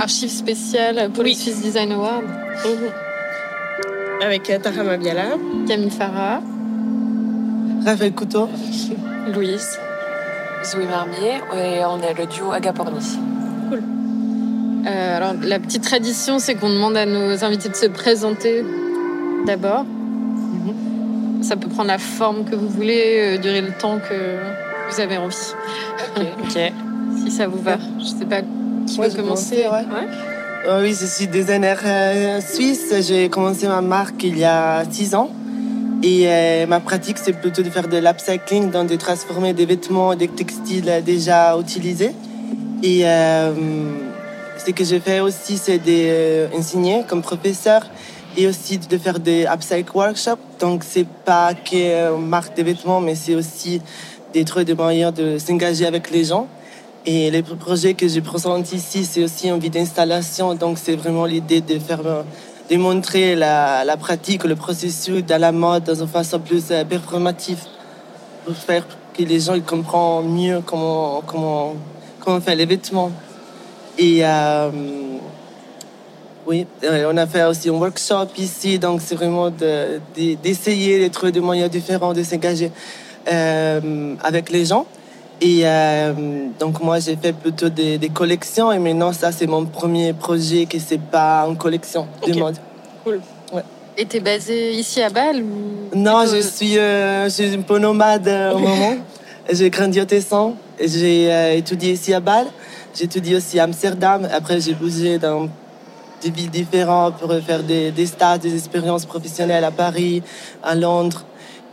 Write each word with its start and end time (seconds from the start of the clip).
archive 0.00 0.30
spéciale 0.30 1.10
pour 1.12 1.24
Oui. 1.24 1.30
le 1.32 1.36
Swiss 1.36 1.62
Design 1.62 1.92
Award. 1.92 2.24
Avec 4.22 4.48
euh, 4.50 4.58
Tara 4.58 4.82
Mabiala. 4.82 5.36
Camille 5.68 5.90
Farah. 5.90 6.40
Raphaël 7.84 8.12
Couteau. 8.12 8.48
Louise, 9.34 9.78
Zoé 10.64 10.86
Marmier 10.86 11.40
et 11.56 11.84
on 11.84 12.00
est 12.00 12.14
le 12.14 12.26
duo 12.26 12.52
Agapornis. 12.52 13.18
Euh, 14.86 15.16
alors, 15.16 15.34
la 15.42 15.58
petite 15.58 15.82
tradition, 15.82 16.38
c'est 16.38 16.54
qu'on 16.54 16.70
demande 16.70 16.96
à 16.96 17.06
nos 17.06 17.42
invités 17.44 17.68
de 17.68 17.74
se 17.74 17.86
présenter 17.86 18.64
d'abord. 19.46 19.84
Ça 21.42 21.56
peut 21.56 21.68
prendre 21.68 21.88
la 21.88 21.98
forme 21.98 22.44
que 22.44 22.54
vous 22.54 22.68
voulez, 22.68 23.36
euh, 23.36 23.38
durer 23.38 23.60
le 23.62 23.72
temps 23.72 23.98
que 23.98 24.36
vous 24.90 25.00
avez 25.00 25.16
envie. 25.18 25.54
Ok. 26.16 26.58
Si 27.24 27.32
ça 27.32 27.48
vous 27.48 27.60
va. 27.60 27.76
Je 27.98 28.04
sais 28.04 28.24
pas 28.24 28.42
qui 28.86 28.98
veut 28.98 29.10
je 29.10 29.16
commencer. 29.16 29.56
ouais. 29.56 29.84
Euh, 30.66 30.82
oui, 30.82 30.96
je 31.00 31.06
suis 31.06 31.28
designer 31.28 31.78
euh, 31.84 32.40
suisse. 32.40 32.92
J'ai 33.06 33.28
commencé 33.28 33.68
ma 33.68 33.80
marque 33.80 34.24
il 34.24 34.38
y 34.38 34.44
a 34.44 34.84
six 34.90 35.14
ans. 35.14 35.30
Et 36.02 36.24
euh, 36.26 36.66
ma 36.66 36.80
pratique, 36.80 37.18
c'est 37.18 37.32
plutôt 37.32 37.62
de 37.62 37.70
faire 37.70 37.88
de 37.88 37.98
l'upcycling, 37.98 38.70
donc 38.70 38.88
de 38.88 38.96
transformer 38.96 39.52
des 39.52 39.64
vêtements, 39.64 40.14
des 40.14 40.28
textiles 40.28 40.90
déjà 41.04 41.56
utilisés. 41.58 42.12
Et 42.82 43.02
euh, 43.04 43.52
ce 44.64 44.70
que 44.72 44.84
je 44.84 44.98
fais 44.98 45.20
aussi, 45.20 45.56
c'est 45.56 45.78
d'enseigner 45.78 47.04
comme 47.08 47.22
professeur 47.22 47.86
et 48.36 48.46
aussi 48.46 48.78
de 48.78 48.98
faire 48.98 49.18
des 49.20 49.46
upcycle 49.46 49.90
workshops. 49.94 50.42
Donc, 50.60 50.82
c'est 50.84 51.06
pas 51.24 51.54
que 51.54 52.16
marque 52.18 52.54
des 52.54 52.64
vêtements, 52.64 53.00
mais 53.00 53.14
c'est 53.14 53.34
aussi 53.34 53.80
des 54.34 54.44
trucs 54.44 54.66
de 54.66 54.74
moyens 54.74 55.14
de 55.14 55.38
s'engager 55.38 55.86
avec 55.86 56.10
les 56.10 56.24
gens. 56.24 56.48
Et 57.08 57.30
les 57.30 57.42
projets 57.42 57.94
que 57.94 58.08
je 58.08 58.18
présente 58.18 58.72
ici, 58.72 59.04
c'est 59.04 59.22
aussi 59.22 59.48
une 59.48 59.60
vie 59.60 59.70
d'installation. 59.70 60.54
Donc, 60.54 60.76
c'est 60.76 60.96
vraiment 60.96 61.24
l'idée 61.24 61.60
de 61.60 61.78
faire, 61.78 62.00
euh, 62.04 62.22
de 62.68 62.76
montrer 62.76 63.36
la, 63.36 63.84
la 63.84 63.96
pratique, 63.96 64.42
le 64.44 64.56
processus 64.56 65.24
dans 65.24 65.40
la 65.40 65.52
mode 65.52 65.84
dans 65.84 65.94
une 65.94 66.08
façon 66.08 66.40
plus 66.40 66.64
euh, 66.72 66.84
performative 66.84 67.60
pour 68.44 68.56
faire 68.56 68.84
que 69.16 69.22
les 69.22 69.38
gens 69.38 69.58
comprennent 69.60 70.28
mieux 70.28 70.60
comment, 70.66 71.22
comment, 71.24 71.74
comment 72.18 72.40
fait 72.40 72.56
les 72.56 72.66
vêtements. 72.66 73.12
Et 73.96 74.26
euh, 74.26 74.70
oui, 76.44 76.66
euh, 76.82 77.12
on 77.12 77.16
a 77.16 77.26
fait 77.28 77.44
aussi 77.44 77.68
un 77.68 77.74
workshop 77.74 78.26
ici. 78.36 78.80
Donc, 78.80 79.00
c'est 79.00 79.14
vraiment 79.14 79.48
de- 79.50 80.00
de- 80.16 80.34
d'essayer 80.42 81.08
de 81.08 81.12
trouver 81.14 81.30
des 81.30 81.40
moyens 81.40 81.70
différents 81.70 82.12
de 82.12 82.24
s'engager 82.24 82.72
avec 83.26 84.50
les 84.50 84.64
gens. 84.64 84.86
Et 85.40 85.60
euh, 85.64 86.12
donc 86.58 86.80
moi 86.82 86.98
j'ai 86.98 87.14
fait 87.16 87.32
plutôt 87.34 87.68
des, 87.68 87.98
des 87.98 88.08
collections 88.08 88.72
et 88.72 88.78
maintenant 88.78 89.12
ça 89.12 89.32
c'est 89.32 89.46
mon 89.46 89.66
premier 89.66 90.14
projet 90.14 90.64
qui 90.64 90.80
c'est 90.80 91.00
pas 91.00 91.44
une 91.46 91.58
collection 91.58 92.06
Ok. 92.22 92.30
de 92.30 92.38
mode. 92.38 92.56
Et 93.98 94.04
t'es 94.04 94.20
basé 94.20 94.72
ici 94.72 95.00
à 95.02 95.08
Bâle 95.08 95.42
ou 95.42 95.96
Non, 95.96 96.20
plutôt- 96.20 96.36
je 96.36 96.40
suis, 96.42 96.78
euh, 96.78 97.24
je 97.24 97.30
suis 97.30 97.54
un 97.54 97.62
peu 97.62 97.78
nomade 97.78 98.28
euh, 98.28 98.52
au 98.54 98.58
moment. 98.58 98.94
J'ai 99.50 99.70
grandi 99.70 100.00
au 100.00 100.04
Tessin, 100.04 100.54
et 100.76 100.88
j'ai 100.88 101.32
euh, 101.32 101.52
étudié 101.54 101.92
ici 101.92 102.12
à 102.12 102.18
Bâle, 102.18 102.48
j'ai 102.92 103.04
étudié 103.04 103.36
aussi 103.36 103.60
à 103.60 103.62
Amsterdam. 103.64 104.26
Après 104.32 104.60
j'ai 104.60 104.74
bougé 104.74 105.18
dans 105.18 105.48
des 106.20 106.30
villes 106.30 106.50
différentes 106.50 107.16
pour 107.18 107.32
faire 107.46 107.62
des, 107.62 107.92
des 107.92 108.06
stages, 108.06 108.40
des 108.40 108.54
expériences 108.54 109.06
professionnelles 109.06 109.62
à 109.64 109.70
Paris, 109.70 110.20
à 110.64 110.74
Londres. 110.74 111.22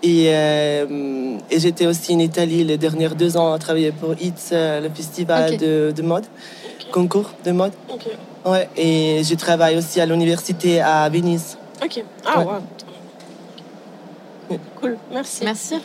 Et, 0.05 0.25
euh, 0.27 1.37
et 1.49 1.59
j'étais 1.59 1.85
aussi 1.87 2.13
en 2.13 2.19
Italie 2.19 2.63
les 2.65 2.77
dernières 2.77 3.15
deux 3.15 3.37
ans 3.37 3.53
à 3.53 3.57
travailler 3.57 3.93
pour 3.93 4.11
ITS, 4.13 4.51
euh, 4.51 4.81
le 4.81 4.89
festival 4.89 5.55
de, 5.57 5.93
de 5.95 6.01
mode, 6.01 6.25
concours 6.91 7.31
de 7.45 7.51
mode. 7.51 7.71
Ok. 7.89 8.07
Ouais, 8.45 8.67
et 8.75 9.21
je 9.23 9.33
travaille 9.35 9.77
aussi 9.77 10.01
à 10.01 10.05
l'université 10.05 10.81
à 10.81 11.07
Venise. 11.07 11.57
Ok. 11.81 12.03
Ah, 12.25 12.39
Ouais. 12.39 12.45
ouais. 14.49 14.59
Cool. 14.81 14.97
Merci. 15.11 15.45
Merci. 15.45 15.75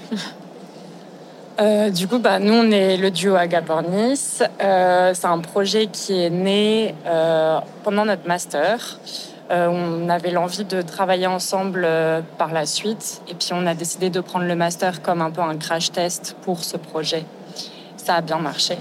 Euh, 1.60 1.90
du 1.90 2.06
coup, 2.06 2.18
bah, 2.18 2.38
nous, 2.38 2.52
on 2.54 2.70
est 2.70 2.96
le 2.96 3.10
duo 3.10 3.34
Agapornis. 3.34 4.40
Euh, 4.62 5.12
c'est 5.14 5.26
un 5.26 5.38
projet 5.38 5.86
qui 5.86 6.20
est 6.22 6.30
né 6.30 6.94
euh, 7.06 7.58
pendant 7.84 8.04
notre 8.04 8.26
master. 8.28 8.98
Euh, 9.50 9.68
on 9.68 10.10
avait 10.10 10.30
l'envie 10.30 10.64
de 10.64 10.82
travailler 10.82 11.26
ensemble 11.26 11.82
euh, 11.84 12.20
par 12.36 12.52
la 12.52 12.66
suite. 12.66 13.22
Et 13.28 13.34
puis, 13.34 13.50
on 13.52 13.66
a 13.66 13.74
décidé 13.74 14.10
de 14.10 14.20
prendre 14.20 14.44
le 14.44 14.54
master 14.54 15.00
comme 15.00 15.22
un 15.22 15.30
peu 15.30 15.40
un 15.40 15.56
crash 15.56 15.90
test 15.90 16.36
pour 16.42 16.64
ce 16.64 16.76
projet. 16.76 17.24
Ça 17.96 18.16
a 18.16 18.20
bien 18.20 18.38
marché. 18.38 18.76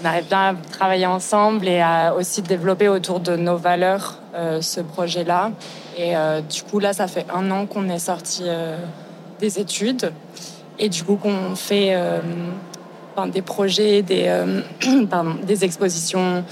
On 0.00 0.06
arrive 0.06 0.28
bien 0.28 0.50
à 0.50 0.54
travailler 0.70 1.06
ensemble 1.06 1.66
et 1.66 1.80
à 1.80 2.14
aussi 2.14 2.42
développer 2.42 2.88
autour 2.88 3.18
de 3.18 3.34
nos 3.34 3.56
valeurs 3.56 4.18
euh, 4.36 4.60
ce 4.60 4.80
projet-là. 4.80 5.50
Et 5.96 6.14
du 6.48 6.62
coup, 6.62 6.78
là, 6.78 6.92
ça 6.92 7.08
fait 7.08 7.26
un 7.34 7.50
an 7.50 7.66
qu'on 7.66 7.88
est 7.88 7.98
sorti 7.98 8.44
des 9.40 9.58
études. 9.58 10.12
Et 10.78 10.88
du 10.88 11.02
coup, 11.02 11.16
qu'on 11.16 11.56
fait 11.56 11.92
des 13.32 13.42
projets, 13.42 14.02
des, 14.02 14.44
des 15.42 15.64
expositions, 15.64 16.44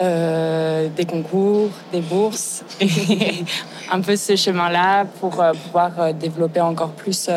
euh, 0.00 0.88
des 0.96 1.04
concours, 1.04 1.68
des 1.92 2.00
bourses, 2.00 2.64
un 3.92 4.00
peu 4.00 4.16
ce 4.16 4.34
chemin-là 4.34 5.04
pour 5.20 5.42
euh, 5.42 5.52
pouvoir 5.52 5.90
euh, 5.98 6.12
développer 6.14 6.62
encore 6.62 6.92
plus 6.92 7.28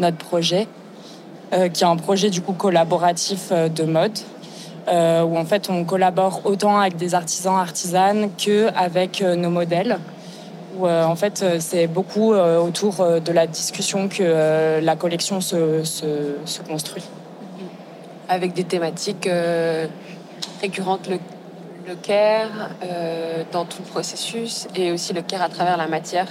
notre 0.00 0.16
projet, 0.16 0.66
qui 1.52 1.84
est 1.84 1.86
un 1.86 1.96
projet 1.96 2.30
du 2.30 2.40
coup 2.40 2.52
collaboratif 2.52 3.52
de 3.52 3.84
mode, 3.84 4.18
où 4.88 5.38
en 5.38 5.44
fait 5.44 5.68
on 5.68 5.84
collabore 5.84 6.40
autant 6.44 6.80
avec 6.80 6.96
des 6.96 7.14
artisans, 7.14 7.56
artisanes 7.56 8.30
que 8.36 8.68
avec 8.76 9.20
nos 9.20 9.50
modèles 9.50 9.98
où 10.78 10.88
en 10.88 11.16
fait 11.16 11.44
c'est 11.58 11.88
beaucoup 11.88 12.32
autour 12.32 13.04
de 13.20 13.32
la 13.32 13.46
discussion 13.48 14.08
que 14.08 14.80
la 14.80 14.96
collection 14.96 15.40
se, 15.40 15.82
se, 15.82 16.62
construit. 16.62 17.02
avec 18.28 18.54
des 18.54 18.64
thématiques 18.64 19.28
récurrentes, 20.62 21.08
le, 21.08 21.18
le 21.90 21.96
care 21.96 22.70
euh, 22.84 23.42
dans 23.50 23.64
tout 23.64 23.82
le 23.84 23.90
processus 23.90 24.68
et 24.76 24.92
aussi 24.92 25.12
le 25.12 25.22
care 25.22 25.42
à 25.42 25.48
travers 25.48 25.76
la 25.76 25.88
matière. 25.88 26.28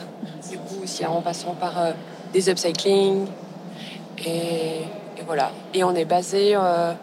Du 0.49 0.57
coup, 0.57 0.83
aussi 0.83 1.05
en 1.05 1.21
passant 1.21 1.53
par 1.53 1.77
euh, 1.77 1.91
des 2.33 2.49
upcycling. 2.49 3.27
Et, 4.25 4.81
voilà. 5.25 5.51
Et 5.73 5.83
on 5.83 5.93
est 5.95 6.05
basé 6.05 6.55
euh, 6.55 6.93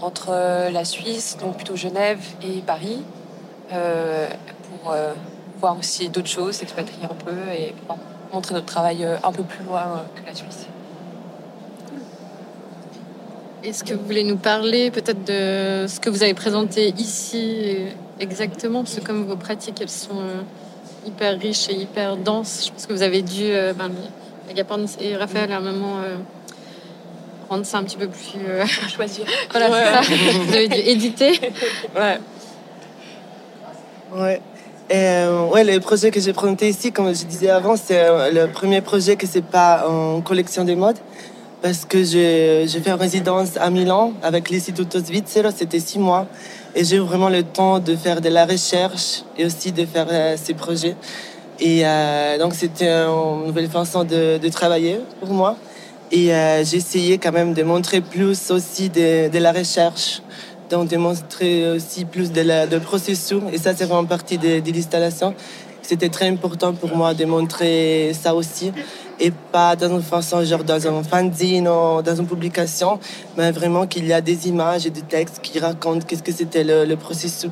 entre 0.00 0.30
la 0.70 0.84
Suisse, 0.84 1.36
donc 1.40 1.56
plutôt 1.56 1.74
Genève 1.74 2.20
et 2.42 2.60
Paris, 2.60 3.02
pour 3.68 4.94
voir 5.58 5.78
aussi 5.78 6.08
d'autres 6.08 6.28
choses, 6.28 6.56
s'expatrier 6.56 7.04
un 7.04 7.14
peu 7.14 7.36
et 7.52 7.74
montrer 8.32 8.54
notre 8.54 8.66
travail 8.66 9.04
un 9.04 9.32
peu 9.32 9.42
plus 9.42 9.64
loin 9.64 10.04
que 10.14 10.26
la 10.26 10.34
Suisse. 10.34 10.66
Est-ce 13.64 13.84
que 13.84 13.94
vous 13.94 14.04
voulez 14.04 14.24
nous 14.24 14.36
parler 14.36 14.90
peut-être 14.90 15.24
de 15.24 15.86
ce 15.88 16.00
que 16.00 16.10
vous 16.10 16.22
avez 16.22 16.34
présenté 16.34 16.92
ici 16.98 17.86
exactement 18.20 18.82
Parce 18.82 18.96
que 18.96 19.04
comme 19.04 19.24
vos 19.24 19.36
pratiques, 19.36 19.80
elles 19.80 19.88
sont 19.88 20.18
euh, 20.20 20.42
hyper 21.06 21.38
riches 21.38 21.68
et 21.68 21.74
hyper 21.74 22.16
denses, 22.16 22.66
je 22.66 22.72
pense 22.72 22.86
que 22.86 22.92
vous 22.92 23.02
avez 23.02 23.22
dû, 23.22 23.44
euh, 23.44 23.72
ben, 23.72 23.90
Agapornis 24.50 24.96
et 25.00 25.16
Raphaël, 25.16 25.52
à 25.52 25.58
un 25.58 25.60
moment, 25.60 25.98
euh, 26.04 26.16
rendre 27.48 27.64
ça 27.64 27.78
un 27.78 27.84
petit 27.84 27.96
peu 27.96 28.08
plus... 28.08 28.40
euh, 28.46 28.64
Choisir. 28.94 29.24
voilà, 29.50 30.02
c'est 30.02 30.16
ça. 30.16 30.38
Vous 30.46 30.54
avez 30.54 30.68
dû 30.68 30.78
éditer. 30.78 31.40
Ouais. 31.96 32.18
Ouais. 34.14 34.40
Et, 34.90 34.94
euh, 34.96 35.46
ouais, 35.46 35.64
le 35.64 35.80
projet 35.80 36.10
que 36.10 36.20
j'ai 36.20 36.32
présenté 36.32 36.68
ici, 36.68 36.92
comme 36.92 37.14
je 37.14 37.24
disais 37.24 37.48
avant, 37.48 37.76
c'est 37.76 38.30
le 38.30 38.46
premier 38.46 38.82
projet 38.82 39.16
que 39.16 39.26
c'est 39.26 39.44
pas 39.44 39.88
en 39.88 40.20
collection 40.20 40.64
de 40.64 40.74
mode. 40.74 40.96
Parce 41.62 41.84
que 41.84 42.02
j'ai 42.02 42.66
fait 42.66 42.90
une 42.90 42.96
résidence 42.96 43.56
à 43.56 43.70
Milan 43.70 44.12
avec 44.22 44.50
l'Istituto 44.50 44.98
Svizzero, 44.98 45.50
c'était 45.56 45.78
six 45.78 46.00
mois. 46.00 46.26
Et 46.74 46.84
j'ai 46.84 46.96
eu 46.96 47.00
vraiment 47.00 47.28
le 47.28 47.42
temps 47.42 47.78
de 47.80 47.94
faire 47.96 48.20
de 48.20 48.30
la 48.30 48.46
recherche 48.46 49.24
et 49.36 49.44
aussi 49.44 49.72
de 49.72 49.84
faire 49.84 50.06
euh, 50.10 50.36
ces 50.42 50.54
projets. 50.54 50.96
Et 51.60 51.82
euh, 51.84 52.38
donc 52.38 52.54
c'était 52.54 52.88
une 52.88 53.46
nouvelle 53.46 53.68
façon 53.68 54.04
de, 54.04 54.48
travailler 54.48 55.00
pour 55.20 55.34
moi. 55.34 55.56
Et 56.10 56.34
euh, 56.34 56.64
j'ai 56.64 57.18
quand 57.18 57.32
même 57.32 57.52
de 57.52 57.62
montrer 57.62 58.00
plus 58.00 58.50
aussi 58.50 58.88
de, 58.88 59.38
la 59.38 59.52
recherche 59.52 60.22
donc 60.70 60.88
de 60.88 60.96
montrer 60.96 61.70
aussi 61.70 62.06
plus 62.06 62.32
de, 62.32 62.40
la, 62.40 62.66
processus. 62.80 63.42
Et 63.52 63.58
ça, 63.58 63.74
c'est 63.76 63.84
vraiment 63.84 64.06
partie 64.06 64.38
de 64.38 64.72
l'installation. 64.72 65.34
C'était 65.82 66.08
très 66.08 66.28
important 66.28 66.72
pour 66.72 66.96
moi 66.96 67.12
de 67.12 67.26
montrer 67.26 68.12
ça 68.14 68.34
aussi. 68.34 68.72
Et 69.20 69.30
pas 69.30 69.76
dans 69.76 69.90
une 69.90 70.02
façon, 70.02 70.44
genre 70.44 70.64
dans 70.64 70.86
un 70.86 71.02
fanzine 71.02 71.68
ou 71.68 72.02
dans 72.02 72.16
une 72.16 72.26
publication, 72.26 72.98
mais 73.36 73.50
vraiment 73.52 73.86
qu'il 73.86 74.06
y 74.06 74.12
a 74.12 74.20
des 74.20 74.48
images 74.48 74.86
et 74.86 74.90
des 74.90 75.02
textes 75.02 75.40
qui 75.42 75.58
racontent 75.58 76.04
qu'est-ce 76.06 76.22
que 76.22 76.32
c'était 76.32 76.64
le, 76.64 76.96
processus. 76.96 77.50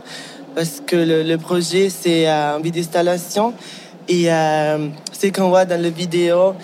Parce 0.55 0.83
que 0.85 0.97
le, 0.97 1.37
projet, 1.37 1.91
c'est 1.91 2.29
euh, 2.29 2.57
une 2.57 2.63
vidéo 2.63 2.83
d'installation. 2.83 3.55
Et 4.09 4.33
euh, 4.33 4.89
ce 5.13 5.29
qu'on 5.29 5.51
voit 5.51 5.65
dans 5.65 5.81
la 5.81 5.91
vidéo, 5.91 6.55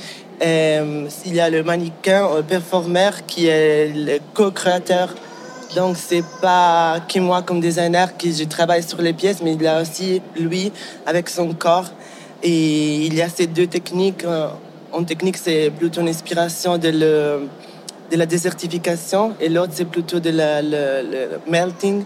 euh, 0.42 1.08
il 1.24 1.34
y 1.34 1.40
a 1.40 1.48
le 1.48 1.62
mannequin, 1.62 2.28
le 2.36 2.42
performeur, 2.42 3.24
qui 3.26 3.46
est 3.46 3.92
le 3.94 4.18
co-créateur 4.34 5.14
Donc, 5.76 5.96
c'est 5.96 6.24
pas 6.42 7.00
que 7.08 7.20
moi 7.20 7.42
comme 7.42 7.60
designer 7.60 8.16
qui 8.16 8.34
je 8.34 8.44
travaille 8.44 8.82
sur 8.82 9.00
les 9.00 9.12
pièces, 9.12 9.40
mais 9.42 9.54
il 9.54 9.62
y 9.62 9.66
a 9.66 9.80
aussi 9.80 10.20
lui 10.36 10.72
avec 11.06 11.28
son 11.28 11.52
corps. 11.54 11.90
Et 12.42 13.06
il 13.06 13.14
y 13.14 13.22
a 13.22 13.28
ces 13.28 13.46
deux 13.46 13.66
techniques. 13.66 14.24
En 14.96 15.04
technique, 15.04 15.36
c'est 15.36 15.70
plutôt 15.70 16.00
une 16.00 16.08
inspiration 16.08 16.78
de, 16.78 16.88
la 18.10 18.24
désertification 18.24 19.34
et 19.38 19.50
l'autre, 19.50 19.72
c'est 19.74 19.84
plutôt 19.84 20.20
de 20.20 20.30
la, 20.30 20.62
le, 20.62 21.38
melting. 21.46 22.02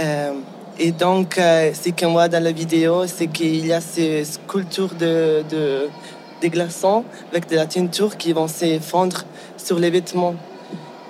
Euh, 0.00 0.32
et 0.76 0.90
donc, 0.90 1.38
euh, 1.38 1.70
ce 1.72 1.90
qu'on 1.90 2.10
voit 2.10 2.26
dans 2.26 2.42
la 2.42 2.50
vidéo, 2.50 3.06
c'est 3.06 3.28
qu'il 3.28 3.64
y 3.64 3.72
a 3.72 3.80
ces 3.80 4.24
sculptures 4.24 4.96
de, 4.98 5.88
glaçons 6.42 7.04
avec 7.30 7.48
de 7.48 7.54
la 7.54 7.66
teinture 7.66 8.16
qui 8.16 8.32
vont 8.32 8.48
s'effondrer 8.48 9.22
sur 9.56 9.78
les 9.78 9.90
vêtements. 9.90 10.34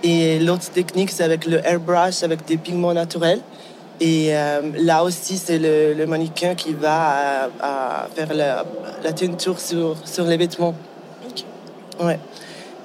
Et 0.03 0.39
l'autre 0.39 0.71
technique, 0.71 1.11
c'est 1.11 1.25
avec 1.25 1.47
le 1.47 1.67
airbrush, 1.67 2.25
avec 2.25 2.45
des 2.45 2.59
pigments 2.59 2.93
naturels. 2.93 3.41
Et 4.03 4.37
euh, 4.37 4.61
là 4.77 5.03
aussi, 5.03 5.39
c'est 5.39 5.59
le, 5.59 6.05
mannequin 6.05 6.55
qui 6.55 6.75
va 6.75 7.49
faire 8.15 8.35
la, 8.35 8.67
la, 9.03 9.13
teinture 9.15 9.59
sur 9.59 10.25
les 10.27 10.37
vêtements. 10.37 10.75
Ouais. 12.01 12.19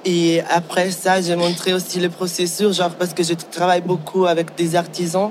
Et 0.04 0.40
après 0.50 0.90
ça, 0.90 1.20
j'ai 1.20 1.36
montré 1.36 1.72
aussi 1.72 2.00
le 2.00 2.08
processus, 2.08 2.76
genre 2.76 2.90
parce 2.90 3.14
que 3.14 3.22
je 3.22 3.34
travaille 3.34 3.82
beaucoup 3.82 4.26
avec 4.26 4.54
des 4.56 4.74
artisans. 4.74 5.30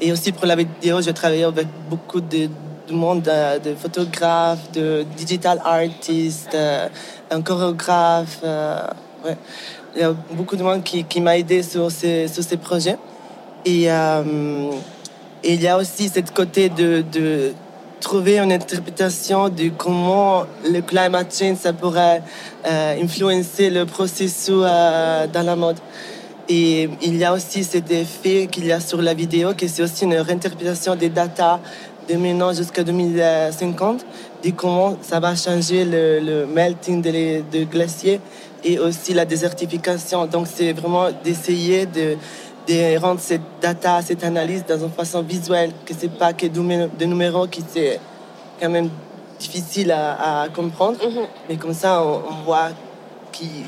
Et 0.00 0.12
aussi 0.12 0.32
pour 0.32 0.46
la 0.46 0.56
vidéo, 0.56 1.00
j'ai 1.00 1.12
travaillé 1.12 1.44
avec 1.44 1.66
beaucoup 1.90 2.20
de, 2.20 2.48
monde, 2.90 3.22
de, 3.22 3.74
photographes, 3.74 4.70
de 4.72 5.04
digital 5.16 5.60
artistes, 5.64 6.54
euh, 6.54 6.88
un 7.30 7.42
chorégraphe. 7.42 8.40
Euh, 8.44 8.86
ouais. 9.24 9.36
Il 9.94 10.00
y 10.00 10.04
a 10.04 10.12
beaucoup 10.32 10.56
de 10.56 10.62
monde 10.62 10.82
qui, 10.82 11.04
qui 11.04 11.20
m'a 11.20 11.36
aidé 11.38 11.62
sur 11.62 11.90
ces, 11.90 12.28
sur 12.28 12.42
ces 12.42 12.56
projets. 12.56 12.98
Et, 13.64 13.90
euh, 13.90 14.70
il 15.44 15.62
y 15.62 15.68
a 15.68 15.76
aussi 15.76 16.08
cette 16.08 16.32
côté 16.32 16.68
de 16.68 17.04
trouver 18.06 18.38
une 18.38 18.52
interprétation 18.52 19.48
de 19.48 19.68
comment 19.76 20.44
le 20.64 20.80
climate 20.80 21.36
change 21.36 21.56
ça 21.56 21.72
pourrait 21.72 22.22
influencer 22.64 23.68
le 23.68 23.84
processus 23.84 24.62
dans 25.34 25.44
la 25.50 25.56
mode. 25.56 25.78
Et 26.48 26.88
il 27.02 27.16
y 27.16 27.24
a 27.24 27.32
aussi 27.32 27.64
cet 27.64 27.90
effet 27.90 28.46
qu'il 28.46 28.66
y 28.66 28.70
a 28.70 28.78
sur 28.78 29.02
la 29.02 29.12
vidéo, 29.12 29.54
que 29.58 29.66
c'est 29.66 29.82
aussi 29.82 30.04
une 30.04 30.14
réinterprétation 30.14 30.94
des 30.94 31.08
datas 31.08 31.58
de 32.08 32.14
maintenant 32.14 32.52
jusqu'à 32.52 32.84
2050, 32.84 34.06
de 34.44 34.50
comment 34.50 34.96
ça 35.02 35.18
va 35.18 35.34
changer 35.34 35.84
le, 35.84 36.46
melting 36.46 37.02
des 37.02 37.42
de 37.52 37.64
glaciers 37.64 38.20
et 38.62 38.78
aussi 38.78 39.14
la 39.14 39.24
désertification. 39.24 40.26
Donc 40.26 40.46
c'est 40.54 40.72
vraiment 40.72 41.08
d'essayer 41.24 41.86
de, 41.86 42.16
de, 42.68 42.98
rendre 42.98 43.20
cette 43.20 43.42
data, 43.60 44.02
cette 44.02 44.24
analyse 44.24 44.64
dans 44.66 44.78
une 44.78 44.90
façon 44.90 45.22
visuelle, 45.22 45.72
que 45.84 45.94
c'est 45.96 46.12
pas 46.12 46.32
que 46.32 46.46
des 46.46 47.06
numéros 47.06 47.46
qui 47.46 47.62
c'est 47.68 48.00
quand 48.60 48.70
même 48.70 48.90
difficile 49.38 49.92
à, 49.92 50.46
comprendre, 50.54 50.98
mm-hmm. 50.98 51.26
mais 51.48 51.56
comme 51.56 51.74
ça 51.74 52.02
on, 52.02 52.22
on 52.30 52.44
voit 52.44 52.70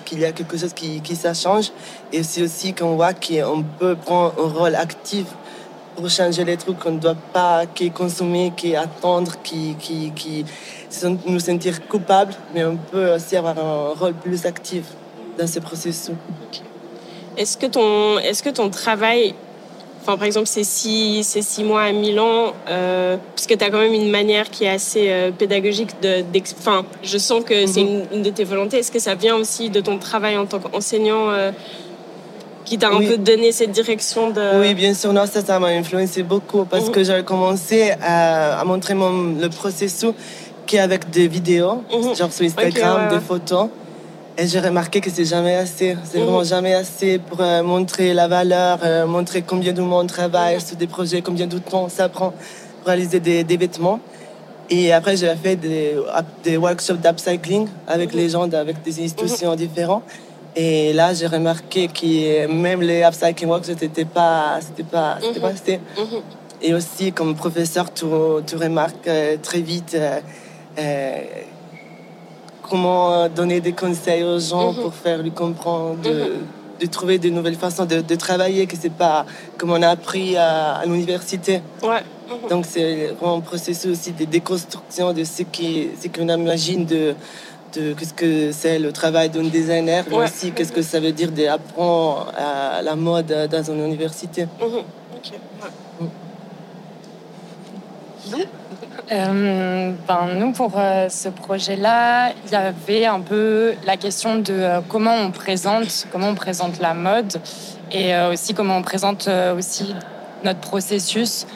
qu'il 0.04 0.18
y 0.18 0.24
a 0.24 0.32
quelque 0.32 0.56
chose 0.56 0.72
qui, 0.72 1.00
qui 1.00 1.16
ça 1.16 1.34
change. 1.34 1.70
Et 2.12 2.22
c'est 2.22 2.42
aussi 2.42 2.72
qu'on 2.72 2.96
voit 2.96 3.12
qu'on 3.12 3.62
peut 3.78 3.96
prendre 3.96 4.34
un 4.38 4.48
rôle 4.48 4.74
actif 4.74 5.26
pour 5.96 6.08
changer 6.08 6.44
les 6.44 6.56
trucs, 6.56 6.78
qu'on 6.78 6.92
ne 6.92 6.98
doit 6.98 7.16
pas 7.32 7.66
qui 7.66 7.90
consommer, 7.90 8.52
qui 8.56 8.76
attendre, 8.76 9.32
qui, 9.42 9.74
qui, 9.78 10.12
qui 10.12 10.44
nous 11.26 11.40
sentir 11.40 11.86
coupables, 11.88 12.34
mais 12.54 12.64
on 12.64 12.76
peut 12.76 13.14
aussi 13.14 13.36
avoir 13.36 13.58
un 13.58 13.94
rôle 13.98 14.14
plus 14.14 14.46
actif 14.46 14.84
dans 15.36 15.46
ce 15.46 15.58
processus. 15.58 16.12
Est-ce 17.38 17.56
que 17.56 17.66
ton, 17.66 18.18
est-ce 18.18 18.42
que 18.42 18.50
ton 18.50 18.68
travail 18.68 19.34
par 20.16 20.24
exemple, 20.24 20.46
ces 20.46 20.64
six, 20.64 21.22
ces 21.24 21.42
six 21.42 21.64
mois 21.64 21.82
à 21.82 21.92
Milan, 21.92 22.54
euh, 22.68 23.16
parce 23.34 23.46
que 23.46 23.54
tu 23.54 23.64
as 23.64 23.70
quand 23.70 23.80
même 23.80 23.92
une 23.92 24.10
manière 24.10 24.48
qui 24.48 24.64
est 24.64 24.70
assez 24.70 25.06
euh, 25.10 25.30
pédagogique. 25.30 26.00
De, 26.00 26.24
enfin, 26.58 26.84
je 27.02 27.18
sens 27.18 27.44
que 27.44 27.66
c'est 27.66 27.82
mhm. 27.82 28.06
une, 28.12 28.22
de 28.22 28.30
tes 28.30 28.44
volontés. 28.44 28.78
Est-ce 28.78 28.92
que 28.92 28.98
ça 28.98 29.14
vient 29.14 29.36
aussi 29.36 29.70
de 29.70 29.80
ton 29.80 29.98
travail 29.98 30.36
en 30.38 30.46
tant 30.46 30.60
qu'enseignant 30.60 31.30
euh, 31.30 31.50
qui 32.64 32.78
t'a 32.78 32.88
un 32.88 33.00
peu 33.00 33.18
donné 33.18 33.52
cette 33.52 33.70
direction 33.70 34.30
de... 34.30 34.60
Oui, 34.60 34.74
bien 34.74 34.94
sûr. 34.94 35.12
Non, 35.12 35.26
ça, 35.26 35.44
ça 35.44 35.58
m'a 35.58 35.68
influencé 35.68 36.22
beaucoup 36.22 36.64
parce 36.64 36.86
mhm. 36.86 36.92
que 36.92 37.04
j'ai 37.04 37.22
commencé 37.22 37.92
à, 38.02 38.62
montrer 38.64 38.94
mon, 38.94 39.34
le 39.38 39.48
processus 39.48 40.12
qui 40.66 40.76
est 40.76 40.80
avec 40.80 41.10
des 41.10 41.28
vidéos, 41.28 41.82
mhm. 41.92 42.14
genre 42.14 42.32
sur 42.32 42.46
Instagram, 42.46 43.08
des 43.10 43.20
photos. 43.20 43.68
Et 44.40 44.46
j'ai 44.46 44.60
remarqué 44.60 45.00
que 45.00 45.10
c'est 45.10 45.24
jamais 45.24 45.56
assez. 45.56 45.96
C'est 46.04 46.20
vraiment 46.20 46.38
mhm. 46.38 46.44
jamais 46.44 46.72
assez 46.72 47.18
pour 47.18 47.40
euh, 47.40 47.64
montrer 47.64 48.14
la 48.14 48.28
valeur, 48.28 48.78
euh, 48.84 49.04
montrer 49.04 49.42
combien 49.42 49.72
de 49.72 49.82
monde 49.82 50.06
travaille 50.06 50.60
sur 50.60 50.76
des 50.76 50.86
projets, 50.86 51.22
combien 51.22 51.48
de 51.48 51.58
temps 51.58 51.88
ça 51.88 52.08
prend 52.08 52.30
pour 52.30 52.86
réaliser 52.86 53.18
des, 53.18 53.56
vêtements. 53.56 53.98
Et 54.70 54.92
après, 54.92 55.16
j'ai 55.16 55.34
fait 55.34 55.56
des, 55.56 55.96
des 56.44 56.56
workshops 56.56 56.98
d'upcycling 57.02 57.66
avec 57.88 58.14
les 58.14 58.28
gens, 58.28 58.48
avec 58.52 58.80
des 58.82 59.02
institutions 59.02 59.50
mhm. 59.50 59.56
différentes. 59.56 60.04
Et 60.54 60.92
là, 60.92 61.12
j'ai 61.14 61.26
remarqué 61.26 61.88
que 61.88 62.46
même 62.46 62.80
les 62.80 63.02
upcycling 63.02 63.48
workshops, 63.48 63.80
c'était 63.80 64.04
pas, 64.04 64.60
c'était 64.60 64.88
pas, 64.88 65.18
c'était 65.20 65.40
pas 65.40 65.50
mhm. 65.50 65.56
assez. 65.56 65.80
Et 66.62 66.74
aussi, 66.74 67.10
comme 67.10 67.34
professeur, 67.34 67.92
tu, 67.92 68.04
tu 68.46 68.54
remarques 68.54 69.08
euh, 69.08 69.36
très 69.42 69.60
vite 69.60 69.96
comment 72.68 73.12
euh, 73.12 73.28
donner 73.28 73.60
des 73.60 73.72
conseils 73.72 74.22
aux 74.22 74.38
gens 74.38 74.72
mhm. 74.72 74.82
pour 74.82 74.94
faire 74.94 75.22
lui 75.22 75.30
comprendre, 75.30 76.00
de, 76.02 76.34
mhm. 76.80 76.88
trouver 76.88 77.18
de 77.18 77.28
nouvelles 77.30 77.56
façons 77.56 77.84
de, 77.84 78.14
travailler, 78.14 78.66
que 78.66 78.76
c'est 78.78 78.92
pas 78.92 79.26
comme 79.56 79.70
on 79.70 79.82
a 79.82 79.88
appris 79.88 80.36
à, 80.36 80.82
l'université. 80.86 81.60
Ouais. 81.82 82.02
Mhm. 82.28 82.48
Donc 82.50 82.66
c'est 82.68 83.14
un 83.24 83.40
processus 83.40 83.92
aussi 83.92 84.12
de 84.12 84.24
déconstruction 84.24 85.12
de 85.12 85.24
ce 85.24 85.42
qu'on 85.42 86.00
ce 86.00 86.08
qu'on 86.08 86.28
imagine 86.28 86.84
de, 86.84 87.14
de 87.74 87.94
ce 88.02 88.12
que 88.14 88.52
c'est 88.52 88.78
le 88.78 88.92
travail 88.92 89.30
d'un 89.30 89.44
designer, 89.44 90.04
mais 90.10 90.16
aussi 90.16 90.52
qu'est-ce 90.52 90.72
que 90.72 90.82
ça 90.82 91.00
veut 91.00 91.12
dire 91.12 91.30
d'apprendre 91.30 92.32
à 92.36 92.82
la 92.82 92.96
mode 92.96 93.48
dans 93.50 93.62
une 93.72 93.84
université. 93.84 94.46
Euh, 99.10 99.92
ben, 100.06 100.28
nous, 100.36 100.52
pour 100.52 100.72
euh, 100.76 101.08
ce 101.08 101.30
projet-là, 101.30 102.30
il 102.44 102.52
y 102.52 102.54
avait 102.54 103.06
un 103.06 103.20
peu 103.20 103.72
la 103.86 103.96
question 103.96 104.36
de 104.36 104.52
euh, 104.52 104.80
comment 104.86 105.14
on 105.14 105.30
présente, 105.30 106.06
comment 106.12 106.28
on 106.28 106.34
présente 106.34 106.78
la 106.78 106.92
mode 106.92 107.40
et 107.90 108.14
aussi 108.30 108.52
comment 108.52 108.76
on 108.76 108.82
présente 108.82 109.30
aussi 109.56 109.94
notre 110.44 110.60
processus 110.60 111.46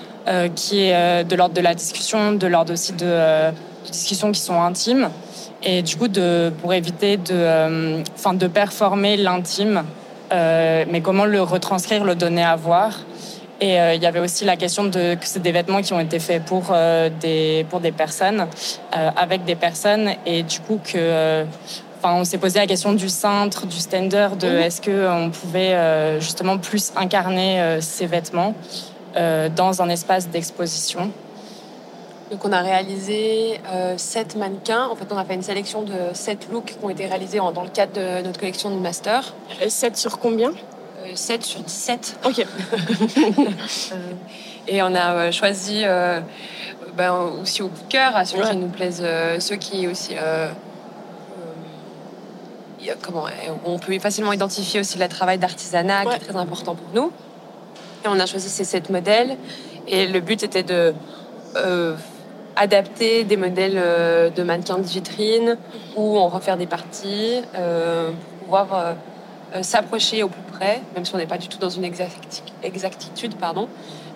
qui 0.55 0.81
est 0.81 1.25
de 1.25 1.37
l'ordre 1.37 1.55
de 1.55 1.61
la 1.61 1.75
discussion, 1.75 2.33
de 2.33 2.47
l'ordre 2.47 2.73
aussi 2.73 2.95
de, 2.95 3.51
discussions 3.85 4.33
qui 4.33 4.41
sont 4.41 4.59
intimes. 4.59 5.11
Et 5.63 5.83
du 5.83 5.95
coup, 5.97 6.09
de, 6.09 6.51
pour 6.63 6.73
éviter 6.73 7.19
de, 7.19 8.03
enfin, 8.15 8.33
de 8.33 8.47
performer 8.47 9.19
l'intime, 9.19 9.85
mais 10.31 11.03
comment 11.03 11.27
le 11.27 11.43
retranscrire, 11.43 12.03
le 12.03 12.15
donner 12.15 12.45
à 12.45 12.57
voir. 12.57 13.01
Et 13.63 13.81
euh, 13.81 13.95
il 13.95 14.03
y 14.03 14.07
avait 14.07 14.19
aussi 14.19 14.45
la 14.45 14.57
question 14.57 14.83
de 14.85 15.15
que 15.15 15.25
c'est 15.25 15.41
des 15.41 15.53
vêtements 15.53 15.83
qui 15.83 15.93
ont 15.93 16.01
été 16.01 16.19
faits 16.19 16.45
pour 16.45 16.65
euh, 16.71 17.09
des 17.21 17.65
pour 17.71 17.79
des 17.79 17.93
personnes 17.93 18.41
euh, 18.97 19.11
avec 19.17 19.45
des 19.45 19.55
personnes 19.55 20.11
et 20.27 20.43
du 20.43 20.59
coup 20.61 20.81
que 20.85 21.45
Enfin, 22.05 22.17
on 22.17 22.25
s'est 22.25 22.39
posé 22.39 22.59
la 22.59 22.67
question 22.67 22.95
du 22.95 23.09
cintre, 23.09 23.65
du 23.65 23.79
stander, 23.79 24.31
de 24.37 24.49
mhm. 24.49 24.57
est-ce 24.57 24.83
qu'on 24.83 25.31
pouvait 25.31 26.19
justement 26.19 26.59
plus 26.59 26.93
incarner 26.97 27.79
ces 27.81 28.07
vêtements 28.07 28.57
dans 29.15 29.83
un 29.83 29.89
espace 29.89 30.29
d'exposition. 30.29 31.13
Donc 32.33 32.45
on 32.45 32.51
a 32.51 32.61
réalisé 32.61 33.61
sept 33.99 34.35
mannequins. 34.35 34.89
En 34.89 34.97
fait, 34.97 35.07
on 35.13 35.17
a 35.17 35.25
fait 35.25 35.35
une 35.35 35.45
sélection 35.45 35.83
de 35.83 35.95
sept 36.13 36.49
looks 36.51 36.75
qui 36.77 36.85
ont 36.85 36.91
été 36.91 37.07
réalisés 37.07 37.39
dans 37.39 37.63
le 37.63 37.69
cadre 37.69 37.93
de 37.93 38.27
notre 38.27 38.41
collection 38.41 38.71
de 38.75 38.81
master. 38.81 39.33
Sept 39.69 39.97
sur 39.97 40.19
combien? 40.19 40.51
7 41.15 41.45
sur 41.45 41.61
17. 41.61 42.19
Ok. 42.25 42.47
et 44.69 44.83
on 44.83 44.95
a 44.95 45.15
euh, 45.15 45.33
choisi 45.33 45.83
euh, 45.85 46.21
ben, 46.97 47.13
aussi 47.43 47.63
au 47.63 47.69
coup 47.69 47.83
de 47.87 47.93
cœur 47.93 48.17
à 48.17 48.25
ceux 48.25 48.43
qui 48.43 48.57
nous 48.57 48.69
plaisent, 48.69 49.03
euh, 49.05 49.41
ceux 49.41 49.57
qui 49.57 49.87
aussi. 49.87 50.15
comment 53.01 53.27
on 53.65 53.79
peut 53.79 53.99
facilement 53.99 54.33
identifier 54.33 54.81
aussi 54.81 54.99
le 54.99 55.09
travail 55.09 55.39
d'artisanat 55.39 56.05
qui 56.07 56.17
est 56.17 56.19
très 56.19 56.37
important 56.37 56.75
pour 56.75 56.89
nous. 56.95 57.13
Et 58.05 58.09
on 58.09 58.19
a 58.19 58.27
choisi 58.27 58.49
ces 58.49 58.65
sept 58.65 58.91
modèles. 58.91 59.37
Et 59.87 60.07
le 60.07 60.21
but 60.21 60.43
était 60.43 60.63
de 60.63 60.95
adapter 62.55 63.25
des 63.25 63.37
modèles 63.37 64.33
de 64.35 64.43
mannequins 64.43 64.79
de 64.79 64.87
vitrine 64.87 65.57
ou 65.97 66.19
en 66.19 66.29
refaire 66.29 66.57
des 66.57 66.67
parties 66.67 67.41
pour 67.53 68.45
pouvoir 68.45 68.97
s'approcher 69.61 70.23
au 70.23 70.29
plus 70.29 70.43
même 70.95 71.05
si 71.05 71.15
on 71.15 71.19
n'est 71.19 71.27
pas 71.27 71.39
du 71.39 71.49
tout 71.49 71.59
dans 71.59 71.71
une 71.71 71.85
exactitude, 72.63 73.35
pardon, 73.37 73.69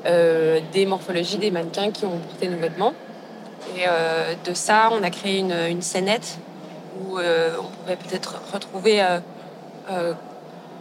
euh, 0.06 0.60
des 0.72 0.86
morphologies 0.86 1.38
des 1.38 1.50
mannequins 1.50 1.90
qui 1.90 2.04
ont 2.04 2.18
porté 2.18 2.48
nos 2.48 2.58
vêtements. 2.58 2.94
Et 3.76 3.84
euh, 3.88 4.34
de 4.44 4.54
ça, 4.54 4.90
on 4.92 5.02
a 5.02 5.10
créé 5.10 5.38
une, 5.38 5.82
scénette 5.82 6.38
où 7.00 7.18
euh, 7.18 7.56
on 7.58 7.82
pouvait 7.82 7.96
peut-être 7.96 8.40
retrouver 8.52 9.02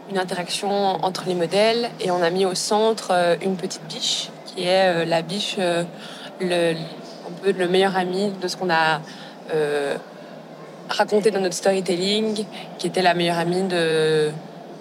une 0.10 0.18
interaction 0.18 0.70
entre 1.04 1.24
les 1.28 1.34
modèles 1.34 1.90
et 2.00 2.12
on 2.12 2.22
a 2.22 2.30
mis 2.30 2.46
au 2.46 2.54
centre 2.54 3.10
euh, 3.12 3.36
une 3.42 3.56
petite 3.56 3.84
biche 3.88 4.30
qui 4.46 4.64
est 4.64 5.02
euh, 5.02 5.06
la 5.06 5.24
biche, 5.24 5.56
euh, 5.58 5.84
le 6.40 7.68
meilleur 7.68 7.98
ami 7.98 8.32
de 8.40 8.48
ce 8.48 8.56
qu'on 8.56 8.70
a 8.70 9.00
raconté 10.90 11.32
dans 11.32 11.42
notre 11.42 11.56
storytelling, 11.56 12.46
qui 12.78 12.88
était 12.88 13.02
la 13.02 13.14
meilleure 13.14 13.40
amie 13.40 13.64
de, 13.64 14.32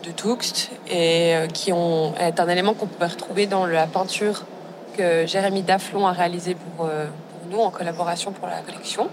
de 0.04 0.10
Tuxt 0.10 0.70
et 0.88 1.34
euh, 1.34 1.46
qui 1.46 1.70
est 1.70 2.40
un 2.40 2.48
élément 2.48 2.74
qu'on 2.74 2.86
peut 2.86 3.04
retrouver 3.04 3.46
dans 3.46 3.66
la 3.66 3.86
peinture 3.86 4.44
que 4.96 5.26
Jérémy 5.26 5.62
Daflon 5.62 6.06
a 6.06 6.12
réalisée 6.12 6.54
pour, 6.54 6.86
euh, 6.86 7.06
nous 7.50 7.58
en 7.58 7.70
collaboration 7.70 8.32
pour 8.32 8.48
la 8.48 8.60
collection. 8.60 9.08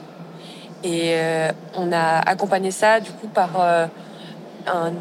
Et 0.84 1.14
euh, 1.16 1.52
on 1.76 1.92
a 1.92 2.20
accompagné 2.20 2.72
ça 2.72 3.00
du 3.00 3.12
coup 3.12 3.28
par 3.28 3.50
un, 4.68 4.94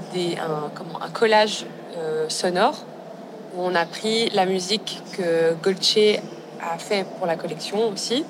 collage 1.13 1.65
sonore 2.29 2.85
où 3.55 3.63
on 3.63 3.75
a 3.75 3.85
pris 3.87 4.31
la 4.31 4.47
musique 4.47 5.03
que 5.17 5.55
Golce 5.63 5.99
a 6.61 6.79
fait 6.79 7.05
pour 7.19 7.27
la 7.27 7.37
collection 7.37 7.89
aussi, 7.89 8.25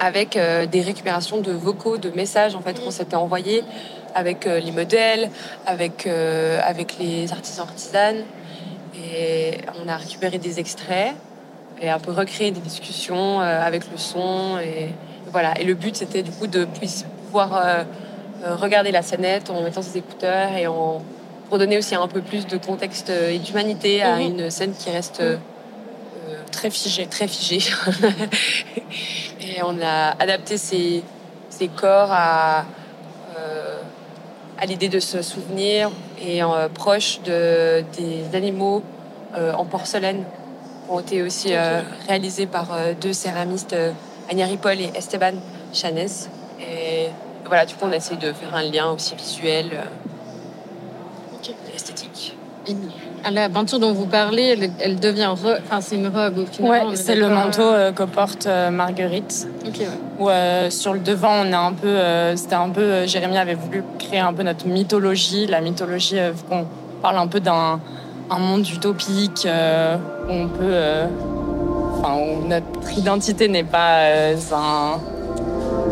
avec 0.00 0.36
euh, 0.36 0.66
des 0.66 0.80
récupérations 0.80 1.40
de 1.40 1.52
vocaux, 1.52 1.98
de 1.98 2.10
messages 2.10 2.54
en 2.56 2.62
fait 2.62 2.82
qu'on 2.82 2.90
s'était 2.90 3.16
envoyés 3.16 3.62
avec 4.14 4.46
euh, 4.46 4.58
les 4.58 4.72
modèles, 4.72 5.30
avec 5.66 6.06
euh, 6.06 6.58
avec 6.64 6.96
les 6.98 7.30
artisans 7.30 7.66
artisanes, 7.68 8.22
et 8.96 9.58
on 9.84 9.88
a 9.88 9.96
récupéré 9.96 10.38
des 10.38 10.58
extraits 10.58 11.14
et 11.80 11.90
un 11.90 11.98
peu 11.98 12.10
recréé 12.12 12.50
des 12.50 12.60
discussions 12.60 13.40
avec 13.40 13.90
le 13.90 13.96
son 13.96 14.58
et 14.58 14.88
voilà. 15.32 15.58
Et 15.58 15.64
le 15.64 15.74
but 15.74 15.96
c'était 15.96 16.22
du 16.22 16.30
coup 16.30 16.46
de 16.46 16.66
pouvoir 17.26 17.86
regarder 18.42 18.90
la 18.90 19.00
scénette 19.00 19.48
en 19.48 19.62
mettant 19.62 19.80
ses 19.80 19.96
écouteurs 19.96 20.52
et 20.58 20.66
en 20.66 21.00
pour 21.48 21.58
donner 21.58 21.78
aussi 21.78 21.94
un 21.94 22.06
peu 22.06 22.20
plus 22.20 22.46
de 22.46 22.58
contexte 22.58 23.08
et 23.10 23.38
d'humanité 23.38 24.02
à 24.02 24.16
Mhm. 24.16 24.22
une 24.22 24.50
scène 24.50 24.72
qui 24.78 24.90
reste 24.90 25.22
Très 26.52 26.70
figé. 26.70 27.06
très 27.06 27.28
figée. 27.28 27.70
et 29.40 29.62
on 29.62 29.80
a 29.82 30.16
adapté 30.18 30.56
ces, 30.56 31.02
ces 31.48 31.68
corps 31.68 32.10
à, 32.10 32.64
euh, 33.38 33.76
à 34.58 34.66
l'idée 34.66 34.88
de 34.88 35.00
se 35.00 35.22
souvenir 35.22 35.90
et 36.20 36.42
euh, 36.42 36.68
proche 36.68 37.20
de, 37.22 37.84
des 37.96 38.36
animaux 38.36 38.82
euh, 39.36 39.52
en 39.52 39.64
porcelaine 39.64 40.24
qui 40.84 40.90
ont 40.90 41.00
été 41.00 41.22
aussi 41.22 41.54
euh, 41.54 41.82
réalisés 42.08 42.46
par 42.46 42.68
deux 43.00 43.12
céramistes, 43.12 43.76
Agnari 44.30 44.56
Paul 44.56 44.80
et 44.80 44.90
Esteban 44.94 45.34
Chanez. 45.72 46.28
Et 46.60 47.08
voilà, 47.46 47.66
du 47.66 47.74
coup, 47.74 47.84
on 47.84 47.92
essaie 47.92 48.16
de 48.16 48.32
faire 48.32 48.54
un 48.54 48.62
lien 48.62 48.90
aussi 48.92 49.14
visuel 49.16 49.70
euh, 49.72 49.82
et 51.72 51.74
esthétique. 51.74 52.36
Et 52.66 52.74
la 53.30 53.48
peinture 53.48 53.78
dont 53.78 53.92
vous 53.92 54.06
parlez, 54.06 54.56
elle, 54.58 54.70
elle 54.80 54.98
devient. 54.98 55.26
Enfin, 55.26 55.80
c'est 55.80 55.96
une 55.96 56.08
robe 56.08 56.38
au 56.38 56.46
final. 56.46 56.88
Ouais, 56.88 56.96
c'est 56.96 57.16
le 57.16 57.28
manteau 57.28 57.62
euh, 57.62 57.92
que 57.92 58.04
porte 58.04 58.46
euh, 58.46 58.70
Marguerite. 58.70 59.48
Ok, 59.66 59.78
ouais. 59.80 59.86
Où 60.18 60.28
euh, 60.28 60.70
sur 60.70 60.94
le 60.94 61.00
devant, 61.00 61.44
on 61.44 61.52
a 61.52 61.58
un 61.58 61.72
peu, 61.72 61.96
c'était 62.36 62.54
un 62.54 62.70
peu, 62.70 63.06
Jérémy 63.06 63.38
avait 63.38 63.54
voulu 63.54 63.82
créer 63.98 64.20
un 64.20 64.32
peu 64.32 64.42
notre 64.42 64.66
mythologie, 64.66 65.46
la 65.46 65.60
mythologie, 65.60 66.16
qu'on 66.48 66.66
parle 67.02 67.18
un 67.18 67.26
peu 67.26 67.40
d'un 67.40 67.80
un 68.32 68.38
monde 68.38 68.64
utopique 68.68 69.44
où 69.44 70.32
on 70.32 70.46
peut, 70.46 70.76
enfin, 71.98 72.14
où 72.14 72.46
notre 72.46 72.96
identité 72.96 73.48
n'est 73.48 73.64
pas 73.64 74.04
un, 74.52 75.00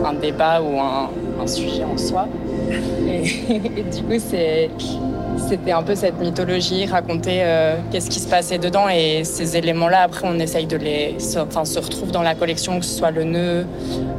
un 0.04 0.12
débat 0.12 0.62
ou 0.62 0.78
un, 0.78 1.11
un 1.42 1.47
sujet 1.49 1.82
en 1.82 1.99
soi. 1.99 2.28
Et, 3.08 3.23
et 3.80 3.82
du 3.82 4.02
coup, 4.02 4.18
c'est 4.18 4.70
c'était 5.47 5.73
un 5.73 5.83
peu 5.83 5.95
cette 5.95 6.18
mythologie, 6.21 6.87
raconter 6.87 7.40
euh, 7.42 7.76
qu'est-ce 7.90 8.11
qui 8.11 8.21
se 8.21 8.28
passait 8.28 8.59
dedans 8.59 8.88
et 8.88 9.25
ces 9.25 9.57
éléments-là, 9.57 10.02
après, 10.02 10.26
on 10.28 10.38
essaye 10.38 10.66
de 10.66 10.76
les, 10.76 11.16
enfin, 11.38 11.64
se 11.64 11.78
retrouve 11.78 12.11
dans 12.11 12.23
la 12.23 12.35
collection, 12.35 12.78
que 12.78 12.85
ce 12.85 12.97
soit 12.97 13.11
le 13.11 13.25
nœud, 13.25 13.66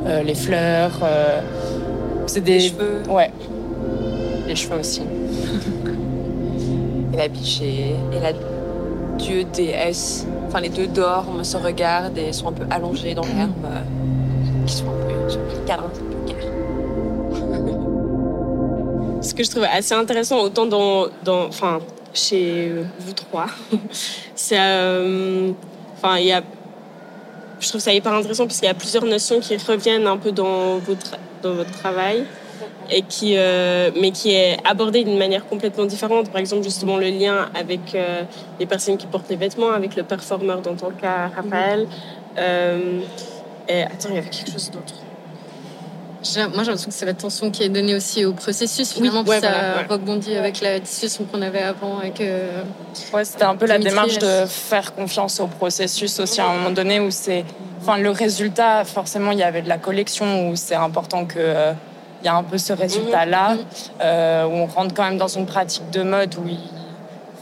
euh, 0.06 0.24
les 0.24 0.36
fleurs, 0.36 1.00
euh, 1.04 1.42
c'est 2.28 2.42
des 2.44 2.54
Les 2.54 2.70
cheveux. 2.70 3.04
ouais, 3.10 3.32
les 4.48 4.56
cheveux 4.56 4.80
aussi. 4.80 5.02
et 7.14 7.18
la 7.18 7.28
biche 7.28 7.62
et, 7.62 7.96
et 8.16 8.20
la 8.22 8.34
dieu 9.18 9.44
déesse. 9.54 10.26
Enfin, 10.48 10.62
les 10.62 10.70
deux 10.70 10.88
dorment, 10.88 11.44
se 11.44 11.58
regardent 11.58 12.18
et 12.18 12.34
sont 12.34 12.48
un 12.50 12.54
peu 12.54 12.66
allongés 12.72 13.14
dans 13.14 13.24
l'herbe, 13.24 13.52
qui 14.66 14.74
sont 14.74 14.86
un 14.86 15.06
peu, 15.06 15.28
qui 15.28 15.38
Ce 19.22 19.34
que 19.34 19.44
je 19.44 19.50
trouve 19.52 19.64
assez 19.64 19.94
intéressant, 19.94 20.40
autant 20.40 20.66
dans, 20.66 21.08
dans, 21.24 21.46
enfin, 21.48 21.80
chez 22.14 22.72
vous 23.00 23.14
trois, 23.14 23.48
c'est, 24.36 24.58
euh, 24.60 25.52
enfin, 25.96 26.18
il 26.18 26.28
y 26.28 26.32
a, 26.32 26.42
je 27.60 27.68
trouve 27.68 27.82
ça 27.82 27.94
hyper 27.94 28.14
intéressant 28.14 28.46
parce 28.46 28.60
qu'il 28.60 28.68
y 28.68 28.72
a 28.72 28.76
plusieurs 28.76 29.06
notions 29.06 29.40
qui 29.40 29.58
reviennent 29.58 30.08
un 30.08 30.18
peu 30.18 30.32
dans 30.32 30.78
votre, 30.78 31.18
dans 31.44 31.54
votre 31.54 31.72
travail 31.72 32.26
et 32.92 33.02
qui, 33.04 33.36
euh, 33.38 33.92
mais 34.00 34.12
qui 34.12 34.32
est 34.32 34.58
abordé 34.66 35.04
d'une 35.04 35.18
manière 35.18 35.46
complètement 35.48 35.86
différente. 35.86 36.32
Par 36.32 36.40
exemple, 36.40 36.64
justement, 36.64 36.98
le 36.98 37.10
lien 37.10 37.50
avec 37.54 37.94
euh, 37.96 38.24
les 38.60 38.66
personnes 38.66 38.98
qui 38.98 39.08
portent 39.08 39.30
les 39.30 39.36
vêtements, 39.36 39.72
avec 39.72 39.96
le 39.96 40.04
performeur 40.04 40.62
dans 40.62 40.76
ton 40.76 40.92
cas, 40.92 41.30
Raphaël. 41.36 41.88
Euh, 42.38 43.02
et 43.68 43.84
attends, 43.84 44.10
il 44.10 44.16
y 44.16 44.18
avait 44.18 44.30
quelque 44.30 44.52
chose 44.52 44.72
d'autre. 44.72 44.94
Moi, 46.22 46.26
j'ai 46.34 46.42
l'impression 46.42 46.90
que 46.90 46.94
c'est 46.94 47.06
l'attention 47.06 47.50
qui 47.50 47.64
est 47.64 47.70
donnée 47.70 47.96
aussi 47.96 48.26
au 48.26 48.34
processus. 48.34 48.90
Oui, 48.96 49.08
Finalement, 49.08 49.22
ouais, 49.30 49.40
puis 49.40 49.48
ça 49.48 49.54
voilà, 49.54 49.78
ouais. 49.78 49.86
rebondit 49.90 50.36
avec 50.36 50.60
la 50.60 50.80
discussion 50.80 51.24
qu'on 51.24 51.42
avait 51.42 51.62
avant. 51.62 52.00
Avec, 52.00 52.20
euh, 52.20 52.62
Ouais, 53.14 53.24
c'était 53.24 53.46
un 53.46 53.56
peu 53.56 53.66
la 53.66 53.78
démarche 53.80 54.18
de 54.20 54.46
faire 54.46 54.94
confiance 54.94 55.40
au 55.40 55.48
processus 55.48 56.20
aussi 56.20 56.42
à 56.42 56.48
un 56.50 56.56
moment 56.56 56.72
donné 56.72 57.00
où 57.00 57.10
c'est, 57.10 57.46
enfin, 57.82 57.98
le 57.98 58.10
résultat, 58.12 58.84
forcément, 58.84 59.32
il 59.32 59.38
y 59.40 59.44
avait 59.44 59.62
de 59.62 59.70
la 59.70 59.78
collection 59.78 60.50
où 60.50 60.58
c'est 60.58 60.76
important 60.76 61.26
que 61.26 61.36
euh, 61.40 61.72
il 62.22 62.26
y 62.26 62.28
a 62.30 62.36
un 62.36 62.44
peu 62.44 62.58
ce 62.58 62.74
résultat-là, 62.74 63.54
Mhm. 63.54 63.60
euh, 64.02 64.44
où 64.46 64.52
on 64.52 64.66
rentre 64.66 64.94
quand 64.94 65.04
même 65.06 65.18
dans 65.18 65.30
une 65.30 65.46
pratique 65.46 65.90
de 65.92 66.04
mode 66.04 66.36
où 66.36 66.46
il 66.50 66.60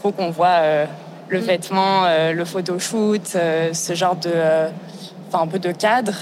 faut 0.00 0.12
qu'on 0.12 0.30
voit 0.30 0.60
euh, 0.62 0.86
le 1.28 1.40
Mhm. 1.40 1.44
vêtement, 1.44 2.04
euh, 2.04 2.32
le 2.32 2.44
photoshoot, 2.44 3.26
ce 3.26 3.94
genre 3.94 4.14
de, 4.14 4.30
enfin, 5.28 5.44
un 5.44 5.46
peu 5.46 5.58
de 5.58 5.70
cadre. 5.72 6.12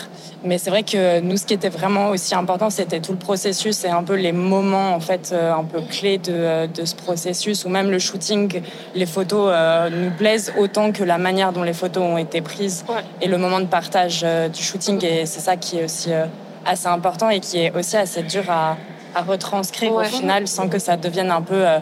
Mais 0.44 0.58
c'est 0.58 0.70
vrai 0.70 0.82
que 0.82 1.20
nous, 1.20 1.36
ce 1.36 1.46
qui 1.46 1.54
était 1.54 1.68
vraiment 1.70 2.10
aussi 2.10 2.34
important, 2.34 2.70
c'était 2.70 3.00
tout 3.00 3.12
le 3.12 3.18
processus 3.18 3.84
et 3.84 3.88
un 3.88 4.02
peu 4.04 4.14
les 4.14 4.32
moments 4.32 4.94
en 4.94 5.00
fait 5.00 5.30
euh, 5.32 5.52
un 5.52 5.64
peu 5.64 5.80
clés 5.80 6.18
de, 6.18 6.32
euh, 6.32 6.66
de 6.66 6.84
ce 6.84 6.94
processus, 6.94 7.64
ou 7.64 7.68
même 7.68 7.90
le 7.90 7.98
shooting. 7.98 8.62
Les 8.94 9.06
photos 9.06 9.50
euh, 9.52 9.90
nous 9.90 10.10
plaisent 10.10 10.52
autant 10.58 10.92
que 10.92 11.02
la 11.04 11.18
manière 11.18 11.52
dont 11.52 11.62
les 11.62 11.72
photos 11.72 12.02
ont 12.04 12.18
été 12.18 12.40
prises 12.42 12.84
Ouais. 12.88 13.02
et 13.22 13.28
le 13.28 13.38
moment 13.38 13.60
de 13.60 13.64
partage 13.66 14.20
euh, 14.24 14.48
du 14.48 14.62
shooting. 14.62 15.04
Et 15.04 15.26
c'est 15.26 15.40
ça 15.40 15.56
qui 15.56 15.78
est 15.78 15.84
aussi 15.84 16.12
euh, 16.12 16.26
assez 16.64 16.86
important 16.88 17.30
et 17.30 17.40
qui 17.40 17.58
est 17.58 17.72
aussi 17.76 17.96
assez 17.96 18.22
dur 18.22 18.44
à, 18.48 18.76
à 19.14 19.22
retranscrire 19.22 19.92
Ouais. 19.94 20.06
au 20.06 20.08
final, 20.08 20.46
sans 20.46 20.68
que 20.68 20.78
ça 20.78 20.96
devienne 20.96 21.30
un 21.30 21.42
peu 21.42 21.66
euh, 21.66 21.78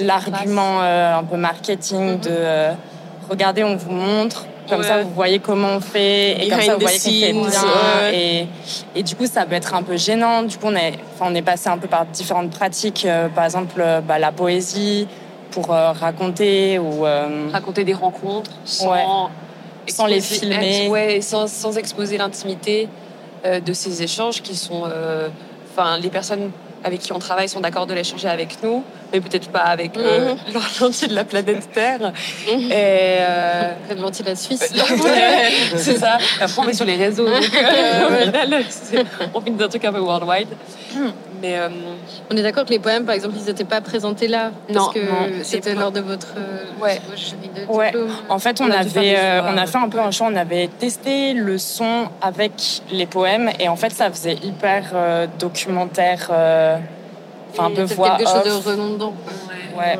l'argument 0.00 0.80
un 0.80 1.22
peu 1.24 1.36
marketing 1.36 2.18
de 2.20 2.28
euh, 2.30 2.72
regardez, 3.30 3.62
on 3.64 3.76
vous 3.76 3.92
montre. 3.92 4.46
Comme 4.68 4.80
Ouais. 4.80 4.86
ça, 4.86 5.02
vous 5.02 5.10
voyez 5.10 5.38
comment 5.40 5.68
on 5.76 5.80
fait 5.80 6.42
et 6.44 6.48
comme 6.48 6.60
ça, 6.62 6.74
vous 6.74 6.80
voyez 6.80 6.98
qu'on 7.32 7.44
fait 7.44 7.50
bien. 7.50 7.62
ouais. 8.02 8.16
Et, 8.16 8.48
et 8.96 9.02
du 9.02 9.14
coup, 9.14 9.26
ça 9.26 9.44
peut 9.44 9.54
être 9.54 9.74
un 9.74 9.82
peu 9.82 9.96
gênant. 9.96 10.42
Du 10.42 10.56
coup, 10.56 10.66
on 10.68 10.74
est, 10.76 10.94
enfin, 11.14 11.26
on 11.30 11.34
est 11.34 11.42
passé 11.42 11.68
un 11.68 11.76
peu 11.78 11.86
par 11.88 12.06
différentes 12.06 12.50
pratiques. 12.50 13.04
euh, 13.04 13.28
par 13.28 13.44
exemple, 13.44 13.74
euh, 13.78 14.00
bah, 14.00 14.18
la 14.18 14.32
poésie 14.32 15.06
pour 15.50 15.72
euh, 15.72 15.92
raconter 15.92 16.78
ou 16.78 17.04
euh, 17.06 17.48
Raconter 17.52 17.84
des 17.84 17.92
rencontres 17.94 18.50
sans, 18.64 18.90
Ouais. 18.92 19.04
Sans 19.86 20.06
les 20.06 20.20
filmer. 20.22 20.88
ouais, 20.88 21.20
sans, 21.20 21.46
sans 21.46 21.76
exposer 21.76 22.16
l'intimité 22.16 22.88
de 23.44 23.72
ces 23.74 24.02
échanges 24.02 24.40
qui 24.40 24.56
sont. 24.56 24.84
Enfin, 25.70 25.98
les 25.98 26.08
personnes 26.08 26.50
avec 26.84 27.00
qui 27.00 27.12
on 27.12 27.18
travaille 27.18 27.48
sont 27.48 27.60
d'accord 27.60 27.86
de 27.86 27.94
l'échanger 27.94 28.28
avec 28.28 28.62
nous, 28.62 28.84
mais 29.12 29.20
peut-être 29.20 29.48
pas 29.48 29.60
avec 29.60 29.96
euh, 29.96 30.34
l'entier 30.80 31.08
de 31.08 31.14
la 31.14 31.24
planète 31.24 31.72
Terre. 31.72 32.12
Et. 32.46 32.58
euh, 32.72 33.72
la 34.24 34.36
Suisse. 34.36 34.72
C'est 35.76 35.96
ça. 35.98 36.18
Après, 36.40 36.62
on 36.62 36.68
est 36.68 36.74
sur 36.74 36.84
les 36.84 36.96
réseaux. 36.96 37.24
Donc, 37.26 37.34
euh, 37.54 38.62
c'est- 38.68 39.04
on 39.34 39.40
fait 39.40 39.50
des 39.50 39.68
trucs 39.68 39.84
un 39.84 39.92
peu 39.92 40.00
worldwide. 40.00 40.48
Mais 41.44 41.58
euh, 41.58 41.68
On 42.30 42.36
est 42.38 42.42
d'accord 42.42 42.64
que 42.64 42.70
les 42.70 42.78
poèmes, 42.78 43.04
par 43.04 43.14
exemple, 43.14 43.34
ils 43.38 43.44
n'étaient 43.44 43.64
pas 43.64 43.82
présentés 43.82 44.28
là. 44.28 44.50
Non, 44.70 44.74
Parce 44.86 44.94
que 44.94 45.00
non. 45.00 45.42
c'était 45.42 45.70
Les 45.70 45.74
po- 45.74 45.80
lors 45.82 45.92
de 45.92 46.00
votre, 46.00 46.28
euh, 46.38 46.64
Ouais. 46.82 46.98
de 47.68 47.70
Ouais. 47.72 47.86
diplôme. 47.88 48.08
En 48.30 48.38
fait, 48.38 48.60
on, 48.62 48.70
avait, 48.70 49.16
euh, 49.18 49.42
on 49.44 49.58
a 49.58 49.66
fait 49.66 49.76
un 49.78 49.88
peu 49.90 50.00
un 50.00 50.10
choix. 50.10 50.28
On 50.32 50.36
avait 50.36 50.68
testé 50.78 51.34
le 51.34 51.58
son 51.58 52.06
avec 52.22 52.52
les 52.90 53.04
poèmes 53.04 53.50
et 53.60 53.68
en 53.68 53.76
fait, 53.76 53.90
ça 53.90 54.10
faisait 54.10 54.36
hyper 54.42 54.84
euh, 54.94 55.26
documentaire, 55.38 56.28
euh, 56.30 56.78
enfin 57.52 57.66
un 57.66 57.70
peu 57.72 57.82
voix 57.82 58.16
quelque 58.16 58.30
chose 58.30 58.64
de 58.64 58.70
redondant. 58.70 59.12
Ouais. 59.78 59.96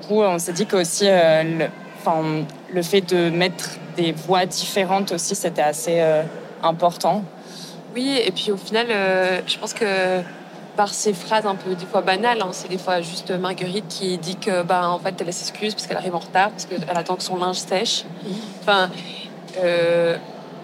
Du 0.00 0.06
coup, 0.08 0.22
on 0.22 0.38
s'est 0.40 0.52
dit 0.54 0.66
que 0.66 0.76
aussi, 0.76 1.04
euh, 1.06 1.42
le, 1.44 1.66
enfin, 2.00 2.20
le 2.72 2.82
fait 2.82 3.00
de 3.02 3.30
mettre 3.30 3.70
des 3.96 4.10
voix 4.10 4.44
différentes 4.46 5.12
aussi, 5.12 5.36
c'était 5.36 5.62
assez 5.62 6.00
euh, 6.00 6.22
important. 6.64 7.22
Oui, 7.94 8.18
et 8.24 8.30
puis 8.32 8.50
au 8.52 8.56
final, 8.56 8.86
euh, 8.90 9.40
je 9.46 9.58
pense 9.58 9.74
que 9.74 10.20
par 10.76 10.88
ces 10.94 11.12
phrases 11.12 11.44
un 11.46 11.54
peu 11.54 11.74
des 11.74 11.84
fois 11.84 12.00
banales. 12.00 12.40
hein. 12.40 12.48
C'est 12.52 12.68
des 12.68 12.78
fois 12.78 13.02
juste 13.02 13.30
Marguerite 13.30 13.88
qui 13.88 14.16
dit 14.18 14.36
que 14.36 14.62
bah 14.62 14.88
en 14.88 14.98
fait 14.98 15.14
elle 15.20 15.32
s'excuse 15.32 15.74
parce 15.74 15.86
qu'elle 15.86 15.98
arrive 15.98 16.14
en 16.14 16.18
retard 16.20 16.50
parce 16.50 16.64
qu'elle 16.64 16.96
attend 16.96 17.16
que 17.16 17.22
son 17.22 17.36
linge 17.36 17.56
sèche. 17.56 18.04
Enfin, 18.62 18.88
euh, 19.62 20.16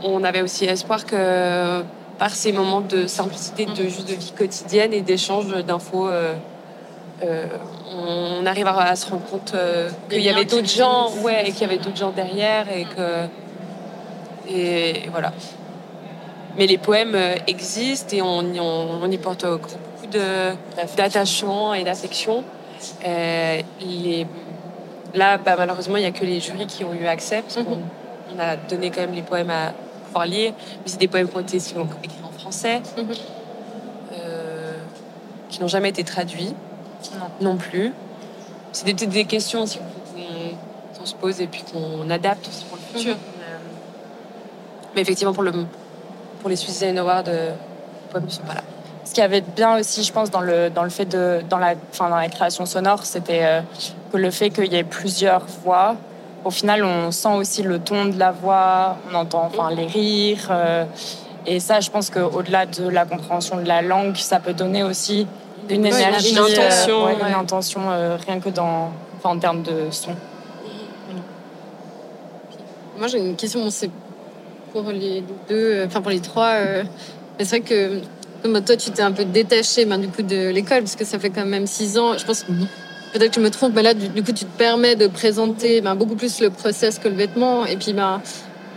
on 0.03 0.25
avait 0.25 0.41
aussi 0.41 0.65
espoir 0.65 1.05
que 1.05 1.83
par 2.19 2.31
ces 2.31 2.53
moments 2.53 2.81
de 2.81 3.07
simplicité, 3.07 3.67
de 3.67 3.85
juste 3.85 4.09
de 4.09 4.15
vie 4.15 4.33
quotidienne 4.33 4.93
et 4.95 5.03
d'échange 5.03 5.49
d'infos. 5.65 6.09
euh, 6.09 6.35
euh, 7.25 7.47
on 7.93 8.47
arrive 8.47 8.67
à, 8.69 8.77
à 8.79 8.97
se 8.97 9.11
rendre 9.11 9.25
compte 9.25 9.53
euh, 9.55 9.91
qu'il 10.09 10.23
y 10.23 10.29
avait 10.31 10.45
d'autres 10.45 10.69
gens, 10.69 11.11
ouais, 11.23 11.49
et 11.49 11.53
qu'il 11.53 11.63
y 11.63 11.65
avait 11.65 11.79
d'autres 11.79 11.97
gens 11.97 12.11
derrière 12.13 12.71
et 12.71 12.85
que 12.85 13.27
et 14.51 15.09
voilà. 15.11 15.33
Mais 16.59 16.67
les 16.67 16.79
poèmes 16.79 17.15
euh, 17.15 17.37
existent 17.47 18.17
et 18.17 18.23
on, 18.23 18.43
y- 18.53 18.61
on, 18.61 19.03
on 19.03 19.11
y 19.11 19.19
porte 19.19 19.47
beaucoup 19.47 19.71
d'attachement 20.97 21.75
et 21.75 21.85
d'affection. 21.85 22.45
Euh, 23.07 23.61
les- 23.81 24.27
Là, 25.15 25.39
bah, 25.39 25.55
malheureusement, 25.57 25.97
il 25.97 26.01
n'y 26.01 26.07
a 26.07 26.11
que 26.11 26.25
les 26.25 26.39
jurys 26.39 26.67
qui 26.67 26.85
ont 26.85 26.93
eu 26.93 27.07
accès 27.07 27.41
parce 27.41 27.55
qu'on 27.65 27.79
on 28.37 28.39
a 28.39 28.57
donné 28.57 28.91
quand 28.91 29.01
même 29.01 29.15
les 29.15 29.23
poèmes 29.23 29.49
à 29.49 29.73
pouvoir 30.05 30.27
lire. 30.27 30.53
Mais 30.59 30.83
c'est 30.85 30.99
des 31.01 31.09
poèmes 31.09 31.29
qui 31.31 31.37
ont 31.37 31.41
été 31.41 31.57
écrits 31.57 31.75
en 31.79 32.39
français, 32.39 32.83
Mhm. 32.99 33.07
euh, 34.13 34.73
qui 35.49 35.61
n'ont 35.63 35.67
jamais 35.67 35.89
été 35.89 36.05
traduits 36.05 36.53
Non. 37.41 37.53
non 37.53 37.57
plus. 37.57 37.93
C'est 38.73 38.85
des, 38.93 39.25
questions 39.25 39.63
aussi 39.63 39.79
qu'on 40.99 41.07
se 41.07 41.15
pose 41.15 41.41
et 41.41 41.47
puis 41.47 41.63
qu'on 41.73 42.11
adapte 42.11 42.47
aussi 42.47 42.67
pour 42.67 42.77
le 42.77 42.99
futur. 42.99 43.17
Mais, 43.39 43.45
mais 44.95 45.01
effectivement, 45.01 45.33
pour, 45.33 45.43
le, 45.43 45.53
pour 46.41 46.51
les 46.51 46.57
Swiss 46.57 46.75
Design 46.75 46.99
Awards, 46.99 47.25
euh, 47.29 47.51
les 47.51 48.11
poèmes 48.11 48.25
ne 48.25 48.31
sont 48.31 48.43
pas 48.43 48.55
là. 48.55 48.63
Ce 49.05 49.13
qui 49.15 49.21
avait 49.23 49.41
bien 49.41 49.79
aussi, 49.79 50.05
je 50.05 50.13
pense, 50.13 50.31
dans 50.31 50.41
le, 50.43 50.69
dans 50.71 50.85
le 50.85 50.91
fait 50.91 51.07
de. 51.07 51.41
dans 51.49 51.59
la, 51.59 51.75
enfin, 51.91 52.11
dans 52.11 52.17
la 52.17 52.29
création 52.29 52.67
sonore, 52.67 53.05
c'était 53.05 53.41
euh, 53.43 53.61
que 54.13 54.19
le 54.19 54.31
fait 54.31 54.51
qu'il 54.51 54.73
y 54.73 54.77
ait 54.77 54.85
plusieurs 54.85 55.45
voix, 55.65 55.97
au 56.45 56.51
final, 56.51 56.85
on 56.85 57.11
sent 57.11 57.35
aussi 57.35 57.63
le 57.63 57.79
ton 57.79 58.07
de 58.07 58.19
la 58.19 58.31
voix, 58.33 58.97
on 59.11 59.15
entend 59.15 59.45
enfin, 59.53 59.71
les 59.75 59.87
rires. 59.87 60.49
euh, 60.51 60.85
et 61.47 61.61
ça, 61.61 61.81
je 61.81 61.91
pense 61.91 62.11
qu'au-delà 62.11 62.67
de 62.67 62.87
la 62.89 63.07
compréhension 63.07 63.57
de 63.57 63.67
la 63.67 63.81
langue, 63.81 64.17
ça 64.17 64.39
peut 64.39 64.53
donner 64.53 64.83
aussi 64.85 65.27
une 65.71 65.83
Ouais, 65.83 65.89
énergie, 65.89 66.33
une 66.33 66.39
intention, 66.39 67.03
euh, 67.03 67.07
ouais, 67.07 67.15
ouais. 67.23 67.29
une 67.31 67.35
intention 67.35 67.81
euh, 67.91 68.17
rien 68.27 68.39
que 68.41 68.51
dans, 68.51 68.91
enfin, 69.17 69.31
en 69.31 69.39
termes 69.39 69.63
de 69.63 69.89
son. 69.91 70.11
Moi, 72.99 73.07
j'ai 73.07 73.19
une 73.19 73.37
question. 73.37 73.61
bon, 73.63 73.71
c'est 73.71 73.91
pour 74.83 74.93
les 74.93 75.23
deux, 75.49 75.55
euh, 75.55 75.87
enfin 75.87 76.01
pour 76.01 76.11
les 76.11 76.21
trois. 76.21 76.53
euh, 76.55 76.83
mais 77.39 77.45
c'est 77.45 77.59
vrai 77.59 77.69
que 77.69 78.01
comme 78.43 78.61
toi, 78.65 78.77
tu 78.77 78.91
t'es 78.91 79.03
un 79.03 79.13
peu 79.13 79.25
détaché 79.25 79.85
ben, 79.85 79.99
du 79.99 80.09
coup 80.09 80.23
de 80.23 80.51
l'école 80.51 80.81
parce 80.81 80.97
que 80.97 81.05
ça 81.05 81.19
fait 81.19 81.31
quand 81.31 81.45
même 81.47 81.67
six 81.67 81.99
ans. 81.99 82.17
Je 82.17 82.25
pense 82.25 82.45
peut-être 83.13 83.31
que 83.31 83.41
je 83.41 83.45
me 83.45 83.51
trompe, 83.51 83.73
mais 83.75 83.83
là, 83.83 83.95
du, 83.95 84.09
du 84.09 84.23
coup, 84.23 84.33
tu 84.33 84.45
te 84.45 84.59
permets 84.59 84.95
de 84.97 85.07
présenter 85.09 85.81
ben, 85.81 85.95
beaucoup 85.97 86.15
plus 86.17 86.41
le 86.41 86.51
process 86.51 86.99
que 86.99 87.09
le 87.09 87.15
vêtement. 87.15 87.67
Et 87.67 87.77
puis, 87.77 87.93
ben, 87.93 88.21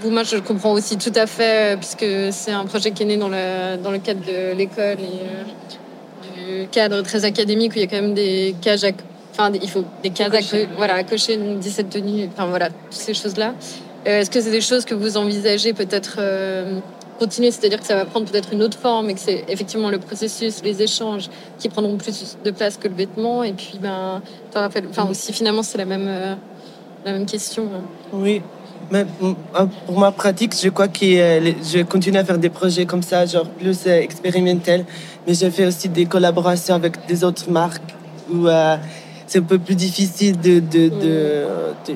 vous, 0.02 0.10
moi, 0.10 0.24
je 0.24 0.36
le 0.36 0.42
comprends 0.42 0.72
aussi 0.72 0.98
tout 0.98 1.12
à 1.16 1.28
fait 1.28 1.74
euh, 1.74 1.78
puisque 1.78 2.06
c'est 2.34 2.52
un 2.52 2.66
projet 2.66 2.92
qui 2.92 3.04
est 3.04 3.06
né 3.06 3.18
dans 3.18 3.30
le 3.30 3.78
dans 3.78 3.92
le 3.92 4.00
cadre 4.00 4.22
de 4.26 4.56
l'école 4.58 4.98
et 5.00 5.20
euh, 5.26 6.62
du 6.64 6.68
cadre 6.70 7.02
très 7.02 7.24
académique 7.26 7.72
où 7.74 7.76
il 7.76 7.82
y 7.82 7.84
a 7.84 7.88
quand 7.88 8.02
même 8.02 8.14
des 8.14 8.56
cages 8.62 8.84
à 8.84 8.90
Enfin, 9.34 9.50
il 9.62 9.70
faut 9.70 9.86
des 10.04 10.10
cases 10.10 10.34
à, 10.34 10.42
co- 10.42 10.68
voilà, 10.76 10.96
à 10.96 11.04
cocher, 11.06 11.36
une 11.36 11.58
17 11.58 11.90
tenues, 11.90 12.28
enfin 12.34 12.48
voilà, 12.48 12.68
toutes 12.68 12.76
ces 12.92 13.14
choses-là. 13.14 13.54
Euh, 14.08 14.22
Est-ce 14.22 14.32
que 14.32 14.42
c'est 14.42 14.52
des 14.52 14.62
choses 14.62 14.86
que 14.86 14.96
vous 14.96 15.18
envisagez 15.18 15.74
peut-être 15.74 16.16
euh, 16.20 16.80
continuer, 17.20 17.52
c'est-à-dire 17.52 17.80
que 17.80 17.86
ça 17.86 17.96
va 17.96 18.06
prendre 18.06 18.26
peut-être 18.30 18.52
une 18.52 18.64
autre 18.64 18.78
forme 18.78 19.10
et 19.10 19.14
que 19.14 19.20
c'est 19.20 19.46
effectivement 19.48 19.90
le 19.90 20.00
processus, 20.00 20.62
les 20.64 20.82
échanges 20.82 21.30
qui 21.60 21.70
prendront 21.70 21.98
plus 21.98 22.38
de 22.44 22.52
place 22.52 22.78
que 22.78 22.88
le 22.88 22.96
vêtement 22.96 23.44
Et 23.44 23.54
puis, 23.54 23.78
ben, 23.80 24.22
Raphaël, 24.56 24.86
enfin 24.90 25.08
aussi 25.10 25.32
finalement 25.34 25.62
c'est 25.62 25.78
la 25.78 25.86
même, 25.86 26.08
euh, 26.08 26.36
la 27.06 27.14
même 27.14 27.28
question. 27.28 27.64
hein. 27.66 27.84
Oui, 28.12 28.42
mais 28.90 29.04
mm, 29.04 29.36
euh, 29.56 29.66
pour 29.86 30.00
ma 30.00 30.12
pratique, 30.12 30.54
je 30.60 30.70
crois 30.70 30.88
que 30.88 31.00
je 31.06 31.84
continue 31.84 32.18
à 32.18 32.26
faire 32.26 32.40
des 32.40 32.50
projets 32.50 32.88
comme 32.88 33.04
ça, 33.04 33.26
genre 33.28 33.48
plus 33.48 33.86
expérimentels. 33.86 34.86
Mais 35.28 35.36
je 35.36 35.48
fais 35.52 35.68
aussi 35.68 35.90
des 35.90 36.06
collaborations 36.06 36.74
avec 36.74 37.06
des 37.08 37.24
autres 37.24 37.52
marques 37.52 37.84
où 38.34 38.48
euh, 38.48 38.78
c'est 39.28 39.38
un 39.40 39.44
peu 39.44 39.60
plus 39.60 39.76
difficile 39.76 40.40
de, 40.40 40.60
de, 40.60 40.90
de, 40.90 41.46
de, 41.88 41.94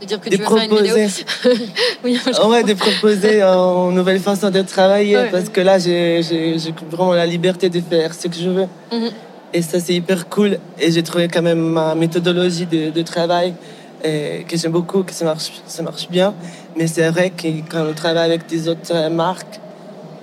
De 0.00 0.06
dire 0.06 0.20
que 0.20 0.28
de 0.28 0.36
tu 0.36 0.42
veux 0.42 0.48
faire 0.48 0.56
une 0.64 0.76
vidéo. 0.76 0.96
proposer. 0.96 1.24
Oui, 2.04 2.18
Ah 2.36 2.48
ouais, 2.48 2.62
de 2.64 2.74
proposer 2.74 3.42
une 3.42 3.94
nouvelle 3.94 4.20
façon 4.20 4.50
de 4.50 4.62
travailler 4.62 5.16
Ouais. 5.16 5.30
parce 5.30 5.48
que 5.48 5.60
là, 5.60 5.78
j'ai 5.78 6.20
vraiment 6.90 7.14
la 7.14 7.26
liberté 7.26 7.68
de 7.70 7.80
faire 7.80 8.12
ce 8.14 8.26
que 8.28 8.34
je 8.36 8.50
veux. 8.50 8.66
Mhm. 8.92 9.10
Et 9.52 9.62
ça, 9.62 9.78
c'est 9.78 9.94
hyper 9.94 10.28
cool. 10.28 10.58
Et 10.80 10.90
j'ai 10.90 11.02
trouvé 11.04 11.28
quand 11.28 11.42
même 11.42 11.60
ma 11.60 11.94
méthodologie 11.94 12.66
de, 12.66 12.90
de 12.90 13.02
travail 13.02 13.54
euh, 14.04 14.42
que 14.42 14.56
j'aime 14.56 14.72
beaucoup, 14.72 15.04
que 15.04 15.12
ça 15.12 15.24
marche, 15.24 15.52
ça 15.66 15.82
marche 15.84 16.08
bien. 16.08 16.34
Mais 16.76 16.88
c'est 16.88 17.08
vrai 17.10 17.30
que 17.30 17.46
quand 17.70 17.86
on 17.88 17.92
travaille 17.94 18.24
avec 18.32 18.46
des 18.48 18.68
autres 18.68 19.08
marques, 19.10 19.60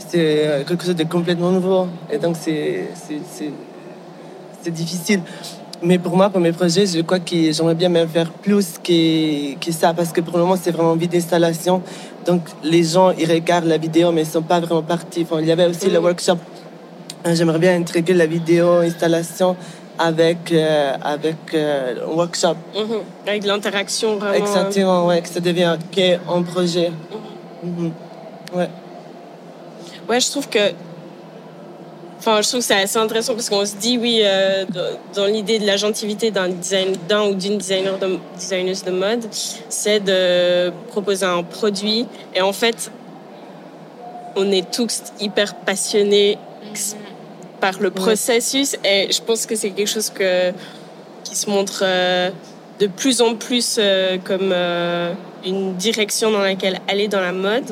c'est 0.09 0.17
euh, 0.47 0.63
quelque 0.65 0.83
chose 0.83 0.97
de 0.97 1.05
complètement 1.05 1.49
nouveau. 1.51 1.87
Et 2.11 2.17
donc, 2.17 2.35
c'est 2.37 2.89
difficile. 4.69 5.21
Mais 5.83 5.97
pour 5.97 6.15
moi, 6.15 6.29
pour 6.29 6.39
mes 6.39 6.51
projets, 6.51 6.85
je 6.85 7.01
crois 7.01 7.19
que 7.19 7.51
j'aimerais 7.51 7.73
bien 7.75 7.89
même 7.89 8.07
faire 8.07 8.31
plus 8.31 8.77
que, 8.83 9.55
que 9.55 9.71
ça, 9.71 9.93
parce 9.93 10.11
que 10.11 10.21
pour 10.21 10.37
le 10.37 10.43
moment, 10.43 10.55
c'est 10.61 10.71
vraiment 10.71 10.95
vide 10.95 11.11
d'installation. 11.11 11.81
Donc, 12.25 12.41
les 12.63 12.83
gens, 12.83 13.09
ils 13.11 13.29
regardent 13.31 13.65
la 13.65 13.77
vidéo, 13.77 14.11
mais 14.11 14.21
ils 14.21 14.27
ne 14.27 14.31
sont 14.31 14.43
pas 14.43 14.59
vraiment 14.59 14.83
partis. 14.83 15.23
Enfin, 15.23 15.41
il 15.41 15.47
y 15.47 15.51
avait 15.51 15.65
aussi 15.65 15.89
le 15.89 15.99
workshop. 15.99 16.37
Euh, 17.25 17.33
J'aimerais 17.35 17.57
bien 17.57 17.75
intégrer 17.79 18.13
la 18.13 18.27
vidéo 18.27 18.73
installation 18.73 19.55
avec, 19.97 20.51
euh, 20.51 20.93
avec 21.01 21.37
euh, 21.55 21.95
le 21.95 22.05
workshop. 22.13 22.55
Mhm. 22.75 22.97
Avec 23.27 23.43
l'interaction 23.45 24.17
vraiment. 24.17 24.33
euh, 24.33 24.37
Exactement, 24.37 25.07
ouais, 25.07 25.21
que 25.21 25.29
ça 25.29 25.39
devient 25.39 25.77
un 26.29 26.41
projet. 26.43 26.91
Mhm. 27.63 27.91
Ouais. 28.53 28.69
Ouais, 30.07 30.19
je 30.19 30.29
trouve 30.29 30.47
que. 30.47 30.59
Enfin, 32.21 32.39
je 32.43 32.49
trouve 32.49 32.59
que 32.59 32.67
c'est 32.67 32.75
assez 32.75 32.99
intéressant 32.99 33.33
parce 33.33 33.49
qu'on 33.49 33.65
se 33.65 33.75
dit, 33.77 33.97
oui, 33.97 34.21
euh, 34.23 34.63
dans, 35.15 35.25
l'idée 35.25 35.57
de 35.57 35.65
l'agentivité 35.65 36.29
d'un 36.29 36.49
design, 36.49 36.95
d'un 37.09 37.23
ou 37.23 37.33
d'une 37.33 37.57
designer 37.57 37.97
de, 37.97 38.19
designeuse 38.35 38.83
de 38.83 38.91
mode, 38.91 39.25
c'est 39.69 39.99
de 39.99 40.69
proposer 40.89 41.25
un 41.25 41.41
produit. 41.41 42.05
Et 42.35 42.41
en 42.41 42.53
fait, 42.53 42.91
on 44.35 44.51
est 44.51 44.69
tous 44.71 45.01
hyper 45.19 45.55
passionnés 45.55 46.37
par 47.59 47.79
le 47.79 47.89
processus. 47.89 48.77
Et 48.85 49.11
je 49.11 49.21
pense 49.23 49.47
que 49.47 49.55
c'est 49.55 49.71
quelque 49.71 49.89
chose 49.89 50.11
que, 50.11 50.51
qui 51.23 51.35
se 51.35 51.49
montre 51.49 51.81
euh, 51.81 52.29
de 52.79 52.85
plus 52.85 53.21
en 53.21 53.33
plus 53.33 53.77
euh, 53.79 54.19
comme 54.23 54.51
euh, 54.53 55.11
une 55.43 55.75
direction 55.75 56.29
dans 56.29 56.41
laquelle 56.41 56.81
aller 56.87 57.07
dans 57.07 57.19
la 57.19 57.31
mode. 57.31 57.71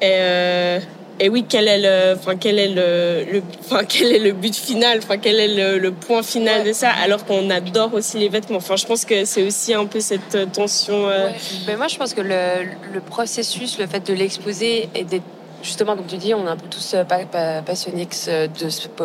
Et, 0.00 0.08
euh, 0.08 0.80
et 1.20 1.28
oui, 1.28 1.44
quel 1.48 1.68
est 1.68 1.78
le, 1.78 2.14
enfin 2.18 2.34
quel 2.36 2.58
est 2.58 2.68
le, 2.68 3.30
le- 3.30 3.42
enfin 3.64 3.84
quel 3.86 4.12
est 4.12 4.18
le 4.18 4.32
but 4.32 4.56
final, 4.56 4.98
enfin 4.98 5.18
quel 5.18 5.38
est 5.38 5.48
le, 5.54 5.78
le 5.78 5.92
point 5.92 6.22
final 6.22 6.64
de 6.64 6.72
ça, 6.72 6.90
alors 7.04 7.24
qu'on 7.26 7.50
adore 7.50 7.92
aussi 7.94 8.18
les 8.18 8.28
vêtements. 8.28 8.56
Enfin, 8.56 8.76
je 8.76 8.86
pense 8.86 9.04
que 9.04 9.24
c'est 9.24 9.42
aussi 9.42 9.74
un 9.74 9.86
peu 9.86 10.00
cette 10.00 10.34
euh, 10.34 10.46
tension. 10.46 11.08
euh, 11.08 11.26
Ouais. 11.26 11.34
Mais 11.66 11.76
moi, 11.76 11.88
je 11.88 11.96
pense 11.96 12.14
que 12.14 12.22
le, 12.22 12.64
le 12.94 13.00
processus, 13.00 13.78
le 13.78 13.86
fait 13.86 14.06
de 14.06 14.14
l'exposer 14.14 14.88
et 14.94 15.04
d'être 15.04 15.22
justement, 15.62 15.94
comme 15.94 16.06
tu 16.06 16.16
dis, 16.16 16.32
on 16.32 16.46
est 16.46 16.50
un 16.50 16.56
peu 16.56 16.68
tous 16.70 16.94
euh, 16.94 17.04
pa- 17.04 17.26
pa- 17.30 17.60
passionnés 17.60 18.06
de 18.06 18.14
ce, 18.14 18.46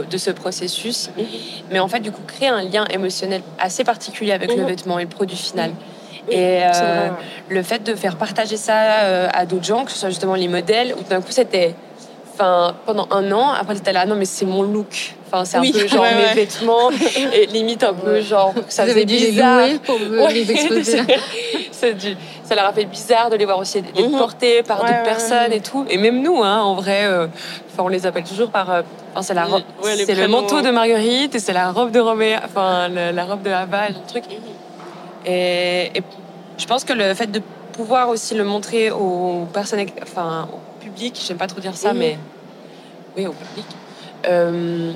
de 0.09 0.17
ce 0.17 0.31
processus. 0.31 1.09
Mais 1.69 1.79
en 1.79 1.89
fait, 1.89 1.99
du 1.99 2.11
coup, 2.11 2.21
créer 2.25 2.47
un 2.47 2.63
lien 2.63 2.85
émotionnel 2.85 3.41
assez 3.59 3.83
particulier 3.83 4.31
avec 4.31 4.49
le 4.55 4.61
Mhm. 4.61 4.67
vêtement 4.69 4.97
et 4.99 5.03
le 5.03 5.09
produit 5.09 5.35
final. 5.37 5.71
Oui, 6.27 6.33
et 6.33 6.61
euh, 6.63 7.09
le 7.49 7.61
fait 7.61 7.83
de 7.83 7.93
faire 7.93 8.15
partager 8.15 8.57
ça 8.57 9.27
à 9.29 9.45
d'autres 9.45 9.65
gens, 9.65 9.83
que 9.85 9.91
ce 9.91 9.97
soit 9.99 10.09
justement 10.09 10.35
les 10.35 10.47
modèles, 10.47 10.95
où 10.97 11.03
d'un 11.09 11.19
coup, 11.21 11.31
c'était. 11.31 11.75
Enfin, 12.37 12.75
pendant 12.85 13.07
un 13.11 13.31
an, 13.31 13.51
après, 13.51 13.75
c'était 13.75 13.93
là, 13.93 14.05
non, 14.05 14.15
mais 14.15 14.25
c'est 14.25 14.45
mon 14.45 14.61
look. 14.63 15.15
Enfin, 15.27 15.45
c'est 15.45 15.57
Oui, 15.57 15.71
un 15.73 15.79
peu 15.79 15.87
genre 15.87 16.01
ouais, 16.01 16.15
mes 16.15 16.23
ouais. 16.23 16.33
vêtements, 16.33 16.89
et 17.33 17.45
limite 17.45 17.81
un 17.83 17.93
peu 17.93 18.19
genre, 18.19 18.53
ça 18.67 18.83
vous 18.83 18.89
faisait 18.89 19.03
avez 19.03 19.05
les 19.05 19.31
bizarre. 19.31 19.57
Ouais. 19.89 20.33
les 20.33 20.51
exposer. 20.51 21.01
Du- 21.99 22.17
ça 22.43 22.55
leur 22.55 22.65
a 22.65 22.73
fait 22.73 22.85
bizarre 22.85 23.29
de 23.29 23.35
les 23.35 23.45
voir 23.45 23.59
aussi 23.59 23.77
être 23.77 23.95
Mhm. 24.09 24.17
portés 24.17 24.63
par 24.63 24.79
d'autres 24.79 25.03
personnes 25.03 25.53
et 25.53 25.59
tout. 25.59 25.85
Et 25.87 25.97
même 25.99 26.23
nous, 26.23 26.41
hein, 26.43 26.61
en 26.61 26.73
vrai, 26.73 27.05
euh, 27.05 27.27
on 27.77 27.87
les 27.89 28.07
appelle 28.07 28.23
toujours 28.23 28.49
par. 28.49 28.71
euh, 28.71 28.81
c'est 29.21 29.35
la 29.35 29.45
robe, 29.45 29.61
les 29.95 30.03
c'est 30.03 30.15
le 30.15 30.27
manteau 30.27 30.61
de 30.61 30.71
Marguerite 30.71 31.35
et 31.35 31.39
c'est 31.39 31.53
la 31.53 31.71
robe 31.71 31.91
de 31.91 31.99
Roméo, 31.99 32.37
enfin 32.43 32.87
le- 32.87 33.11
la 33.15 33.25
robe 33.25 33.43
de 33.43 33.51
Ava, 33.51 33.89
le 33.89 33.95
truc. 34.07 34.23
Et, 35.27 35.91
et 35.95 36.01
je 36.57 36.65
pense 36.65 36.83
que 36.83 36.93
le 36.93 37.13
fait 37.13 37.27
de 37.27 37.41
pouvoir 37.73 38.09
aussi 38.09 38.33
le 38.33 38.45
montrer 38.45 38.89
aux 38.89 39.45
personnes, 39.53 39.85
enfin 40.01 40.47
public, 40.85 41.19
j'aime 41.25 41.37
pas 41.37 41.47
trop 41.47 41.59
dire 41.59 41.75
ça, 41.75 41.93
mais 41.93 42.17
oui, 43.17 43.25
au 43.27 43.33
public. 43.33 43.65
euh, 44.27 44.91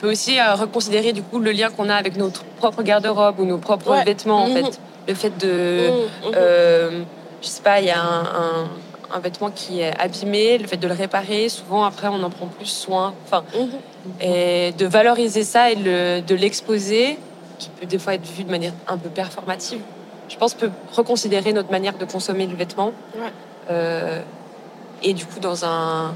peut 0.00 0.10
aussi 0.10 0.38
euh, 0.38 0.54
reconsidérer 0.54 1.12
du 1.12 1.22
coup 1.22 1.38
le 1.38 1.50
lien 1.52 1.70
qu'on 1.70 1.88
a 1.88 1.94
avec 1.94 2.16
notre 2.16 2.44
propre 2.60 2.82
garde-robe 2.82 3.38
ou 3.40 3.44
nos 3.44 3.58
propres 3.58 3.90
Ouais. 3.92 4.04
vêtements 4.04 4.42
en 4.44 4.48
Mhm. 4.48 4.54
fait. 4.66 4.80
Le 5.08 5.14
fait 5.14 5.36
de, 5.38 5.88
Mhm, 5.90 6.32
euh, 6.34 7.02
je 7.42 7.46
sais 7.48 7.62
pas, 7.62 7.80
il 7.80 7.86
y 7.86 7.90
a 7.90 8.00
un, 8.02 8.22
un- 8.22 8.68
un 9.16 9.18
vêtement 9.20 9.50
qui 9.50 9.80
est 9.80 9.94
abîmé, 10.00 10.58
le 10.58 10.66
fait 10.66 10.76
de 10.78 10.88
le 10.88 10.94
réparer, 10.94 11.48
souvent 11.48 11.84
après 11.84 12.08
on 12.08 12.22
en 12.22 12.30
prend 12.30 12.46
plus 12.46 12.66
soin. 12.66 13.14
Enfin, 13.26 13.44
Mhm. 13.54 13.68
et 14.20 14.72
de 14.76 14.86
valoriser 14.86 15.44
ça 15.44 15.70
et 15.70 15.76
le- 15.76 16.20
de 16.20 16.34
l'exposer, 16.34 17.18
qui 17.58 17.68
peut 17.70 17.86
des 17.86 17.98
fois 17.98 18.14
être 18.14 18.26
vu 18.26 18.42
de 18.44 18.50
manière 18.50 18.72
un 18.88 18.96
peu 18.98 19.08
performative, 19.10 19.80
je 20.28 20.36
pense 20.36 20.54
peut 20.54 20.70
reconsidérer 20.96 21.52
notre 21.52 21.70
manière 21.70 21.96
de 21.96 22.04
consommer 22.04 22.46
le 22.46 22.56
vêtement. 22.56 22.92
Ouais. 23.16 23.30
Euh, 23.70 24.20
et 25.02 25.14
du 25.14 25.24
coup, 25.26 25.40
dans 25.40 25.64
un. 25.64 26.14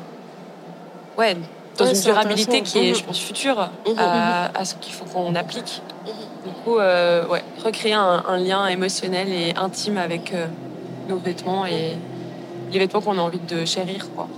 Ouais, 1.16 1.36
dans 1.76 1.84
Ouais, 1.84 1.94
une 1.94 2.00
durabilité 2.00 2.62
qui 2.62 2.78
est, 2.78 2.90
Mhm. 2.90 2.94
je 2.96 3.04
pense, 3.04 3.18
future 3.18 3.70
Mhm, 3.86 3.94
à, 3.98 4.50
à 4.58 4.64
ce 4.64 4.74
qu'il 4.76 4.92
faut 4.92 5.04
qu'on 5.04 5.34
applique. 5.34 5.82
Mhm. 6.06 6.12
Du 6.50 6.52
coup, 6.64 6.78
euh, 6.78 7.26
ouais, 7.26 7.42
recréer 7.64 7.94
un, 7.94 8.22
un 8.28 8.36
lien 8.38 8.66
émotionnel 8.68 9.28
et 9.32 9.54
intime 9.56 9.98
avec 9.98 10.32
euh, 10.32 10.46
nos 11.08 11.16
vêtements 11.18 11.66
et 11.66 11.96
les 12.72 12.78
vêtements 12.78 13.00
qu'on 13.00 13.18
a 13.18 13.22
envie 13.22 13.40
de 13.40 13.64
chérir, 13.64 14.06
quoi. 14.14 14.28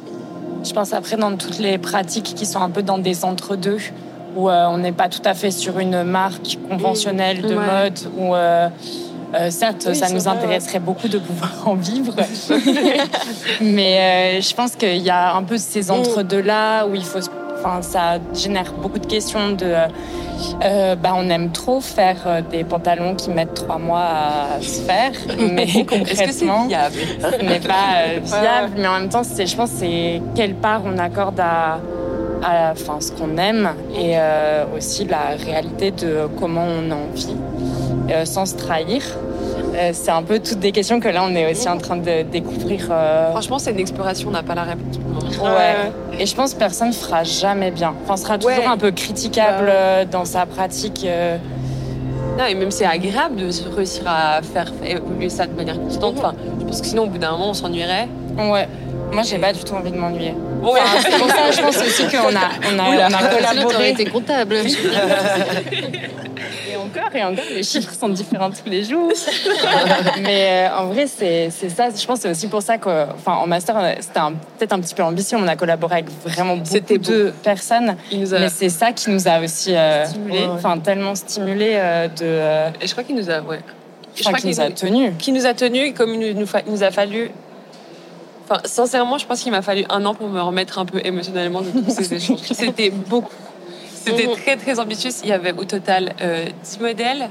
Je 0.62 0.72
pense 0.72 0.92
après 0.92 1.16
dans 1.16 1.36
toutes 1.36 1.58
les 1.58 1.78
pratiques 1.78 2.34
qui 2.34 2.44
sont 2.46 2.60
un 2.60 2.68
peu 2.70 2.82
dans 2.82 2.98
des 2.98 3.24
entre-deux, 3.24 3.78
où 4.36 4.48
euh, 4.50 4.66
on 4.68 4.78
n'est 4.78 4.92
pas 4.92 5.08
tout 5.08 5.22
à 5.24 5.34
fait 5.34 5.50
sur 5.50 5.78
une 5.78 6.02
marque 6.04 6.58
conventionnelle 6.68 7.42
de 7.42 7.54
Ouais. 7.56 7.66
mode, 7.66 7.98
où 8.18 8.34
euh, 9.34 9.50
certes 9.50 9.84
Oui, 9.88 9.94
ça 9.94 10.08
nous 10.10 10.20
vrai, 10.20 10.30
intéresserait 10.30 10.80
beaucoup 10.80 11.08
de 11.08 11.18
pouvoir 11.18 11.52
en 11.66 11.74
vivre, 11.74 12.14
mais 13.60 14.38
euh, 14.38 14.40
je 14.40 14.54
pense 14.54 14.76
qu'il 14.76 14.98
y 14.98 15.10
a 15.10 15.34
un 15.34 15.42
peu 15.42 15.58
ces 15.58 15.90
entre-deux-là 15.90 16.86
où 16.86 16.94
il 16.94 17.04
faut... 17.04 17.18
Enfin, 17.58 17.82
ça 17.82 18.18
génère 18.32 18.72
beaucoup 18.72 18.98
de 18.98 19.06
questions 19.06 19.50
de... 19.50 19.74
euh, 20.64 20.94
bah, 20.96 21.12
on 21.14 21.28
aime 21.28 21.52
trop 21.52 21.82
faire 21.82 22.42
des 22.50 22.64
pantalons 22.64 23.14
qui 23.14 23.28
mettent 23.28 23.52
trois 23.52 23.78
mois 23.78 24.08
à 24.56 24.62
se 24.62 24.80
faire, 24.80 25.12
mais 25.38 25.84
concrètement, 25.84 26.68
ce 26.68 27.44
n'est 27.44 27.60
pas 27.60 28.18
viable, 28.24 28.72
mais 28.78 28.88
en 28.88 29.00
même 29.00 29.08
temps, 29.10 29.22
je 29.22 29.56
pense, 29.56 29.70
que 29.70 29.76
c'est 29.80 30.22
quelle 30.34 30.54
part 30.54 30.80
on 30.86 30.96
accorde 30.96 31.38
à, 31.38 31.80
à 32.42 32.72
enfin, 32.72 32.98
ce 33.00 33.12
qu'on 33.12 33.36
aime 33.36 33.70
et 33.94 34.12
euh, 34.16 34.64
aussi 34.76 35.04
la 35.04 35.36
réalité 35.44 35.90
de 35.90 36.28
comment 36.38 36.64
on 36.64 36.90
en 36.90 37.06
vit 37.14 37.36
euh, 38.10 38.24
sans 38.24 38.46
se 38.46 38.56
trahir. 38.56 39.02
Euh, 39.74 39.90
c'est 39.92 40.10
un 40.10 40.22
peu 40.22 40.38
toutes 40.40 40.58
des 40.58 40.72
questions 40.72 40.98
que 41.00 41.08
là, 41.08 41.22
on 41.24 41.34
est 41.34 41.50
aussi 41.50 41.68
en 41.68 41.78
train 41.78 41.96
de 41.96 42.22
découvrir. 42.22 42.88
euh, 42.90 43.30
Franchement, 43.30 43.58
c'est 43.58 43.70
une 43.70 43.78
exploration, 43.78 44.28
on 44.28 44.32
n'a 44.32 44.42
pas 44.42 44.54
la 44.54 44.64
réponse. 44.64 44.96
Ouais. 45.40 45.90
Et 46.18 46.26
je 46.26 46.34
pense 46.34 46.54
que 46.54 46.58
personne 46.58 46.92
fera 46.92 47.22
jamais 47.24 47.70
bien. 47.70 47.94
Enfin, 48.04 48.16
sera 48.16 48.36
toujours 48.36 48.56
Ouais. 48.58 48.64
un 48.66 48.76
peu 48.76 48.90
critiquable 48.90 49.66
Bah. 49.66 49.72
euh, 49.72 50.04
dans 50.04 50.24
sa 50.24 50.44
pratique. 50.44 51.04
euh, 51.06 51.36
Non, 52.38 52.46
et 52.46 52.54
même 52.54 52.70
c'est 52.70 52.84
agréable 52.86 53.36
de 53.36 53.48
réussir 53.76 54.02
à 54.06 54.40
faire 54.42 54.72
évoluer 54.84 55.28
ça 55.28 55.46
de 55.46 55.52
manière 55.52 55.78
constante. 55.80 56.14
Enfin, 56.18 56.34
je 56.60 56.64
pense 56.64 56.80
que 56.80 56.86
sinon, 56.86 57.04
au 57.04 57.06
bout 57.06 57.18
d'un 57.18 57.32
moment, 57.32 57.50
on 57.50 57.54
s'ennuierait. 57.54 58.08
Ouais. 58.38 58.66
Moi, 59.12 59.22
j'ai 59.22 59.38
pas 59.38 59.52
du 59.52 59.62
tout 59.62 59.74
envie 59.74 59.90
de 59.92 59.96
m'ennuyer. 59.96 60.34
Ouais. 60.62 60.80
Enfin, 60.82 60.98
c'est 61.02 61.18
pour 61.18 61.28
ça, 61.28 61.50
je 61.50 61.60
pense 61.62 61.76
aussi 61.86 62.04
qu'on 62.08 62.36
a, 62.36 62.50
on 62.72 62.78
a, 62.78 62.88
Oula. 62.90 63.08
on 63.10 63.14
a 63.14 63.28
collaboré. 63.28 63.90
été 63.90 64.04
comptable. 64.06 64.56
Et 66.72 66.76
encore, 66.76 67.14
et 67.14 67.22
encore, 67.22 67.44
les 67.54 67.62
chiffres 67.62 67.92
sont 67.92 68.08
différents 68.08 68.50
tous 68.50 68.68
les 68.68 68.82
jours. 68.84 69.12
Mais 70.22 70.68
euh, 70.70 70.76
en 70.78 70.86
vrai, 70.86 71.06
c'est 71.06 71.50
c'est 71.50 71.68
ça. 71.68 71.88
Je 71.90 72.04
pense 72.06 72.18
que 72.18 72.22
c'est 72.22 72.30
aussi 72.30 72.46
pour 72.48 72.62
ça 72.62 72.78
que, 72.78 73.04
enfin, 73.12 73.32
en 73.34 73.46
master, 73.46 73.76
euh, 73.76 73.92
c'était 74.00 74.18
un- 74.18 74.32
peut-être 74.32 74.72
un 74.72 74.80
petit 74.80 74.94
peu 74.94 75.02
ambitieux. 75.02 75.36
On 75.38 75.46
a 75.48 75.56
collaboré 75.56 75.94
avec 75.96 76.06
vraiment 76.24 76.56
beaucoup 76.56 76.70
C'était 76.70 76.98
de 76.98 77.32
personnes. 77.42 77.96
Il 78.10 78.20
nous 78.20 78.34
a... 78.34 78.38
Mais 78.40 78.48
c'est 78.48 78.68
ça 78.70 78.92
qui 78.92 79.10
nous 79.10 79.28
a 79.28 79.40
aussi, 79.40 79.74
euh, 79.76 80.06
Stimulé. 80.06 80.44
enfin, 80.52 80.78
tellement 80.78 81.14
stimulé 81.14 81.72
euh, 81.74 82.08
de, 82.08 82.12
euh, 82.22 82.70
Et 82.80 82.86
je 82.86 82.92
crois 82.92 83.04
qu'il 83.04 83.16
nous 83.16 83.28
a... 83.30 83.40
Ouais. 83.40 83.60
Je 84.16 84.22
crois 84.22 84.38
qui 84.38 84.46
nous 84.48 84.52
qu'il 84.54 84.62
a 84.62 84.70
tenus. 84.70 85.12
qui 85.18 85.32
nous 85.32 85.46
a 85.46 85.54
tenus, 85.54 85.92
comme 85.96 86.14
il 86.14 86.36
nous, 86.38 86.46
fa- 86.46 86.62
il 86.66 86.72
nous 86.72 86.82
a 86.82 86.90
fallu... 86.90 87.30
Enfin, 88.50 88.62
sincèrement, 88.64 89.16
je 89.16 89.26
pense 89.26 89.42
qu'il 89.42 89.52
m'a 89.52 89.62
fallu 89.62 89.84
un 89.90 90.04
an 90.06 90.14
pour 90.14 90.28
me 90.28 90.40
remettre 90.40 90.78
un 90.80 90.84
peu 90.84 91.00
émotionnellement 91.04 91.60
de 91.62 91.70
tous 91.70 91.90
ces 91.90 92.12
échanges. 92.14 92.40
C'était 92.52 92.90
beaucoup. 92.90 93.30
C'était 93.94 94.26
Mhm. 94.26 94.32
très, 94.34 94.56
très 94.56 94.80
ambitieux. 94.80 95.10
Il 95.22 95.28
y 95.28 95.32
avait 95.32 95.52
au 95.52 95.64
total 95.64 96.14
euh, 96.20 96.46
10 96.64 96.80
modèles 96.80 97.28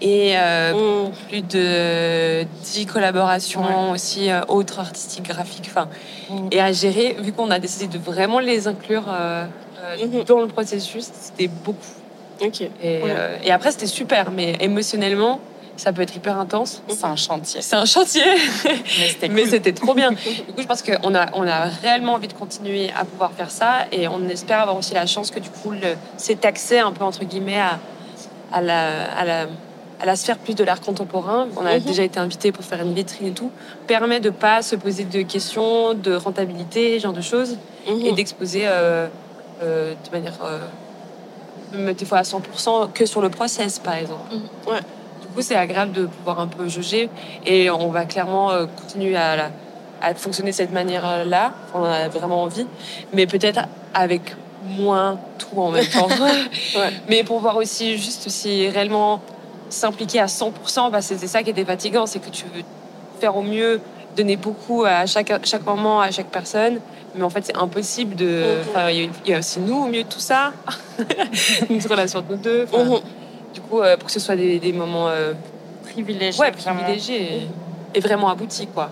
et 0.00 0.34
euh, 0.36 1.08
Mm. 1.08 1.12
plus 1.28 1.42
de 1.42 2.44
10 2.62 2.86
collaborations 2.86 3.90
aussi 3.90 4.30
euh, 4.30 4.42
autres, 4.48 4.78
artistiques, 4.78 5.26
graphiques, 5.28 5.66
enfin, 5.66 5.88
Mm. 6.30 6.48
et 6.52 6.60
à 6.60 6.70
gérer, 6.72 7.16
vu 7.18 7.32
qu'on 7.32 7.50
a 7.50 7.58
décidé 7.58 7.86
de 7.88 7.98
vraiment 7.98 8.38
les 8.38 8.68
inclure 8.68 9.04
euh, 9.08 9.44
Mhm. 10.00 10.22
dans 10.24 10.40
le 10.40 10.46
processus, 10.46 11.08
c'était 11.12 11.48
beaucoup. 11.48 11.80
Ok. 12.40 12.60
Et, 12.60 12.70
euh, 12.82 13.36
et 13.42 13.50
après, 13.50 13.72
c'était 13.72 13.86
super, 13.86 14.30
mais 14.30 14.56
émotionnellement, 14.60 15.40
ça 15.80 15.92
peut 15.94 16.02
être 16.02 16.14
hyper 16.14 16.38
intense. 16.38 16.82
C'est 16.88 17.04
un 17.04 17.16
chantier. 17.16 17.62
C'est 17.62 17.76
un 17.76 17.86
chantier, 17.86 18.22
Mais 19.30 19.46
c'était 19.46 19.72
cool. 19.72 19.86
trop 19.86 19.94
bien. 19.94 20.10
Du 20.10 20.16
coup, 20.16 20.60
je 20.60 20.66
pense 20.66 20.82
qu'on 20.82 21.14
a, 21.14 21.26
on 21.34 21.46
a 21.46 21.64
réellement 21.82 22.14
envie 22.14 22.28
de 22.28 22.34
continuer 22.34 22.90
à 22.98 23.04
pouvoir 23.06 23.32
faire 23.32 23.50
ça 23.50 23.86
et 23.90 24.06
on 24.06 24.28
espère 24.28 24.60
avoir 24.60 24.76
aussi 24.76 24.92
la 24.92 25.06
chance 25.06 25.30
que 25.30 25.40
du 25.40 25.48
coup, 25.48 25.70
le, 25.70 25.94
cet 26.18 26.44
accès 26.44 26.80
un 26.80 26.92
peu 26.92 27.02
entre 27.04 27.24
guillemets 27.24 27.58
à, 27.60 27.78
à, 28.52 28.60
la, 28.60 29.10
à, 29.18 29.24
la, 29.24 29.46
à 30.00 30.04
la 30.06 30.16
sphère 30.16 30.36
plus 30.36 30.54
de 30.54 30.64
l'art 30.64 30.80
contemporain, 30.82 31.48
on 31.56 31.64
a 31.64 31.78
Mhm. 31.78 31.84
déjà 31.84 32.02
été 32.02 32.20
invité 32.20 32.52
pour 32.52 32.64
faire 32.64 32.82
une 32.82 32.92
vitrine 32.92 33.28
et 33.28 33.32
tout, 33.32 33.50
permet 33.86 34.20
de 34.20 34.28
pas 34.30 34.60
se 34.60 34.76
poser 34.76 35.04
de 35.04 35.22
questions 35.22 35.94
de 35.94 36.14
rentabilité, 36.14 36.98
ce 36.98 37.04
genre 37.04 37.12
de 37.14 37.22
choses, 37.22 37.56
Mhm. 37.88 38.04
et 38.06 38.12
d'exposer 38.12 38.64
euh, 38.66 39.06
euh, 39.62 39.94
de 39.94 40.10
manière 40.12 40.34
euh, 40.44 41.92
des 41.94 42.04
fois 42.04 42.18
à 42.18 42.22
100% 42.24 42.88
que 42.92 43.06
sur 43.06 43.22
le 43.22 43.30
process, 43.30 43.78
par 43.78 43.94
exemple. 43.94 44.34
Ouais. 44.66 44.80
Coup, 45.34 45.42
c'est 45.42 45.56
agréable 45.56 45.92
de 45.92 46.06
pouvoir 46.06 46.40
un 46.40 46.46
peu 46.48 46.68
juger 46.68 47.08
et 47.46 47.70
on 47.70 47.88
va 47.90 48.04
clairement 48.04 48.50
euh, 48.50 48.66
continuer 48.66 49.16
à, 49.16 49.50
fonctionner 50.16 50.50
de 50.50 50.56
cette 50.56 50.72
manière-là. 50.72 51.52
On 51.74 51.80
en 51.80 51.84
a 51.84 52.08
vraiment 52.08 52.42
envie, 52.42 52.66
mais 53.12 53.26
peut-être 53.26 53.60
avec 53.94 54.34
moins 54.64 55.18
tout 55.38 55.60
en 55.60 55.70
même 55.70 55.86
temps. 55.86 56.08
Mais 57.08 57.22
pour 57.22 57.40
voir 57.40 57.56
aussi, 57.56 57.96
juste 57.96 58.26
aussi 58.26 58.68
réellement 58.68 59.20
s'impliquer 59.68 60.20
à 60.20 60.26
100%, 60.26 60.90
bah, 60.90 61.00
c'était 61.00 61.26
ça 61.26 61.42
qui 61.42 61.50
était 61.50 61.64
fatigant, 61.64 62.06
c'est 62.06 62.18
que 62.18 62.30
tu 62.30 62.44
veux 62.54 62.62
faire 63.20 63.36
au 63.36 63.42
mieux, 63.42 63.80
donner 64.16 64.36
beaucoup 64.36 64.84
à 64.84 65.06
chaque, 65.06 65.32
chaque 65.44 65.64
moment, 65.64 66.00
à 66.00 66.10
chaque 66.10 66.28
personne. 66.30 66.80
Mais 67.14 67.22
en 67.22 67.30
fait, 67.30 67.44
c'est 67.44 67.56
impossible 67.56 68.14
de. 68.14 68.26
Mhm. 68.26 68.68
Enfin, 68.68 68.90
il 68.90 69.10
y 69.26 69.34
a- 69.34 69.38
aussi 69.38 69.60
nous 69.60 69.84
au 69.84 69.86
milieu 69.86 70.04
de 70.04 70.08
tout 70.08 70.20
ça, 70.20 70.52
une 71.70 71.80
relation 71.80 72.20
entre 72.20 72.30
nous 72.30 72.36
deux. 72.36 72.66
Du 73.54 73.60
coup, 73.60 73.80
euh, 73.80 73.96
pour 73.96 74.06
que 74.06 74.12
ce 74.12 74.20
soit 74.20 74.36
des, 74.36 74.58
des 74.58 74.72
moments 74.72 75.08
euh, 75.08 75.32
privilégié. 75.84 76.40
ouais, 76.40 76.50
vraiment. 76.52 76.80
privilégiés 76.82 77.22
et, 77.94 77.98
et 77.98 78.00
vraiment 78.00 78.28
aboutis, 78.30 78.66
quoi. 78.68 78.90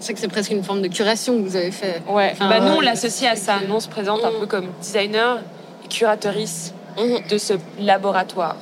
C'est 0.00 0.12
que 0.14 0.20
c'est 0.20 0.28
presque 0.28 0.50
une 0.50 0.64
forme 0.64 0.82
de 0.82 0.88
curation 0.88 1.34
que 1.38 1.42
vous 1.48 1.56
avez 1.56 1.70
fait. 1.70 2.02
Ouais. 2.08 2.30
Enfin, 2.32 2.48
bah, 2.48 2.60
nous, 2.60 2.72
on 2.72 2.78
ouais. 2.78 2.84
l'associe 2.84 3.30
à 3.32 3.36
ça. 3.36 3.60
Nous, 3.66 3.74
on 3.74 3.80
se 3.80 3.88
présente 3.88 4.22
un 4.24 4.30
Mhm. 4.32 4.40
peu 4.40 4.46
comme 4.46 4.66
designer 4.80 5.38
et 5.84 5.88
curatrice 5.88 6.74
Mhm. 6.98 7.20
de 7.30 7.38
ce 7.38 7.54
laboratoire. 7.78 8.56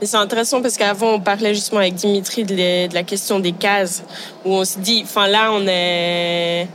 Mais 0.00 0.06
c'est 0.06 0.16
intéressant 0.16 0.62
parce 0.62 0.76
qu'avant, 0.76 1.14
on 1.14 1.20
parlait 1.20 1.54
justement 1.54 1.80
avec 1.80 1.94
Dimitri 1.94 2.44
de, 2.44 2.54
les- 2.54 2.88
de 2.88 2.94
la 2.94 3.02
question 3.04 3.38
des 3.38 3.52
cases, 3.52 4.02
où 4.44 4.52
on 4.54 4.64
se 4.64 4.78
dit, 4.78 5.02
enfin 5.04 5.26
là, 5.28 5.50
on 5.52 5.64
est. 5.66 6.66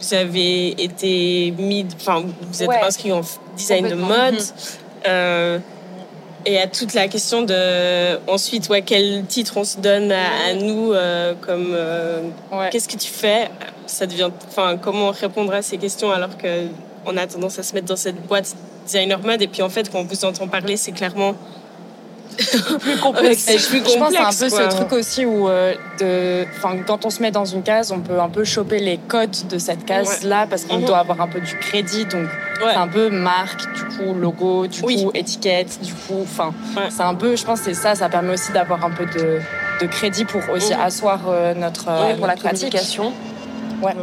Vous 0.00 0.14
avez 0.14 0.82
été 0.82 1.52
mis. 1.58 1.86
Enfin, 1.96 2.22
vous 2.42 2.62
êtes 2.62 2.68
Ouais. 2.68 2.80
inscrit 2.82 3.12
en 3.12 3.20
design 3.56 3.88
de 3.88 3.94
mode. 3.94 4.40
Euh, 5.06 5.58
et 6.46 6.58
à 6.58 6.66
toute 6.66 6.94
la 6.94 7.08
question 7.08 7.42
de. 7.42 8.16
Ensuite, 8.28 8.68
ouais, 8.68 8.82
quel 8.82 9.24
titre 9.26 9.54
on 9.56 9.64
se 9.64 9.78
donne 9.78 10.10
à, 10.12 10.48
à 10.48 10.54
nous 10.54 10.92
euh, 10.92 11.34
comme. 11.40 11.72
euh, 11.74 12.22
Ouais. 12.52 12.68
Qu'est-ce 12.70 12.88
que 12.88 12.96
tu 12.96 13.08
fais? 13.10 13.48
Ça 13.86 14.06
devient. 14.06 14.30
Enfin, 14.48 14.76
comment 14.80 15.10
répondre 15.10 15.52
à 15.54 15.62
ces 15.62 15.78
questions 15.78 16.10
alors 16.12 16.36
que 16.36 16.66
on 17.06 17.16
a 17.16 17.26
tendance 17.26 17.58
à 17.58 17.62
se 17.62 17.74
mettre 17.74 17.86
dans 17.86 17.96
cette 17.96 18.20
boîte 18.26 18.54
designer 18.84 19.18
mode? 19.20 19.42
Et 19.42 19.48
puis 19.48 19.62
en 19.62 19.68
fait, 19.68 19.90
quand 19.90 20.00
on 20.00 20.04
vous 20.04 20.24
entend 20.24 20.48
parler, 20.48 20.76
c'est 20.76 20.92
clairement 20.92 21.34
Plus 22.80 22.96
complexe. 22.98 23.38
C'est 23.46 23.56
plus 23.56 23.78
je 23.78 23.98
pense 23.98 24.10
que 24.10 24.14
c'est 24.14 24.18
un 24.20 24.48
peu 24.48 24.56
quoi. 24.56 24.70
ce 24.70 24.76
truc 24.76 24.92
aussi 24.92 25.24
où, 25.26 25.48
euh, 25.48 25.74
de, 26.00 26.44
quand 26.86 27.04
on 27.04 27.10
se 27.10 27.20
met 27.22 27.30
dans 27.30 27.44
une 27.44 27.62
case, 27.62 27.92
on 27.92 28.00
peut 28.00 28.20
un 28.20 28.28
peu 28.28 28.44
choper 28.44 28.78
les 28.78 28.98
codes 28.98 29.36
de 29.48 29.58
cette 29.58 29.84
case-là 29.84 30.46
parce 30.48 30.64
qu'on 30.64 30.78
Mhm. 30.78 30.84
doit 30.86 30.98
avoir 30.98 31.20
un 31.20 31.28
peu 31.28 31.40
du 31.40 31.56
crédit. 31.58 32.04
Donc, 32.06 32.22
Ouais. 32.24 32.72
c'est 32.72 32.76
un 32.78 32.88
peu 32.88 33.10
marque, 33.10 33.60
du 33.74 33.84
coup, 33.84 34.14
logo, 34.14 34.66
du 34.66 34.80
Oui. 34.82 35.02
coup, 35.04 35.10
étiquette, 35.14 35.80
du 35.82 35.92
coup, 35.94 36.20
enfin, 36.22 36.52
Ouais. 36.76 36.88
c'est 36.90 37.02
un 37.02 37.14
peu, 37.14 37.36
je 37.36 37.44
pense, 37.44 37.60
que 37.60 37.66
c'est 37.66 37.74
ça. 37.74 37.94
Ça 37.94 38.08
permet 38.08 38.34
aussi 38.34 38.52
d'avoir 38.52 38.84
un 38.84 38.90
peu 38.90 39.06
de, 39.06 39.38
de 39.80 39.86
crédit 39.86 40.24
pour 40.24 40.42
aussi 40.52 40.74
Mhm. 40.74 40.80
asseoir 40.80 41.20
euh, 41.28 41.54
notre, 41.54 41.88
euh, 41.88 42.08
Ouais, 42.08 42.14
pour 42.16 42.26
la 42.26 42.36
communication. 42.36 43.12
Ouais. 43.82 43.94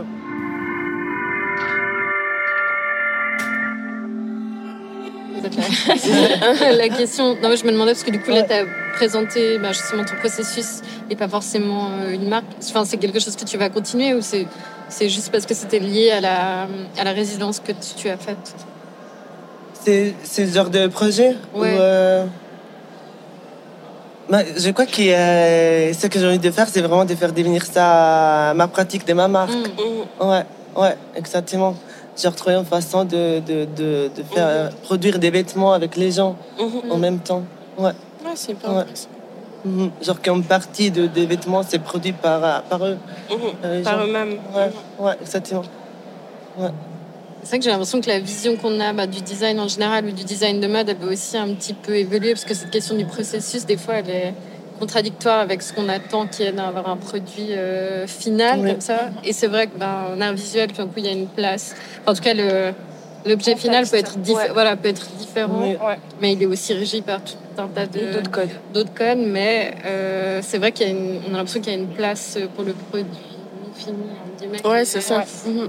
la 6.77 6.89
question. 6.89 7.35
Non, 7.41 7.49
mais 7.49 7.57
je 7.57 7.65
me 7.65 7.71
demandais 7.71 7.91
parce 7.93 8.03
que 8.03 8.11
du 8.11 8.19
coup, 8.19 8.31
là, 8.31 8.43
tu 8.43 8.53
as 8.53 8.65
présenté 8.93 9.57
bah, 9.59 9.71
justement 9.71 10.03
ton 10.05 10.15
processus 10.15 10.81
et 11.09 11.15
pas 11.15 11.27
forcément 11.27 11.89
euh, 11.99 12.13
une 12.13 12.27
marque. 12.27 12.45
Enfin, 12.69 12.83
c'est 12.85 12.97
quelque 12.97 13.19
chose 13.19 13.35
que 13.35 13.45
tu 13.45 13.57
vas 13.57 13.69
continuer 13.69 14.13
ou 14.13 14.21
c'est 14.21 14.45
c'est 14.89 15.09
juste 15.09 15.31
parce 15.31 15.45
que 15.45 15.53
c'était 15.53 15.79
lié 15.79 16.11
à 16.11 16.21
la, 16.21 16.67
à 16.97 17.03
la 17.03 17.11
résidence 17.11 17.59
que 17.59 17.73
tu, 17.73 17.93
tu 17.97 18.09
as 18.09 18.17
faite? 18.17 18.55
C'est 19.83 20.13
c'est 20.23 20.47
ce 20.47 20.53
genre 20.55 20.69
de 20.69 20.87
projet 20.87 21.35
où, 21.53 21.59
Ouais. 21.61 21.75
euh, 21.79 22.25
Bah, 24.29 24.39
je 24.57 24.69
crois 24.71 24.85
que 24.85 25.01
euh, 25.01 25.93
ce 25.93 26.07
que 26.07 26.19
j'ai 26.19 26.27
envie 26.27 26.39
de 26.39 26.51
faire, 26.51 26.67
c'est 26.67 26.81
vraiment 26.81 27.05
de 27.05 27.15
faire 27.15 27.31
devenir 27.31 27.63
ça 27.65 28.53
ma 28.55 28.67
pratique 28.67 29.05
de 29.07 29.13
ma 29.13 29.27
marque. 29.27 29.51
Mm. 29.53 29.81
Mhm. 30.23 30.27
Ouais, 30.29 30.43
ouais, 30.75 30.97
exactement. 31.15 31.75
J'ai 32.19 32.27
retrouvé 32.27 32.55
une 32.55 32.65
façon 32.65 33.03
de, 33.05 33.39
de, 33.39 33.65
de, 33.75 34.09
de 34.15 34.23
faire, 34.33 34.47
euh, 34.47 34.69
produire 34.83 35.19
des 35.19 35.29
vêtements 35.29 35.73
avec 35.73 35.95
les 35.95 36.11
gens 36.11 36.35
Mhm. 36.59 36.91
en 36.91 36.97
même 36.97 37.19
temps. 37.19 37.43
Ouais. 37.77 37.91
Ouais, 38.25 38.31
c'est 38.35 38.53
hyper 38.53 38.71
Ouais. 38.71 38.77
intéressant. 38.81 39.09
Mhm. 39.65 39.91
Genre 40.01 40.21
qu'une 40.21 40.43
partie 40.43 40.89
de, 40.89 41.05
des 41.07 41.25
vêtements, 41.27 41.61
c'est 41.67 41.79
produit 41.79 42.13
par, 42.13 42.43
euh, 42.43 42.59
par 42.69 42.83
eux. 42.85 42.97
Mhm. 43.29 43.83
par 43.83 44.03
eux-mêmes. 44.03 44.37
Ouais, 44.55 44.71
ouais, 44.99 45.13
exactement. 45.21 45.63
C'est 47.43 47.49
vrai 47.49 47.59
que 47.59 47.63
j'ai 47.65 47.69
l'impression 47.69 48.01
que 48.01 48.07
la 48.09 48.19
vision 48.19 48.55
qu'on 48.57 48.79
a 48.79 48.91
bah, 48.93 49.05
du 49.07 49.21
design 49.21 49.59
en 49.59 49.67
général 49.67 50.05
ou 50.05 50.11
du 50.11 50.23
design 50.23 50.59
de 50.59 50.67
mode, 50.67 50.89
elle 50.89 50.97
peut 50.97 51.11
aussi 51.13 51.37
un 51.37 51.53
petit 51.53 51.73
peu 51.73 51.95
évoluer 51.95 52.33
parce 52.33 52.45
que 52.45 52.53
cette 52.55 52.71
question 52.71 52.95
du 52.97 53.05
processus, 53.05 53.65
des 53.65 53.77
fois, 53.77 53.95
elle 53.95 54.09
est 54.09 54.33
contradictoire 54.77 55.39
avec 55.39 55.61
ce 55.61 55.73
qu'on 55.73 55.89
attend 55.89 56.27
qui 56.27 56.43
est 56.43 56.51
d'avoir 56.51 56.87
un 56.89 56.97
produit 56.97 57.51
euh, 57.51 58.07
final 58.07 58.59
Oui. 58.61 58.71
comme 58.71 58.81
ça. 58.81 59.09
Et 59.23 59.33
c'est 59.33 59.47
vrai 59.47 59.67
que 59.67 59.77
ben, 59.77 60.05
en 60.15 60.21
art 60.21 60.33
visuel, 60.33 60.69
tout 60.71 60.77
d'un 60.77 60.85
coup, 60.87 60.93
il 60.97 61.05
y 61.05 61.09
a 61.09 61.13
une 61.13 61.27
place. 61.27 61.75
Enfin, 62.01 62.11
en 62.11 62.15
tout 62.15 62.21
cas, 62.23 62.33
le, 62.33 62.71
l'objet 63.25 63.55
final 63.55 63.87
peut 63.87 63.97
être, 63.97 64.17
diffé- 64.19 64.35
Ouais. 64.35 64.49
voilà, 64.53 64.75
peut 64.77 64.89
être 64.89 65.07
différent, 65.17 65.59
Oui. 65.61 65.69
Ouais. 65.85 65.97
mais 66.21 66.33
il 66.33 66.41
est 66.43 66.45
aussi 66.45 66.73
régi 66.73 67.01
par 67.01 67.21
tout 67.23 67.33
un 67.57 67.67
tas 67.67 67.85
de, 67.85 68.13
D'autres 68.13 68.31
codes. 68.31 68.49
d'autres 68.73 68.93
codes. 68.93 69.17
Mais 69.17 69.73
euh, 69.85 70.41
c'est 70.43 70.57
vrai 70.59 70.71
qu'il 70.71 70.87
y 70.87 70.89
a 70.89 70.93
une, 70.93 71.21
on 71.29 71.33
a 71.33 71.37
l'impression 71.37 71.59
qu'il 71.61 71.73
y 71.73 71.75
a 71.75 71.79
une 71.79 71.87
place 71.89 72.37
pour 72.55 72.63
le 72.63 72.73
produit 72.73 73.05
fini, 73.75 73.93
entre 73.93 74.39
guillemets, 74.39 74.67
Ouais, 74.67 74.79
qui 74.83 74.89
c'est 74.89 75.01
ça. 75.01 75.23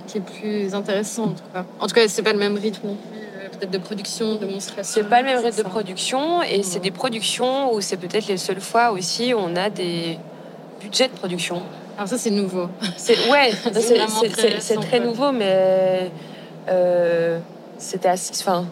Qui 0.06 0.18
est 0.18 0.20
plus 0.20 0.74
intéressant 0.74 1.24
en 1.24 1.28
tout 1.28 1.42
cas. 1.52 1.64
En 1.80 1.86
tout 1.86 1.94
cas, 1.94 2.08
c'est 2.08 2.22
pas 2.22 2.32
le 2.32 2.38
même 2.38 2.56
rythme 2.56 2.86
non 2.88 2.94
plus, 2.94 3.18
peut-être 3.58 3.70
de 3.70 3.78
production, 3.78 4.36
de 4.36 4.46
monstration. 4.46 4.82
C'est 5.02 5.08
pas 5.08 5.20
le 5.20 5.26
même 5.28 5.44
rythme 5.44 5.62
de 5.62 5.68
production 5.68 6.42
et 6.42 6.62
c'est 6.62 6.80
des 6.80 6.90
productions 6.90 7.72
où 7.74 7.80
c'est 7.80 7.96
peut-être 7.96 8.26
les 8.28 8.36
seules 8.36 8.60
fois 8.60 8.90
aussi 8.92 9.34
où 9.34 9.38
on 9.38 9.56
a 9.56 9.70
des 9.70 10.18
budgets 10.80 11.08
de 11.08 11.12
production. 11.14 11.62
Alors 11.96 12.08
ça, 12.08 12.16
c'est 12.18 12.30
nouveau. 12.30 12.68
C'est 12.96 13.28
ouais, 13.30 13.50
C'est 14.60 14.76
très 14.76 15.00
nouveau, 15.00 15.32
mais 15.32 16.10
euh, 16.68 17.38
c'était 17.76 18.08
assez. 18.08 18.32
Enfin, 18.40 18.66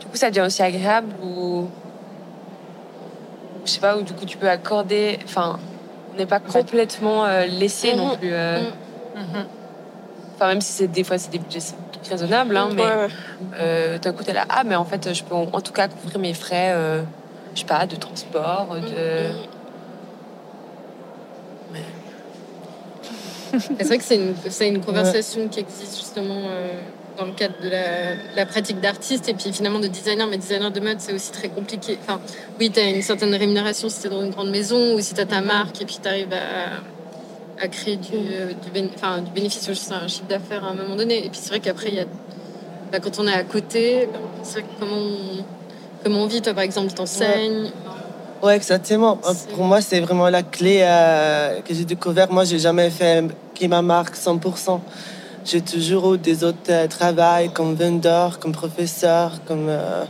du 0.00 0.06
coup, 0.06 0.16
ça 0.16 0.30
devient 0.30 0.46
aussi 0.46 0.62
agréable 0.62 1.12
ou 1.22 1.68
je 3.64 3.70
sais 3.70 3.80
pas 3.80 3.96
où 3.96 4.02
du 4.02 4.12
coup 4.12 4.24
tu 4.24 4.36
peux 4.38 4.48
accorder. 4.48 5.18
Enfin, 5.24 5.58
on 6.12 6.18
n'est 6.18 6.26
pas 6.26 6.40
complètement 6.40 7.26
euh, 7.26 7.44
laissé 7.46 7.94
non 7.94 8.16
plus. 8.16 8.30
euh. 8.32 8.60
Enfin, 10.42 10.48
même 10.48 10.60
si 10.60 10.72
c'est 10.72 10.88
des 10.88 11.04
fois 11.04 11.18
c'est 11.18 11.30
des 11.30 11.38
budgets 11.38 11.60
raisonnables, 12.10 12.56
hein, 12.56 12.70
mais 12.74 12.82
Ouais, 12.82 12.88
ouais. 12.88 13.08
euh, 13.60 13.98
d'un 13.98 14.12
coup 14.12 14.24
t'es 14.24 14.32
là 14.32 14.44
ah 14.48 14.64
mais 14.64 14.74
en 14.74 14.84
fait 14.84 15.14
je 15.14 15.22
peux 15.22 15.36
en, 15.36 15.60
tout 15.60 15.72
cas 15.72 15.86
couvrir 15.86 16.18
mes 16.18 16.34
frais. 16.34 16.72
euh, 16.74 17.02
je 17.54 17.60
sais 17.60 17.66
pas, 17.66 17.86
de 17.86 17.96
transport, 17.96 18.74
de... 18.74 19.28
Mhm. 23.52 23.58
Et 23.58 23.58
C'est 23.78 23.84
vrai 23.84 23.98
que 23.98 24.04
c'est 24.04 24.16
une, 24.16 24.34
c'est 24.48 24.68
une 24.68 24.80
conversation 24.80 25.46
qui 25.48 25.60
existe 25.60 25.96
justement 25.96 26.44
euh, 26.48 26.80
dans 27.18 27.26
le 27.26 27.32
cadre 27.32 27.54
de 27.62 27.68
la, 27.68 28.14
la 28.34 28.46
pratique 28.46 28.80
d'artiste 28.80 29.28
et 29.28 29.34
puis 29.34 29.52
finalement 29.52 29.80
de 29.80 29.88
designer. 29.88 30.26
Mais 30.26 30.38
designer 30.38 30.70
de 30.70 30.80
mode, 30.80 31.00
c'est 31.00 31.12
aussi 31.12 31.30
très 31.30 31.50
compliqué. 31.50 31.98
Enfin, 32.02 32.20
oui, 32.58 32.70
tu 32.70 32.80
as 32.80 32.84
une 32.88 33.02
certaine 33.02 33.34
rémunération 33.34 33.90
si 33.90 34.00
tu 34.00 34.06
es 34.06 34.10
dans 34.10 34.22
une 34.22 34.30
grande 34.30 34.50
maison 34.50 34.94
ou 34.94 35.00
si 35.00 35.12
tu 35.12 35.20
as 35.20 35.26
ta 35.26 35.42
marque 35.42 35.82
et 35.82 35.84
puis 35.84 35.98
tu 36.02 36.08
arrives 36.08 36.32
à, 36.32 36.80
à 37.62 37.68
créer 37.68 37.96
du, 37.96 38.10
euh, 38.14 38.52
du, 38.52 38.70
béné- 38.70 38.90
du 39.24 39.30
bénéfice 39.30 39.62
ou 39.68 39.68
juste 39.68 39.92
un 39.92 40.08
chiffre 40.08 40.26
d'affaires 40.26 40.64
à 40.64 40.70
un 40.70 40.74
moment 40.74 40.96
donné. 40.96 41.18
Et 41.24 41.30
puis 41.30 41.38
c'est 41.40 41.50
vrai 41.50 41.60
qu'après, 41.60 41.88
il 41.90 41.94
y 41.94 42.00
a, 42.00 42.04
bah, 42.90 42.98
quand 43.00 43.18
on 43.20 43.26
est 43.28 43.32
à 43.32 43.44
côté, 43.44 44.08
c'est 44.42 44.54
vrai 44.60 44.62
que 44.62 44.80
comment 44.80 44.96
on, 44.96 45.44
comment 46.02 46.18
on 46.24 46.26
vit, 46.26 46.42
toi 46.42 46.54
par 46.54 46.64
exemple, 46.64 46.88
tu 46.88 46.94
t'enseignes? 46.94 47.70
Ouais, 48.42 48.56
exactement. 48.56 49.20
C'est- 49.22 49.50
Pour 49.54 49.64
moi, 49.64 49.80
c'est 49.80 50.00
vraiment 50.00 50.28
la 50.28 50.42
clé 50.42 50.80
euh, 50.82 51.60
que 51.60 51.72
j'ai 51.72 51.84
découvert. 51.84 52.30
Moi, 52.32 52.44
j'ai 52.44 52.58
jamais 52.58 52.90
fait 52.90 53.24
qui 53.54 53.68
ma 53.68 53.82
marque 53.82 54.16
100%. 54.16 54.80
J'ai 55.44 55.60
toujours 55.60 56.14
eu 56.14 56.18
des 56.18 56.42
autres 56.42 56.58
euh, 56.70 56.88
travails 56.88 57.50
comme 57.52 57.74
vendeur, 57.76 58.40
comme 58.40 58.50
professeur, 58.52 59.40
comme 59.46 59.66
euh, 59.68 60.04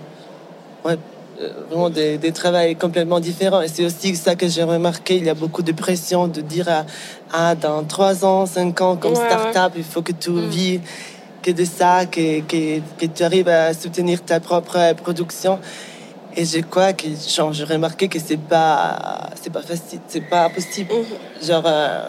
ouais, 0.86 0.92
euh, 0.92 0.96
vraiment 1.68 1.90
des, 1.90 2.18
des 2.18 2.33
travails 2.33 2.76
complètement 2.76 3.20
différents. 3.20 3.62
Et 3.62 3.68
c'est 3.68 3.85
aussi 3.85 4.14
ça 4.16 4.35
que 4.35 4.48
j'ai 4.48 4.62
remarqué. 4.62 5.16
Il 5.16 5.24
y 5.24 5.31
a 5.31 5.35
beaucoup 5.35 5.62
de 5.62 5.72
pression 5.72 6.28
de 6.28 6.40
dire 6.40 6.68
à, 6.68 6.85
ah, 7.33 7.55
dans 7.55 7.85
3 7.85 8.24
ans, 8.24 8.46
5 8.46 8.81
ans, 8.81 8.96
comme 8.96 9.12
Ouais, 9.14 9.24
start-up, 9.26 9.72
il 9.76 9.85
faut 9.85 10.02
que 10.02 10.12
tu 10.12 10.31
Mm. 10.31 10.48
vis 10.48 10.81
que 11.42 11.50
de 11.50 11.64
ça, 11.64 12.07
que, 12.07 12.40
que, 12.40 12.81
que 12.98 13.07
tu 13.07 13.22
arrives 13.24 13.48
à 13.48 13.74
soutenir 13.74 14.22
ta 14.24 14.38
propre 14.40 14.76
euh, 14.76 14.94
production. 14.94 15.59
Et 16.37 16.44
je 16.44 16.61
crois 16.61 16.92
que 16.94 17.09
genre, 17.37 17.52
j'ai 17.52 17.64
remarqué 17.64 18.09
que 18.09 18.18
c'est 18.18 18.38
pas 18.38 19.28
c'est 19.40 19.52
pas 19.52 19.61
facile, 19.62 20.00
c'est 20.09 20.20
pas 20.28 20.48
possible. 20.48 20.92
Mhm. 20.94 21.46
Genre 21.46 21.62
euh, 21.66 22.09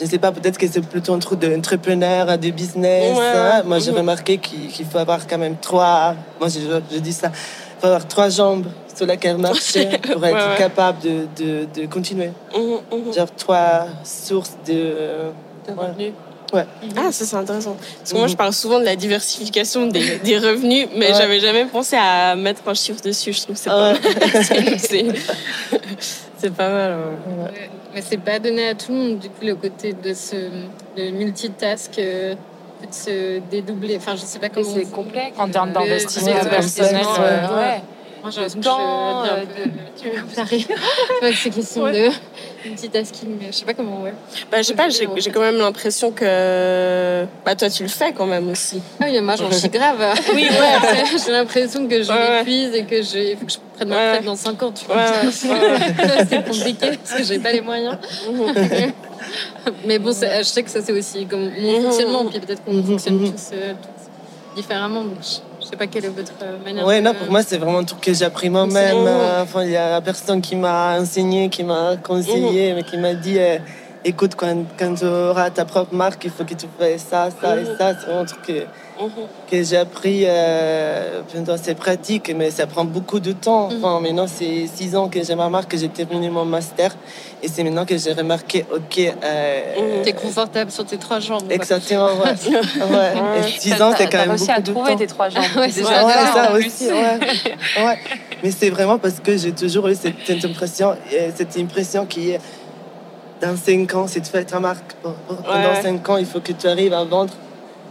je 0.00 0.06
sais 0.06 0.18
pas, 0.18 0.32
peut-être 0.32 0.56
que 0.58 0.66
c'est 0.66 0.80
plutôt 0.80 1.12
un 1.14 1.18
truc 1.18 1.38
d'entrepreneur, 1.40 2.38
de 2.38 2.50
business. 2.50 3.18
Ouais, 3.18 3.36
hein. 3.36 3.62
Moi, 3.66 3.78
j'ai 3.80 3.90
Mhm. 3.92 3.98
remarqué 3.98 4.38
qu'il 4.38 4.86
faut 4.86 4.98
avoir 4.98 5.26
quand 5.28 5.36
même 5.38 5.56
trois. 5.60 6.14
Moi, 6.40 6.48
je, 6.48 6.60
je 6.92 6.98
dis 6.98 7.12
ça. 7.12 7.30
Il 7.80 7.82
faut 7.82 7.86
avoir 7.86 8.06
trois 8.06 8.28
jambes 8.28 8.66
sur 8.94 9.06
lesquelles 9.06 9.38
marcher 9.38 9.86
pour 10.12 10.22
être 10.26 10.34
Ouais, 10.34 10.50
ouais. 10.52 10.58
capable 10.58 11.00
de, 11.00 11.26
de, 11.42 11.66
de 11.80 11.86
continuer. 11.86 12.30
Mhm, 12.54 12.80
mhm. 13.06 13.12
Genre 13.14 13.34
trois 13.34 13.86
sources 14.04 14.56
de. 14.66 14.72
de 14.74 15.72
Ouais. 15.72 15.86
revenus. 15.86 16.12
Ah, 16.96 17.12
ça 17.12 17.24
c'est 17.24 17.36
intéressant. 17.36 17.76
Parce 18.00 18.12
que 18.12 18.18
moi 18.18 18.26
je 18.26 18.34
parle 18.34 18.52
souvent 18.52 18.80
de 18.80 18.84
la 18.84 18.96
diversification 18.96 19.86
des, 19.86 20.18
des 20.18 20.36
revenus, 20.36 20.88
mais 20.96 21.06
Ouais. 21.08 21.14
j'avais 21.16 21.38
jamais 21.40 21.64
pensé 21.64 21.96
à 21.96 22.34
mettre 22.34 22.62
un 22.66 22.74
chiffre 22.74 23.00
dessus. 23.00 23.32
Je 23.32 23.42
trouve 23.42 23.54
que 23.54 23.60
c'est 23.62 23.70
pas 23.70 23.92
mal. 23.92 23.98
C'est- 24.78 25.06
C'est 26.38 26.52
pas 26.54 26.68
mal. 26.70 26.92
ouais. 26.98 27.44
Ouais, 27.44 27.70
Mais 27.94 28.02
c'est 28.02 28.16
pas 28.16 28.38
donné 28.40 28.68
à 28.68 28.74
tout 28.74 28.90
le 28.92 28.98
monde, 28.98 29.18
du 29.20 29.28
coup, 29.28 29.44
le 29.44 29.54
côté 29.54 29.92
de 29.92 30.12
ce 30.12 30.36
de 30.96 31.10
multitask, 31.10 31.98
euh, 31.98 32.34
se 32.90 33.38
dédoubler. 33.50 33.96
Enfin, 33.96 34.16
je 34.16 34.20
sais 34.22 34.38
pas 34.38 34.48
comment. 34.48 34.66
c'est 34.74 34.90
complexe. 34.90 35.36
En 35.38 35.48
termes 35.48 35.72
d'investissement 35.72 36.34
le- 36.42 36.48
personnel, 36.50 36.96
ouais. 37.56 37.82
Ouais. 38.20 38.22
Moi, 38.22 38.30
j'ai 38.30 38.40
l'impression 38.40 38.58
Le 38.58 38.62
je 38.62 38.68
temps, 38.68 39.22
un 39.22 39.26
euh, 39.26 39.44
peu- 39.44 39.70
tu 40.00 40.08
vois, 40.08 41.30
que 41.30 41.34
c'est 41.36 41.50
question 41.50 41.84
de 41.84 42.08
multitasking, 42.68 43.28
mais 43.40 43.46
je 43.50 43.56
sais 43.56 43.64
pas 43.64 43.74
comment, 43.74 44.02
ouais. 44.02 44.12
Bah, 44.50 44.58
je 44.58 44.62
sais 44.68 44.74
pas, 44.74 44.88
j'ai 44.88 45.08
j'ai 45.16 45.30
quand 45.30 45.40
même 45.40 45.56
l'impression 45.56 46.10
que. 46.10 47.24
Bah, 47.44 47.54
toi 47.56 47.70
tu 47.70 47.82
le 47.82 47.88
fais 47.88 48.12
quand 48.12 48.26
même 48.26 48.48
aussi. 48.50 48.80
Ah 49.00 49.06
oui, 49.08 49.20
moi, 49.20 49.36
j'en 49.36 49.50
suis 49.50 49.68
grave. 49.68 49.98
Oui, 50.34 50.42
ouais. 50.48 51.04
j'ai 51.26 51.32
l'impression 51.32 51.86
que 51.88 52.02
je 52.02 52.08
Ouais, 52.12 52.18
ouais. 52.18 52.38
m'épuise 52.38 52.74
et 52.74 52.84
que 52.84 53.02
je, 53.02 53.36
faut 53.38 53.46
que 53.46 53.52
je 53.52 53.58
prenne 53.76 53.88
ma 53.88 53.96
Ouais. 53.96 54.08
retraite 54.10 54.24
dans 54.26 54.36
5 54.36 54.62
ans, 54.62 54.72
tu 54.72 54.84
vois. 54.86 54.96
Ouais, 54.96 55.26
ouais, 55.26 56.26
c'est 56.28 56.44
compliqué 56.44 56.98
parce 57.02 57.18
que 57.20 57.24
j'ai 57.24 57.38
pas 57.38 57.52
les 57.52 57.60
moyens. 57.62 57.96
Mais 59.86 59.98
bon, 59.98 60.12
c'est- 60.12 60.38
je 60.38 60.44
sais 60.48 60.62
que 60.62 60.70
ça, 60.70 60.80
c'est 60.82 60.92
aussi 60.92 61.26
comme 61.26 61.50
mon 61.58 61.76
Mhm. 61.78 61.82
fonctionnement, 61.84 62.24
puis 62.26 62.40
peut-être 62.40 62.64
qu'on 62.64 62.82
fonctionne 62.82 63.20
tous, 63.30 63.50
euh, 63.52 63.72
tous 63.74 64.56
différemment. 64.60 65.04
Donc, 65.04 65.18
je, 65.22 65.26
je 65.36 65.49
sais 65.70 65.76
pas 65.76 65.86
quelle 65.86 66.04
est 66.04 66.08
votre 66.08 66.32
euh, 66.42 66.58
manière 66.64 66.84
Ouais, 66.86 67.00
de... 67.00 67.04
non, 67.04 67.14
pour 67.14 67.30
moi, 67.30 67.42
c'est 67.42 67.58
vraiment 67.58 67.78
un 67.78 67.84
truc 67.84 68.00
que 68.00 68.12
j'ai 68.12 68.24
appris 68.24 68.50
moi-même. 68.50 69.08
Enfin, 69.42 69.64
il 69.64 69.70
y 69.70 69.76
a 69.76 70.00
personne 70.00 70.40
qui 70.40 70.56
m'a 70.56 70.98
enseigné, 70.98 71.48
qui 71.48 71.62
m'a 71.64 71.96
conseillé, 72.02 72.74
mais 72.74 72.82
qui 72.82 72.96
m'a 72.98 73.14
dit 73.14 73.38
euh, 73.38 73.58
écoute, 74.04 74.34
quand, 74.36 74.64
quand 74.78 74.94
tu 74.94 75.04
auras 75.04 75.50
ta 75.50 75.64
propre 75.64 75.94
marque, 75.94 76.24
il 76.24 76.30
faut 76.30 76.44
que 76.44 76.54
tu 76.54 76.66
fasses 76.78 77.02
ça, 77.08 77.28
ça 77.40 77.56
et 77.56 77.60
Mhm. 77.60 77.76
ça. 77.78 77.94
C'est 77.94 78.06
vraiment 78.06 78.20
un 78.20 78.24
truc 78.24 78.42
que, 78.42 78.64
Mhm. 79.00 79.10
que 79.50 79.62
j'ai 79.62 79.76
appris 79.78 80.24
euh, 80.26 81.22
pendant 81.32 81.56
ces 81.56 81.74
pratiques, 81.74 82.32
mais 82.36 82.50
ça 82.50 82.66
prend 82.66 82.84
beaucoup 82.84 83.18
de 83.20 83.32
temps. 83.32 83.70
Mhm. 83.70 83.76
Enfin, 83.84 84.00
maintenant, 84.00 84.26
c'est 84.26 84.66
six 84.66 84.94
ans 84.94 85.08
que 85.08 85.22
j'ai 85.22 85.34
ma 85.34 85.48
marque, 85.48 85.70
que 85.70 85.76
j'ai 85.78 85.88
terminé 85.88 86.28
mon 86.28 86.44
master. 86.44 86.94
Et 87.42 87.48
c'est 87.48 87.62
maintenant 87.64 87.86
que 87.86 87.96
j'ai 87.96 88.12
remarqué, 88.12 88.66
OK, 88.74 88.98
euh, 88.98 89.60
Mhm. 89.98 90.02
T'es 90.02 90.12
confortable 90.12 90.70
sur 90.70 90.84
tes 90.84 90.98
trois 90.98 91.20
jambes. 91.20 91.50
exactement, 91.50 92.08
ouais. 92.08 92.34
ouais. 92.94 93.40
Et 93.48 93.58
six 93.58 93.72
ans, 93.80 93.92
c'est 93.96 94.04
quand 94.04 94.10
T'as 94.10 94.18
même 94.20 94.30
réussi 94.30 94.50
à 94.50 94.60
beaucoup 94.60 94.68
de 94.68 94.72
trouver 94.74 94.92
temps. 94.92 94.98
tes 94.98 95.06
trois 95.06 95.28
jambes. 95.30 95.44
Ouais, 95.56 95.68
C'est 95.70 95.82
c'est 95.82 95.84
ça. 95.84 96.52
Ouais, 96.52 96.66
aussi, 96.66 96.86
ouais. 96.88 97.84
ouais. 97.84 97.98
Mais 98.42 98.50
c'est 98.50 98.70
vraiment 98.70 98.98
parce 98.98 99.20
que 99.20 99.36
j'ai 99.36 99.52
toujours 99.52 99.88
eu 99.88 99.94
cette, 99.94 100.14
cette 100.26 100.44
impression, 100.44 100.90
euh, 100.92 101.30
cette 101.34 101.56
impression 101.58 102.06
qui 102.06 102.30
est 102.32 102.40
dans 103.40 103.56
5 103.56 103.94
ans, 103.94 104.06
si 104.06 104.20
tu 104.20 104.30
fais 104.30 104.44
ta 104.44 104.60
marque, 104.60 104.92
pendant 105.02 105.16
Ouais. 105.74 105.82
5 105.82 106.08
ans, 106.10 106.16
il 106.18 106.26
faut 106.26 106.40
que 106.40 106.52
tu 106.52 106.66
arrives 106.66 106.92
à 106.92 107.04
vendre 107.04 107.32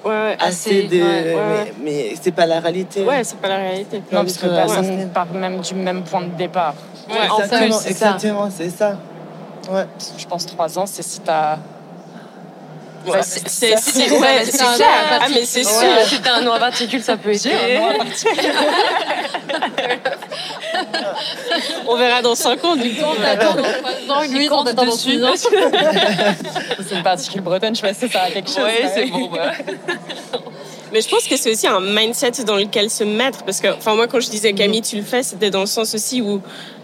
Ouais, 0.06 0.12
ouais. 0.12 0.38
assez 0.40 0.86
Assez, 0.86 0.88
de. 0.88 1.02
ouais, 1.02 1.36
ouais. 1.36 1.74
Mais, 1.80 1.92
mais 1.92 2.14
c'est 2.22 2.32
pas 2.32 2.46
la 2.46 2.60
réalité. 2.60 3.04
Ouais, 3.04 3.24
c'est 3.24 3.38
pas 3.38 3.50
la 3.50 3.58
réalité. 3.58 3.98
Non, 4.12 4.22
parce 4.24 4.38
que 4.38 4.48
Ouais. 4.48 4.56
personne 4.56 4.98
ne 4.98 5.06
part 5.08 5.28
même 5.34 5.60
du 5.60 5.74
même 5.76 6.04
point 6.04 6.22
de 6.22 6.36
départ. 6.38 6.74
Exactement, 7.10 7.72
c'est 7.78 7.94
ça. 7.94 8.06
exactement, 8.12 8.50
c'est 8.50 8.70
ça. 8.70 8.98
Ouais. 9.72 9.86
Je 10.18 10.26
pense 10.26 10.46
trois 10.46 10.78
ans, 10.80 10.86
c'est 10.86 11.04
si 11.04 11.20
t'as. 11.20 11.58
Ouais, 13.10 13.18
Ouais, 13.18 14.46
c'est 14.46 14.62
ouais, 14.62 14.76
clair. 14.76 14.88
Ah, 15.22 15.28
mais 15.30 15.46
c'est 15.46 15.66
Ouais, 15.66 15.72
sûr. 15.72 16.06
si 16.08 16.22
t'as 16.22 16.36
un 16.36 16.42
noir 16.42 16.60
particule, 16.60 17.02
ça 17.04 17.18
peut 17.18 17.32
aider. 17.34 17.52
On 21.88 21.96
verra 21.98 22.22
dans 22.22 22.36
5 22.36 22.64
ans 22.66 22.76
du 22.76 22.90
coup. 22.92 23.04
On 23.06 23.22
t'attend 23.22 23.56
dans 23.56 23.64
trois 23.64 23.92
ans, 24.52 24.62
on 24.62 24.64
t'attend 24.64 24.86
dans 24.86 24.92
ans. 24.92 25.34
C'est 26.88 26.96
une 26.96 27.04
particule 27.04 27.42
bretonne, 27.42 27.76
je 27.76 27.82
sais 27.82 27.88
pas 27.88 27.94
si 27.94 28.10
ça 28.10 28.22
a 28.24 28.32
quelque 28.32 28.50
chose. 28.50 28.58
Ouais, 28.64 28.82
mais- 28.84 28.92
c'est 28.94 29.06
bon. 29.06 29.28
bah. 29.28 29.52
Mais 30.92 31.02
je 31.02 31.10
pense 31.10 31.26
que 31.28 31.38
c'est 31.38 31.52
aussi 31.52 31.68
un 31.68 31.80
mindset 31.82 32.44
dans 32.46 32.56
lequel 32.56 32.90
se 32.90 33.04
mettre. 33.04 33.44
Parce 33.44 33.60
que, 33.60 33.68
enfin, 33.68 33.94
moi, 33.96 34.08
quand 34.08 34.20
je 34.20 34.30
disais 34.30 34.54
Camille, 34.54 34.82
tu 34.82 34.96
le 34.96 35.04
fais, 35.04 35.22
c'était 35.22 35.52
dans 35.52 35.60
le 35.60 35.68
sens 35.68 35.94
aussi 35.94 36.20
où 36.22 36.42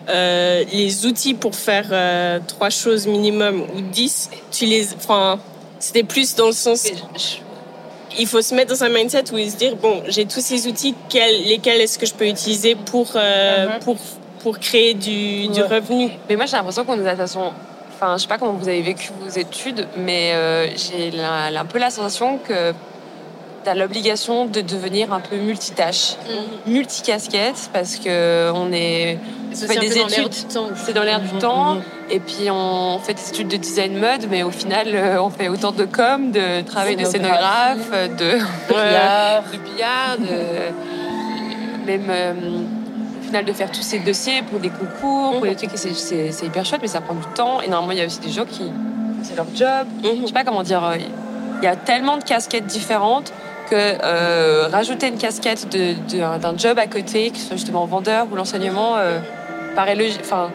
euh, 0.09 0.63
les 0.71 1.07
outils 1.07 1.33
pour 1.33 1.55
faire 1.55 1.87
euh, 1.91 2.37
trois 2.47 2.69
choses 2.69 3.07
minimum 3.07 3.61
ou 3.75 3.81
dix, 3.81 4.29
tu 4.51 4.65
les, 4.65 4.93
enfin, 4.93 5.39
c'était 5.85 6.03
plus 6.03 6.35
dans 6.35 6.47
le 6.47 6.51
sens, 6.53 6.87
il 8.17 8.27
faut 8.27 8.41
se 8.41 8.55
mettre 8.55 8.71
dans 8.73 8.83
un 8.83 8.89
mindset 8.89 9.23
où 9.33 9.37
il 9.37 9.51
se 9.51 9.57
dire 9.57 9.75
bon, 9.75 10.01
j'ai 10.07 10.25
tous 10.25 10.39
ces 10.41 10.67
outils, 10.67 10.95
quels, 11.09 11.43
lesquels 11.43 11.81
est-ce 11.81 11.99
que 11.99 12.05
je 12.05 12.13
peux 12.13 12.27
utiliser 12.27 12.75
pour 12.75 13.11
euh, 13.15 13.67
Mhm. 13.67 13.79
pour 13.83 13.97
pour 14.41 14.59
créer 14.59 14.93
du, 14.93 15.47
du 15.47 15.61
revenu? 15.63 16.11
Mais 16.29 16.35
moi, 16.35 16.45
j'ai 16.45 16.55
l'impression 16.55 16.85
qu'on 16.85 16.95
nous 16.97 17.03
a 17.07 17.15
de 17.15 17.17
toute 17.17 17.21
façon. 17.21 17.51
Enfin, 17.95 18.15
je 18.17 18.21
sais 18.23 18.27
pas 18.27 18.37
comment 18.37 18.51
vous 18.53 18.67
avez 18.67 18.81
vécu 18.83 19.09
vos 19.19 19.29
études, 19.29 19.87
mais 19.97 20.33
euh, 20.33 20.67
j'ai 20.77 21.09
la- 21.11 21.49
la- 21.49 21.61
un 21.61 21.65
peu 21.65 21.79
la 21.79 21.89
sensation 21.89 22.37
que 22.37 22.71
tu 23.65 23.69
as 23.69 23.75
l'obligation 23.75 24.45
de 24.45 24.61
devenir 24.61 25.11
un 25.11 25.19
peu 25.19 25.35
multitâche, 25.35 26.15
multicasquette, 26.67 27.69
parce 27.73 27.97
que 27.97 28.51
on 28.53 28.71
est. 28.71 29.17
Fait 29.53 29.79
des 29.79 29.87
peu 29.87 29.99
dans 29.99 30.07
l'air 30.07 30.19
études. 30.19 30.47
du 30.47 30.53
temps. 30.53 30.67
C'est 30.75 30.93
dans 30.93 31.03
l'air 31.03 31.21
du 31.21 31.33
Mhm, 31.33 31.39
temps, 31.39 31.75
mhm. 31.75 31.81
et 32.11 32.19
puis 32.19 32.49
on 32.51 32.99
fait 32.99 33.13
des 33.13 33.29
études 33.29 33.47
de 33.47 33.55
design 33.57 33.97
mode, 33.97 34.27
mais 34.29 34.43
au 34.43 34.51
final, 34.51 34.87
euh, 34.93 35.21
on 35.21 35.29
fait 35.29 35.47
autant 35.47 35.71
de 35.71 35.85
com, 35.85 36.31
de 36.31 36.61
travail 36.61 36.95
de 36.97 37.05
scénographe, 37.05 37.89
de, 37.91 38.37
Billard. 38.67 39.43
de 39.53 39.57
billard, 39.57 40.17
de 40.19 41.85
même 41.85 42.07
euh, 42.09 42.33
au 43.21 43.23
final 43.25 43.45
de 43.45 43.53
faire 43.53 43.71
tous 43.71 43.81
ces 43.81 43.99
dossiers 43.99 44.41
pour 44.41 44.59
des 44.59 44.69
concours, 44.69 45.33
pour 45.37 45.43
des 45.43 45.55
trucs, 45.55 45.71
c'est- 45.75 46.45
hyper 46.45 46.65
chouette, 46.65 46.81
mais 46.81 46.87
ça 46.89 46.99
prend 46.99 47.13
du 47.15 47.25
temps. 47.33 47.61
Et 47.61 47.67
normalement, 47.69 47.93
il 47.93 47.99
y 47.99 48.01
a 48.01 48.05
aussi 48.07 48.19
des 48.19 48.31
gens 48.31 48.45
qui 48.45 48.63
c'est 49.23 49.35
leur 49.37 49.47
job. 49.55 49.87
Je 50.03 50.27
sais 50.27 50.33
pas 50.33 50.43
comment 50.43 50.63
dire. 50.63 50.83
euh, 50.83 50.97
Il 51.61 51.63
y 51.63 51.67
a 51.67 51.77
tellement 51.77 52.17
de 52.17 52.23
casquettes 52.23 52.65
différentes 52.67 53.31
que 53.69 53.75
euh, 53.75 54.67
rajouter 54.71 55.07
une 55.07 55.17
casquette 55.17 55.69
de- 55.69 55.93
de- 56.11 56.37
d'un 56.39 56.57
job 56.57 56.77
à 56.79 56.87
côté, 56.87 57.31
que 57.31 57.37
ce 57.37 57.47
soit 57.47 57.55
justement 57.57 57.85
vendeur 57.85 58.27
ou 58.31 58.35
l'enseignement, 58.35 58.95
euh, 58.97 59.19
paraît 59.75 59.95
logique. 59.95 60.19
Enfin, 60.21 60.51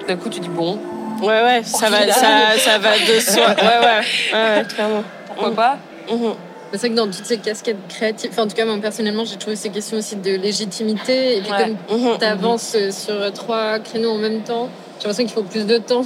tout 0.00 0.06
d'un 0.06 0.16
coup, 0.16 0.28
tu 0.28 0.40
dis 0.40 0.48
bon, 0.48 0.78
Ouais 1.22 1.42
ouais, 1.42 1.62
ça 1.64 1.90
va 1.90 2.10
ça, 2.10 2.26
ça 2.58 2.78
va 2.78 2.92
de 2.98 3.20
soi. 3.20 3.48
Ouais 3.48 3.62
ouais, 3.62 4.00
ouais, 4.32 4.58
ouais 4.58 4.64
clairement. 4.66 5.02
pourquoi 5.26 5.50
pas? 5.54 5.78
Mhm. 6.10 6.32
C'est 6.72 6.78
vrai 6.78 6.90
que 6.90 6.94
dans 6.94 7.06
toutes 7.06 7.24
ces 7.26 7.38
casquettes 7.38 7.76
créatives, 7.88 8.30
enfin, 8.32 8.44
en 8.44 8.46
tout 8.46 8.54
cas, 8.54 8.64
moi 8.64 8.76
personnellement, 8.80 9.24
j'ai 9.24 9.36
trouvé 9.36 9.56
ces 9.56 9.70
questions 9.70 9.98
aussi 9.98 10.16
de 10.16 10.30
légitimité. 10.36 11.38
Et 11.38 11.40
puis, 11.42 11.50
Ouais. 11.50 11.74
comme 11.88 11.98
Mhm. 12.00 12.18
tu 12.18 12.24
avances 12.24 12.76
sur 12.90 13.32
trois 13.34 13.80
créneaux 13.80 14.12
en 14.12 14.18
même 14.18 14.42
temps, 14.42 14.68
j'ai 14.98 15.08
l'impression 15.08 15.24
qu'il 15.24 15.32
faut 15.34 15.42
plus 15.42 15.66
de 15.66 15.78
temps 15.78 16.02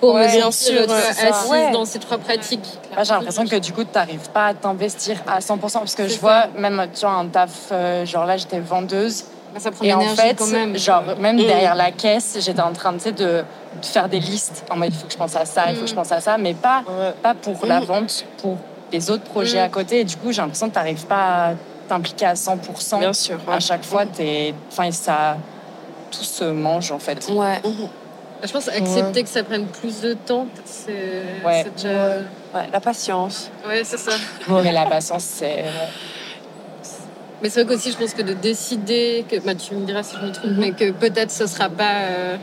pour 0.00 0.14
Ouais, 0.14 0.26
me 0.26 0.32
bien 0.32 0.50
sûr, 0.50 0.80
assise 0.90 1.50
Ouais. 1.50 1.70
dans 1.72 1.84
ces 1.84 1.98
trois 1.98 2.18
pratiques. 2.18 2.78
Moi, 2.94 3.02
j'ai 3.04 3.12
l'impression 3.14 3.46
que 3.46 3.56
du 3.56 3.72
coup, 3.72 3.84
tu 3.84 3.90
n'arrives 3.94 4.28
pas 4.30 4.46
à 4.46 4.54
t'investir 4.54 5.16
à 5.26 5.40
100%. 5.40 5.80
Parce 5.80 5.94
que 5.94 6.04
C'est 6.04 6.08
je 6.08 6.14
ça. 6.14 6.20
vois, 6.20 6.46
même, 6.60 6.86
tu 6.94 7.00
vois, 7.00 7.10
un 7.14 7.26
taf, 7.26 7.50
euh, 7.72 8.04
genre 8.06 8.26
là, 8.26 8.36
j'étais 8.36 8.60
vendeuse. 8.60 9.24
Bah, 9.54 9.60
ça 9.60 9.70
prend 9.70 9.84
Et 9.84 9.92
en 9.94 10.00
fait, 10.14 10.34
quand 10.38 10.46
même. 10.46 10.76
genre, 10.76 11.02
même 11.18 11.36
Mm. 11.36 11.46
derrière 11.46 11.74
la 11.74 11.90
caisse, 11.90 12.36
j'étais 12.40 12.60
en 12.60 12.72
train 12.72 12.92
de, 12.92 13.10
de 13.10 13.44
faire 13.82 14.08
des 14.08 14.20
listes. 14.20 14.64
En 14.70 14.76
mode, 14.76 14.90
il 14.92 14.94
faut 14.96 15.06
que 15.06 15.12
je 15.12 15.18
pense 15.18 15.34
à 15.36 15.44
ça, 15.46 15.64
il 15.70 15.74
faut 15.76 15.82
que 15.82 15.86
je 15.88 15.92
Mm. 15.92 15.96
pense 15.96 16.12
à 16.12 16.20
ça, 16.20 16.36
mais 16.38 16.54
pas, 16.54 16.82
Ouais. 16.86 17.12
pas 17.22 17.34
pour 17.34 17.64
la 17.66 17.80
Mm. 17.80 17.84
vente, 17.84 18.24
pour 18.42 18.56
les 18.92 19.10
autres 19.10 19.24
projets 19.24 19.60
à 19.60 19.68
côté. 19.68 20.00
Et 20.00 20.04
du 20.04 20.16
coup, 20.16 20.32
j'ai 20.32 20.42
l'impression 20.42 20.68
que 20.68 20.74
tu 20.74 20.78
n'arrives 20.78 21.06
pas 21.06 21.46
à 21.48 21.52
t'impliquer 21.88 22.26
à 22.26 22.34
100%. 22.36 22.98
Bien 22.98 23.12
sûr. 23.14 23.38
ouais. 23.48 23.54
À 23.54 23.60
chaque 23.60 23.84
fois, 23.84 24.04
t'es... 24.06 24.54
Enfin, 24.70 24.90
ça... 24.90 25.36
Tout 26.10 26.24
se 26.24 26.44
mange, 26.44 26.90
en 26.92 26.98
fait. 26.98 27.28
Ouais, 27.30 27.60
Mhm. 27.64 27.88
Je 28.42 28.52
pense 28.52 28.68
accepter 28.68 29.22
que 29.24 29.28
ça 29.28 29.42
prenne 29.42 29.66
plus 29.66 30.00
de 30.00 30.14
temps, 30.14 30.46
c'est 30.64 30.92
Ouais. 31.44 31.64
déjà. 31.76 31.88
ouais, 32.54 32.68
la 32.72 32.80
patience. 32.80 33.50
Ouais, 33.66 33.82
c'est 33.84 33.96
ça. 33.98 34.12
Mais 34.48 34.72
la 34.72 34.86
patience, 34.86 35.24
c'est... 35.24 35.64
Mais 37.42 37.50
c'est 37.50 37.62
vrai 37.62 37.74
qu'aussi, 37.74 37.92
je 37.92 37.96
pense 37.96 38.14
que 38.14 38.22
de 38.22 38.32
décider, 38.34 39.24
que, 39.28 39.36
bah, 39.38 39.54
tu 39.54 39.74
me 39.74 39.84
diras 39.86 40.02
si 40.02 40.16
je 40.20 40.26
me 40.26 40.32
trompe, 40.32 40.52
mais 40.56 40.72
que 40.72 40.90
peut-être 40.90 41.30
ce 41.30 41.46
sera 41.46 41.68
pas 41.68 41.98
euh, 42.00 42.36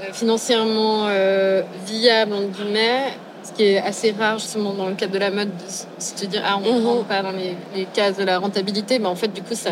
euh, 0.00 0.12
financièrement 0.12 1.06
euh, 1.08 1.62
viable, 1.86 2.32
entre 2.34 2.50
guillemets, 2.62 3.14
ce 3.42 3.52
qui 3.52 3.64
est 3.64 3.78
assez 3.78 4.12
rare 4.16 4.38
justement 4.38 4.74
dans 4.74 4.86
le 4.86 4.94
cadre 4.94 5.12
de 5.12 5.18
la 5.18 5.30
mode, 5.32 5.48
de 5.56 5.64
se 6.02 6.24
dire, 6.26 6.42
ah, 6.46 6.56
on 6.56 6.60
ne 6.72 6.80
Mhm. 6.80 6.86
rentre 6.86 7.04
pas 7.06 7.22
dans 7.22 7.32
les, 7.32 7.56
les 7.74 7.84
cases 7.86 8.16
de 8.16 8.22
la 8.24 8.38
rentabilité, 8.38 9.00
mais 9.00 9.06
en 9.08 9.16
fait, 9.16 9.28
du 9.28 9.42
coup, 9.42 9.54
ça 9.56 9.70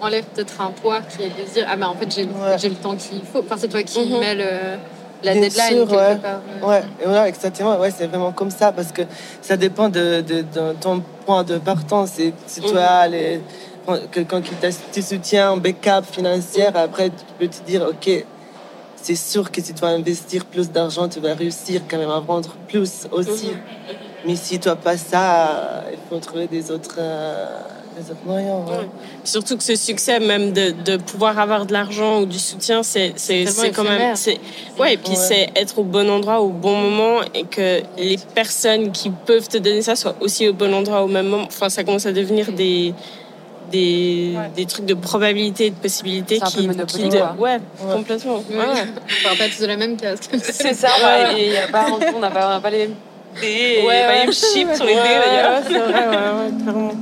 enlève 0.00 0.24
peut-être 0.26 0.60
un 0.60 0.70
poids 0.72 1.00
qui 1.02 1.22
est 1.22 1.30
de 1.30 1.46
se 1.46 1.52
dire, 1.54 1.66
ah, 1.68 1.76
bah 1.76 1.88
en 1.88 1.94
fait, 1.94 2.10
j'ai 2.10 2.24
Ouais. 2.26 2.56
le 2.68 2.74
temps 2.76 2.96
qu'il 2.96 3.22
faut. 3.24 3.40
Enfin, 3.40 3.56
c'est 3.58 3.68
toi 3.68 3.82
qui 3.82 4.00
Mhm. 4.00 4.18
mets 4.20 4.34
le, 4.34 4.78
la 5.22 5.32
Bien 5.34 5.42
deadline 5.42 5.68
sûr, 5.68 5.88
quelque 5.88 5.94
ouais. 5.94 6.16
part. 6.16 6.40
euh. 6.62 6.66
Ouais, 6.66 6.82
voilà, 7.04 7.28
exactement. 7.28 7.78
Ouais, 7.78 7.90
c'est 7.90 8.06
vraiment 8.06 8.32
comme 8.32 8.50
ça 8.50 8.72
parce 8.72 8.92
que 8.92 9.02
ça 9.42 9.56
dépend 9.56 9.88
de, 9.88 10.20
de, 10.22 10.42
de 10.42 10.72
ton 10.80 11.02
point 11.26 11.44
de 11.44 11.58
partance. 11.58 12.18
Et 12.18 12.32
si 12.46 12.60
tu 12.60 12.72
Mhm. 12.72 12.78
as 12.78 13.08
les, 13.08 13.40
quelqu'un 14.12 14.40
qui 14.42 14.54
te 14.56 15.00
soutient 15.00 15.52
en 15.52 15.56
backup 15.56 16.04
financière, 16.10 16.76
après 16.76 17.10
tu 17.10 17.24
peux 17.38 17.48
te 17.48 17.62
dire, 17.64 17.82
ok, 17.88 18.24
c'est 19.02 19.14
sûr 19.16 19.50
que 19.50 19.60
si 19.62 19.72
tu 19.74 19.80
vas 19.80 19.88
investir 19.88 20.44
plus 20.46 20.70
d'argent, 20.70 21.08
tu 21.08 21.20
vas 21.20 21.34
réussir 21.34 21.82
quand 21.88 21.98
même 21.98 22.10
à 22.10 22.20
vendre 22.20 22.54
plus 22.68 23.06
aussi. 23.10 23.52
Mhm. 23.52 23.60
Mais 24.26 24.36
si 24.36 24.60
tu 24.60 24.68
n'as 24.68 24.76
pas 24.76 24.98
ça, 24.98 25.84
il 25.90 25.98
faut 26.08 26.18
trouver 26.18 26.46
des 26.46 26.70
autres, 26.70 26.96
euh, 26.98 27.46
des 28.02 28.10
autres 28.10 28.24
moyens. 28.24 28.68
ouais. 28.68 28.76
Ouais. 28.78 28.88
Surtout 29.24 29.56
que 29.56 29.62
ce 29.62 29.76
succès, 29.76 30.18
même 30.20 30.52
de, 30.52 30.70
de 30.84 30.96
pouvoir 30.96 31.38
avoir 31.38 31.66
de 31.66 31.72
l'argent 31.72 32.20
ou 32.20 32.26
du 32.26 32.38
soutien, 32.38 32.82
c'est 32.82 33.12
c'est 33.16 33.44
tellement 33.44 33.50
c'est 33.62 33.70
quand 33.70 33.84
même 33.84 34.16
c'est 34.16 34.38
ouais 34.78 34.94
et 34.94 34.96
puis 34.96 35.10
Ouais. 35.12 35.16
c'est 35.16 35.50
être 35.56 35.78
au 35.78 35.84
bon 35.84 36.08
endroit 36.10 36.40
au 36.40 36.48
bon 36.48 36.76
moment 36.76 37.20
et 37.34 37.44
que 37.44 37.80
les 37.98 38.18
personnes 38.34 38.92
qui 38.92 39.10
peuvent 39.10 39.48
te 39.48 39.58
donner 39.58 39.82
ça 39.82 39.94
soient 39.96 40.16
aussi 40.20 40.48
au 40.48 40.52
bon 40.52 40.72
endroit 40.74 41.02
au 41.02 41.08
même 41.08 41.26
moment. 41.28 41.44
Enfin, 41.46 41.68
ça 41.68 41.84
commence 41.84 42.06
à 42.06 42.12
devenir 42.12 42.50
des 42.52 42.94
des, 43.70 44.32
Ouais. 44.36 44.50
des 44.56 44.66
trucs 44.66 44.84
de 44.86 44.94
probabilité 44.94 45.66
et 45.66 45.70
de 45.70 45.76
peu 45.76 45.88
qui, 45.88 46.02
qui 46.02 47.08
de- 47.08 47.14
ouais, 47.38 47.38
Ouais. 47.38 47.58
complètement 47.94 48.38
Ouais. 48.38 48.64
parle 49.22 49.36
pas 49.38 49.48
tous 49.48 49.60
de 49.62 49.66
la 49.66 49.76
même 49.76 49.96
case. 49.96 50.18
C'est 50.42 50.74
ça, 50.74 50.88
ouais. 51.04 51.40
Et 51.40 51.50
y 51.52 51.56
a 51.56 51.68
pas, 51.68 51.86
on 52.14 52.18
n'a 52.18 52.30
pas, 52.32 52.46
on 52.48 52.50
n'a 52.50 52.58
pas 52.60 52.70
les 52.70 52.78
mêmes 52.88 52.94
dés, 53.40 53.84
Ouais, 53.86 54.00
pas 54.06 54.12
les 54.14 54.18
mêmes 54.24 54.32
chiffres 54.32 54.74
sur 54.74 54.84
les 54.86 54.94
Ouais, 54.94 55.02
dés 55.02 55.08
ouais, 55.08 55.24
d'ailleurs. 55.24 55.52
ouais, 55.52 55.64
c'est 55.68 55.78
vrai, 55.78 56.08
ouais, 56.08 56.16
ouais, 56.16 56.62
clairement. 56.64 56.92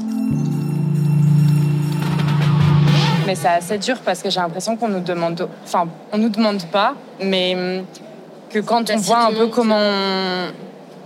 Mais 3.29 3.35
c'est 3.35 3.49
assez 3.49 3.77
dur 3.77 3.99
parce 4.05 4.23
que 4.23 4.31
j'ai 4.31 4.41
l'impression 4.41 4.77
qu'on 4.77 4.89
nous 4.89 5.01
demande... 5.01 5.49
Enfin, 5.65 5.87
on 6.13 6.19
nous 6.19 6.31
demande 6.31 6.65
pas, 6.67 6.95
mais 7.21 7.55
hum, 7.55 7.85
que 8.49 8.59
quand 8.61 8.91
on 8.91 8.97
voit 8.97 9.25
un 9.27 9.33
peu 9.33 9.49
comment 9.49 10.49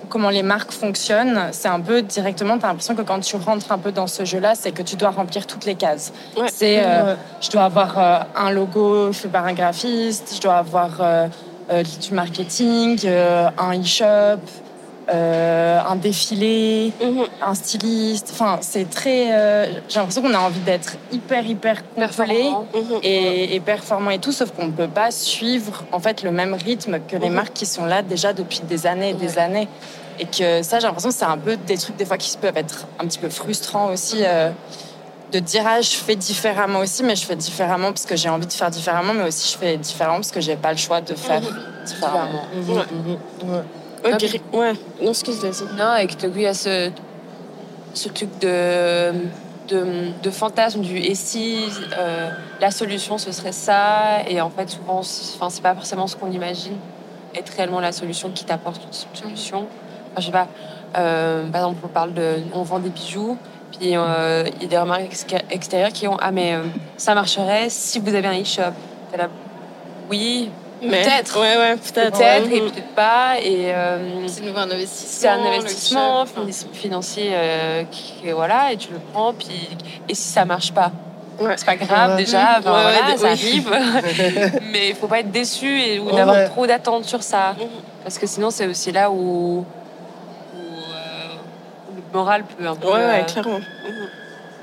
comment 0.08 0.28
les 0.28 0.42
marques 0.42 0.72
fonctionnent, 0.72 1.48
c'est 1.52 1.68
un 1.68 1.80
peu 1.80 2.02
directement, 2.02 2.58
tu 2.58 2.66
as 2.66 2.68
l'impression 2.68 2.94
que 2.94 3.00
quand 3.00 3.20
tu 3.20 3.36
rentres 3.36 3.72
un 3.72 3.78
peu 3.78 3.92
dans 3.92 4.06
ce 4.06 4.26
jeu-là, 4.26 4.54
c'est 4.54 4.70
que 4.70 4.82
tu 4.82 4.94
dois 4.96 5.08
remplir 5.08 5.46
toutes 5.46 5.64
les 5.64 5.74
cases. 5.74 6.12
Ouais. 6.36 6.48
C'est, 6.52 6.84
euh, 6.84 7.14
je 7.40 7.50
dois 7.50 7.64
avoir 7.64 7.98
euh, 7.98 8.18
un 8.36 8.50
logo 8.50 9.10
fait 9.14 9.28
par 9.28 9.46
un 9.46 9.54
graphiste, 9.54 10.34
je 10.36 10.40
dois 10.42 10.56
avoir 10.56 10.90
euh, 11.00 11.28
euh, 11.70 11.82
du 11.82 12.12
marketing, 12.12 13.00
euh, 13.06 13.48
un 13.56 13.80
e-shop, 13.80 14.42
euh, 15.08 15.80
un 15.86 15.96
défilé, 15.96 16.92
Mhm. 17.00 17.24
un 17.42 17.54
styliste. 17.54 18.30
Enfin, 18.32 18.58
c'est 18.60 18.88
très. 18.88 19.28
euh, 19.32 19.66
J'ai 19.88 19.98
l'impression 19.98 20.22
qu'on 20.22 20.34
a 20.34 20.38
envie 20.38 20.60
d'être 20.60 20.96
hyper, 21.10 21.44
hyper 21.46 21.82
complet. 21.94 22.50
Mhm. 22.74 22.98
et, 23.02 23.54
et 23.54 23.60
performant 23.60 24.10
et 24.10 24.18
tout, 24.18 24.32
sauf 24.32 24.50
qu'on 24.52 24.66
ne 24.66 24.72
peut 24.72 24.88
pas 24.88 25.10
suivre 25.10 25.84
en 25.92 25.98
fait 26.00 26.22
le 26.22 26.30
même 26.30 26.54
rythme 26.54 27.00
que 27.08 27.16
les 27.16 27.28
Mhm. 27.30 27.34
marques 27.34 27.52
qui 27.54 27.66
sont 27.66 27.84
là 27.84 28.02
déjà 28.02 28.32
depuis 28.32 28.60
des 28.60 28.86
années 28.86 29.10
et 29.10 29.14
des 29.14 29.38
années. 29.38 29.68
Et 30.18 30.26
que 30.26 30.62
ça, 30.62 30.78
j'ai 30.78 30.86
l'impression 30.86 31.08
que 31.08 31.14
c'est 31.16 31.24
un 31.24 31.38
peu 31.38 31.56
des 31.56 31.76
trucs 31.78 31.96
des 31.96 32.04
fois 32.04 32.18
qui 32.18 32.36
peuvent 32.36 32.56
être 32.56 32.86
un 33.00 33.06
petit 33.06 33.18
peu 33.18 33.28
frustrants 33.28 33.86
aussi. 33.92 34.18
euh, 34.24 34.50
de 35.32 35.38
dire 35.38 35.62
ah, 35.66 35.80
je 35.80 35.88
fais 35.96 36.14
différemment 36.14 36.80
aussi, 36.80 37.02
mais 37.02 37.16
je 37.16 37.24
fais 37.24 37.34
différemment 37.36 37.88
parce 37.88 38.04
que 38.04 38.16
j'ai 38.16 38.28
envie 38.28 38.46
de 38.46 38.52
faire 38.52 38.68
différemment, 38.70 39.14
mais 39.14 39.24
aussi 39.24 39.50
je 39.50 39.56
fais 39.56 39.78
différemment 39.78 40.16
parce 40.18 40.30
que 40.30 40.42
j'ai 40.42 40.56
pas 40.56 40.72
le 40.72 40.76
choix 40.76 41.00
de 41.00 41.14
faire 41.14 41.40
différemment. 41.86 42.42
Ouais. 42.68 43.62
Mhm, 44.10 44.18
ouais. 44.52 44.72
Non 45.00 45.10
excuse 45.10 45.40
vas-y 45.42 45.64
Non, 45.76 45.96
et 45.96 46.06
que 46.06 46.14
tout 46.14 46.26
à 46.26 46.28
coup, 46.28 46.36
il 46.36 46.42
y 46.42 46.46
a 46.46 46.54
ce, 46.54 46.90
ce 47.94 48.08
truc 48.08 48.38
de, 48.40 49.12
de, 49.68 50.12
de 50.22 50.30
fantasme 50.30 50.80
du 50.80 50.96
et 50.98 51.14
si 51.14 51.64
euh, 51.98 52.30
la 52.60 52.70
solution 52.70 53.18
ce 53.18 53.32
serait 53.32 53.52
ça, 53.52 54.22
et 54.28 54.40
en 54.40 54.50
fait, 54.50 54.68
souvent, 54.70 55.02
c'est- 55.02 55.34
enfin, 55.36 55.50
c'est 55.50 55.62
pas 55.62 55.74
forcément 55.74 56.06
ce 56.06 56.16
qu'on 56.16 56.30
imagine 56.30 56.78
être 57.34 57.50
réellement 57.50 57.80
la 57.80 57.92
solution 57.92 58.30
qui 58.30 58.44
t'apporte 58.44 58.82
une 58.84 58.92
solution. 59.20 59.58
Enfin, 60.14 60.20
je 60.20 60.26
sais 60.26 60.32
pas, 60.32 60.48
euh, 60.98 61.48
par 61.50 61.62
exemple, 61.62 61.80
on 61.84 61.88
parle 61.88 62.12
de. 62.14 62.42
On 62.52 62.62
vend 62.62 62.78
des 62.80 62.90
bijoux, 62.90 63.38
puis 63.70 63.96
euh, 63.96 64.44
il 64.56 64.62
y 64.62 64.64
a 64.66 64.68
des 64.68 64.78
remarques 64.78 65.10
extérieures 65.50 65.92
qui 65.92 66.06
ont 66.08 66.16
Ah, 66.20 66.30
mais 66.30 66.54
euh, 66.54 66.64
ça 66.96 67.14
marcherait 67.14 67.68
si 67.70 67.98
vous 68.00 68.14
avez 68.14 68.28
un 68.28 68.40
e-shop. 68.42 68.72
Oui, 70.10 70.50
Peut-être. 70.88 71.40
ouais 71.40 71.56
ouais 71.56 71.76
peut-être 71.76 72.18
peut-être, 72.18 72.46
ouais. 72.50 72.56
et 72.56 72.60
peut-être 72.60 72.94
pas, 72.94 73.34
et. 73.40 73.72
euh, 73.74 74.26
C'est 74.26 74.40
de 74.42 74.46
nouveau 74.46 74.58
un 74.58 74.70
investissement. 74.70 76.24
c'est 76.26 76.40
un 76.40 76.46
financier 76.72 77.30
euh, 77.32 77.84
qui 77.90 78.30
voilà 78.32 78.72
et 78.72 78.76
tu 78.76 78.90
le 78.92 78.98
prends 79.12 79.32
puis 79.32 79.68
et 80.08 80.14
si 80.14 80.22
ça 80.28 80.44
marche 80.44 80.72
pas? 80.72 80.90
Ouais. 81.40 81.54
c'est 81.56 81.64
pas 81.66 81.76
grave 81.76 82.10
Ouais. 82.10 82.16
déjà 82.16 82.58
enfin, 82.58 82.72
Ouais, 82.72 82.82
voilà 82.82 83.06
ouais, 83.10 83.16
ça 83.16 83.26
oui. 83.32 83.64
arrive 83.64 84.60
mais 84.72 84.88
il 84.90 84.94
faut 84.94 85.06
pas 85.06 85.20
être 85.20 85.30
déçu 85.30 85.66
et, 85.80 85.98
ou 85.98 86.06
Ouais. 86.10 86.16
d'avoir 86.16 86.44
trop 86.50 86.66
d'attentes 86.66 87.04
sur 87.04 87.22
ça 87.22 87.54
Mhm. 87.58 87.66
parce 88.02 88.18
que 88.18 88.26
sinon 88.26 88.50
c'est 88.50 88.66
aussi 88.66 88.92
là 88.92 89.10
où, 89.10 89.64
où, 89.64 89.64
euh, 90.58 91.90
où 91.90 91.94
le 91.96 92.02
moral 92.18 92.44
peut 92.44 92.66
un 92.66 92.74
peu 92.76 92.88
ouais 92.88 92.92
ouais 92.94 93.20
euh, 93.20 93.24
clairement 93.24 93.60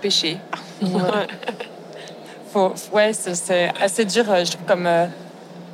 pêcher 0.01 0.37
Ouais. 0.81 0.89
Faut, 2.53 2.73
ouais, 2.93 3.13
c'est- 3.13 3.71
assez 3.79 4.05
dur, 4.05 4.25
je 4.43 4.51
trouve, 4.53 4.65
comme, 4.65 4.87
euh, 4.87 5.05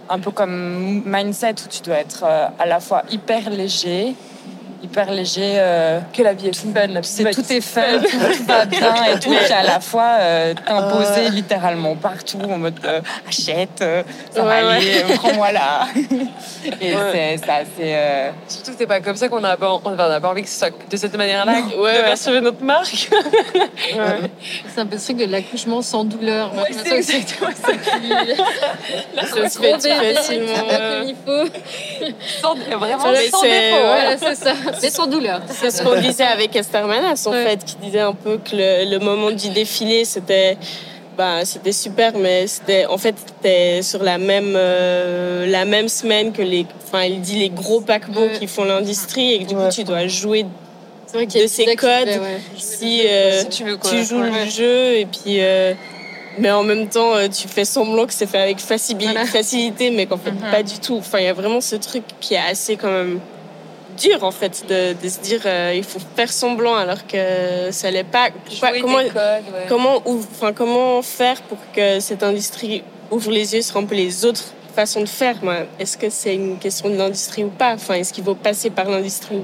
un 0.09 0.19
peu 0.19 0.31
comme 0.31 1.01
mindset 1.05 1.55
où 1.65 1.67
tu 1.69 1.81
dois 1.81 1.97
être 1.97 2.23
euh, 2.23 2.47
à 2.59 2.65
la 2.65 2.79
fois 2.79 3.03
hyper 3.09 3.49
léger, 3.49 4.15
hyper 4.85 5.11
léger. 5.11 5.55
euh, 5.57 5.99
Que 6.13 6.23
la 6.23 6.33
vie 6.33 6.47
est 6.47 6.55
fun. 6.55 6.71
C'est 7.03 7.29
tout 7.31 7.51
est 7.51 7.61
fun, 7.61 7.81
tout, 8.01 8.07
tout 8.37 8.43
va 8.45 8.65
bien 8.75 8.93
et 9.13 9.19
tout, 9.19 9.29
puis 9.29 9.53
à 9.53 9.63
la 9.63 9.79
fois 9.79 10.17
euh, 10.19 10.53
t'imposer 10.65 11.29
littéralement 11.29 11.95
partout 11.95 12.39
en 12.49 12.57
mode 12.57 12.79
euh, 12.85 13.01
achète, 13.27 13.81
euh, 13.81 14.03
ça 14.31 14.43
va 14.43 14.47
Ouais, 14.65 14.73
aller, 14.75 15.03
prends-moi 15.15 15.51
là. 15.51 15.87
et 16.81 16.95
Ouais. 16.95 17.37
c'est 17.43 17.49
assez. 17.51 17.67
euh, 17.81 18.29
Surtout 18.47 18.71
que 18.71 18.77
c'est 18.79 18.87
pas 18.87 18.99
comme 19.01 19.15
ça 19.15 19.27
qu'on 19.27 19.41
pas, 19.41 19.57
on 19.83 19.91
n'a 19.91 20.19
pas 20.21 20.29
envie 20.29 20.43
que 20.43 20.49
ce 20.49 20.59
soit 20.59 20.69
de 20.89 20.97
cette 20.97 21.15
manière-là. 21.15 21.53
Ouais, 21.53 21.77
ouais. 21.81 21.97
de 21.97 22.01
percevoir 22.03 22.41
notre 22.41 22.63
marque. 22.63 23.09
Ouais. 23.95 24.29
C'est 24.73 24.81
un 24.81 24.85
peu 24.85 24.97
ce 24.97 25.05
truc 25.05 25.17
de 25.17 25.25
l'accouchement 25.31 25.81
sans 25.81 26.03
douleur. 26.03 26.53
Ouais, 26.55 26.71
c'est 26.71 26.95
exactement 26.95 27.49
ça. 27.51 27.71
Ça 29.25 29.49
se 29.49 29.59
fait 29.59 29.71
facilement. 30.15 30.53
Comme 30.69 31.07
il 31.07 31.15
faut. 31.25 32.11
Sans- 32.41 32.55
vraiment 32.77 32.99
sans 33.03 33.13
c'est- 33.13 33.49
défaut. 33.49 33.77
Voilà, 33.83 34.17
c'est 34.17 34.35
ça. 34.35 34.53
Mais 34.81 34.89
sans 34.89 35.07
douleur. 35.07 35.41
C'est 35.49 35.71
ce 35.71 35.81
qu'on 35.83 35.99
disait 35.99 36.23
avec 36.25 36.55
Esther 36.55 36.87
Manas, 36.87 37.23
en 37.27 37.31
Ouais. 37.31 37.43
fait, 37.45 37.63
qui 37.65 37.75
disait 37.77 37.99
un 38.01 38.13
peu 38.13 38.37
que 38.37 38.55
le, 38.55 38.89
le 38.89 38.99
moment 38.99 39.31
du 39.31 39.49
défilé, 39.49 40.05
c'était 40.05 40.57
bah, 41.17 41.45
c'était 41.45 41.71
super, 41.71 42.11
mais 42.17 42.45
c'était 42.45 42.85
en 42.87 42.97
fait 42.97 43.15
c'était 43.25 43.81
sur 43.81 44.03
la 44.03 44.17
même 44.17 44.53
euh, 44.57 45.45
la 45.47 45.63
même 45.63 45.87
semaine 45.87 46.33
que 46.33 46.41
les, 46.41 46.65
enfin, 46.85 47.03
il 47.05 47.21
dit 47.21 47.37
les 47.39 47.49
gros 47.49 47.79
paquebots 47.79 48.27
qui 48.37 48.47
font 48.47 48.65
l'industrie 48.65 49.31
et 49.33 49.39
que 49.43 49.47
du 49.47 49.55
Ouais. 49.55 49.63
coup 49.69 49.73
tu 49.73 49.83
dois 49.85 50.07
jouer 50.07 50.45
C'est 51.07 51.15
vrai 51.15 51.25
de 51.25 51.47
ces 51.47 51.63
des 51.65 51.77
codes. 51.77 51.89
actes, 51.89 52.19
ouais. 52.21 52.39
si 52.57 53.01
euh, 53.07 53.39
Si 53.43 53.47
tu 53.47 53.63
veux 53.63 53.77
quoi. 53.77 53.89
tu 53.91 54.03
joues 54.03 54.19
Ouais. 54.19 54.43
le 54.43 54.49
jeu 54.51 54.95
et 54.97 55.05
puis 55.05 55.37
euh, 55.39 55.73
mais 56.37 56.51
en 56.51 56.63
même 56.63 56.89
temps 56.89 57.13
tu 57.33 57.47
fais 57.47 57.63
semblant 57.63 58.05
que 58.05 58.13
c'est 58.13 58.25
fait 58.27 58.39
avec 58.41 58.57
Voilà. 58.59 59.25
facilité 59.25 59.91
mais 59.91 60.07
qu'en 60.07 60.17
fait 60.17 60.31
Mhm. 60.31 60.51
pas 60.51 60.63
du 60.63 60.79
tout 60.79 60.97
enfin 60.97 61.19
il 61.19 61.25
y 61.25 61.29
a 61.29 61.33
vraiment 61.33 61.61
ce 61.61 61.77
truc 61.77 62.03
qui 62.19 62.33
est 62.33 62.39
assez 62.39 62.75
quand 62.75 62.91
même 62.91 63.21
dur 63.97 64.23
en 64.23 64.31
fait 64.31 64.65
de, 64.67 64.93
de 65.01 65.09
se 65.09 65.19
dire 65.19 65.41
euh, 65.45 65.73
il 65.75 65.83
faut 65.83 65.99
faire 66.15 66.31
semblant 66.31 66.75
alors 66.75 67.05
que 67.07 67.69
ça 67.71 67.89
l'est 67.91 68.03
pas 68.03 68.29
Pourquoi- 68.45 68.79
comment 68.81 68.99
des 69.03 69.09
codes, 69.09 69.53
ouais. 69.53 69.65
comment 69.69 70.01
ouvre- 70.05 70.27
enfin 70.33 70.53
comment 70.53 71.01
faire 71.01 71.41
pour 71.43 71.57
que 71.73 71.99
cette 71.99 72.23
industrie 72.23 72.83
ouvre 73.11 73.31
les 73.31 73.53
yeux 73.55 73.61
sur 73.61 73.77
un 73.77 73.85
peu 73.85 73.95
les 73.95 74.25
autres 74.25 74.43
façons 74.75 75.01
de 75.01 75.05
faire? 75.07 75.35
Moi 75.43 75.57
est-ce 75.79 75.97
que 75.97 76.09
c'est 76.09 76.35
une 76.35 76.57
question 76.59 76.89
de 76.89 76.95
l'industrie 76.95 77.43
ou 77.43 77.49
pas? 77.49 77.73
Enfin 77.75 77.93
est-ce 77.95 78.11
qu'il 78.13 78.23
faut 78.23 78.35
passer 78.35 78.69
par 78.69 78.89
l'industrie? 78.89 79.41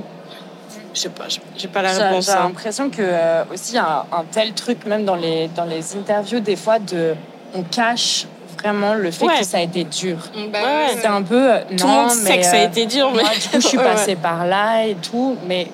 Je 0.94 1.00
sais 1.00 1.10
pas 1.10 1.26
j'ai- 1.58 1.68
pas 1.70 1.82
la 1.82 1.92
réponse 1.94 2.26
j'ai 2.26 2.32
hein. 2.32 2.44
l'impression 2.44 2.90
que 2.90 2.98
euh, 3.02 3.44
aussi 3.54 3.78
un, 3.78 4.06
un 4.12 4.26
tel 4.30 4.54
truc 4.54 4.86
même 4.86 5.06
dans 5.06 5.16
les 5.16 5.48
dans 5.56 5.66
les 5.66 5.96
interviews 5.96 6.42
des 6.42 6.58
fois 6.58 6.80
de 6.80 7.16
on 7.54 7.64
cache 7.64 8.26
vraiment 8.62 8.94
le 8.94 9.12
fait 9.12 9.26
Ouais. 9.26 9.40
que 9.40 9.46
ça 9.46 9.58
a 9.58 9.62
été 9.62 9.84
dur. 9.84 10.18
Bah, 10.52 10.60
Ouais. 10.64 10.98
C'est 11.00 11.08
un 11.08 11.22
peu 11.22 11.52
euh, 11.54 11.60
tout 11.78 11.86
le 11.86 11.92
non, 11.92 12.02
monde 12.04 12.10
sait 12.12 12.30
mais, 12.30 12.38
que 12.40 12.46
ça 12.46 12.58
a 12.58 12.62
euh, 12.62 12.68
été 12.68 12.86
dur 12.86 13.12
mais 13.16 13.22
Moi, 13.24 13.32
du 13.34 13.50
coup, 13.50 13.62
je 13.62 13.68
suis 13.68 13.78
passée 13.92 14.16
par 14.16 14.46
là 14.46 14.84
et 14.86 14.96
tout, 14.96 15.36
mais 15.48 15.68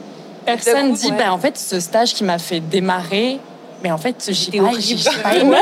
personne 0.46 0.92
coup, 0.92 0.98
dit, 0.98 1.08
ouais. 1.12 1.18
ben, 1.18 1.32
en 1.32 1.38
fait, 1.38 1.58
ce 1.58 1.80
stage 1.80 2.14
qui 2.14 2.24
m'a 2.24 2.38
fait 2.38 2.60
démarrer, 2.60 3.40
mais 3.84 3.92
en 3.92 3.98
fait, 3.98 4.16
j'ai 4.28 4.34
C'était 4.34 4.60
pas, 4.60 5.24
pas 5.24 5.36
aimé. 5.36 5.58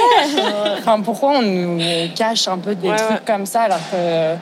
Enfin, 0.80 1.02
pourquoi 1.02 1.32
on 1.40 1.42
nous 1.42 1.80
cache 2.16 2.48
un 2.48 2.58
peu 2.58 2.76
des 2.76 2.90
Ouais, 2.90 2.96
trucs 2.96 3.10
ouais. 3.10 3.18
comme 3.26 3.46
ça 3.46 3.64
alors 3.64 3.80
que. 3.92 4.36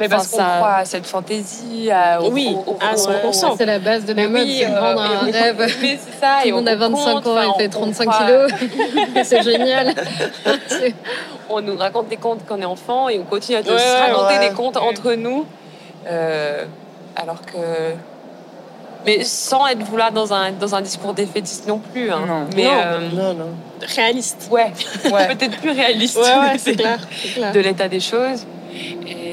Mais 0.00 0.08
parce 0.08 0.26
Enfin, 0.34 0.42
qu'on 0.44 0.50
ça- 0.50 0.56
croit 0.56 0.74
à 0.74 0.84
cette 0.84 1.06
fantaisie, 1.06 1.90
à, 1.90 2.20
au, 2.20 2.30
Oui, 2.32 2.48
au- 2.66 2.70
au- 2.72 2.78
à 2.80 2.94
au- 2.94 2.96
100%. 2.96 3.54
C'est 3.56 3.64
la 3.66 3.78
base 3.78 4.04
de 4.04 4.12
la 4.12 4.26
mode, 4.28 4.42
oui, 4.42 4.56
c'est 4.58 4.66
euh, 4.66 4.80
vendre 4.80 5.02
un 5.02 5.26
et- 5.26 5.30
rêve. 5.30 5.56
Mais 5.82 5.98
c'est 6.04 6.20
ça. 6.20 6.38
Tout 6.42 6.46
et 6.48 6.50
le 6.50 6.56
monde 6.56 6.64
on 6.68 6.72
a 6.72 6.76
25 6.76 7.12
compte, 7.22 7.26
ans, 7.28 7.54
il 7.58 7.62
fait 7.62 7.76
on 7.76 7.80
35 7.80 8.08
croit- 8.08 8.26
kilos. 8.26 8.52
c'est 9.24 9.42
génial. 9.42 9.94
On 11.50 11.60
nous 11.60 11.76
raconte 11.76 12.08
des 12.08 12.16
contes 12.16 12.40
quand 12.48 12.56
on 12.58 12.62
est 12.62 12.64
enfant 12.64 13.08
et 13.08 13.18
on 13.20 13.24
continue 13.24 13.58
à 13.58 13.60
Ouais, 13.60 13.66
se 13.66 13.70
ouais, 13.72 14.00
raconter 14.12 14.38
ouais. 14.38 14.48
des 14.48 14.54
contes 14.54 14.76
entre 14.78 15.12
nous. 15.12 15.44
Euh, 16.08 16.64
alors 17.16 17.40
que. 17.42 17.92
Mais 19.06 19.22
sans 19.22 19.66
être 19.66 19.82
vouloir 19.82 20.10
dans 20.10 20.32
un, 20.32 20.50
dans 20.52 20.74
un 20.74 20.80
discours 20.80 21.12
défaitiste 21.12 21.68
non 21.68 21.78
plus. 21.78 22.10
Hein. 22.10 22.22
Non. 22.26 22.46
Mais 22.56 22.64
Non. 22.64 22.70
euh, 22.74 22.98
Non, 23.12 23.34
non. 23.34 23.48
réaliste 23.94 24.48
ouais, 24.50 24.72
Ouais. 25.12 25.28
peut-être 25.28 25.58
plus 25.58 25.70
réaliste. 25.72 26.16
ouais 26.16 26.22
ouais 26.22 26.58
c'est 26.58 26.74
clair 26.74 26.98
c'est 27.14 27.28
clair 27.34 27.52
de 27.52 27.60
l'état 27.60 27.86
des 27.88 28.00
choses. 28.00 28.46
Et, 29.06 29.23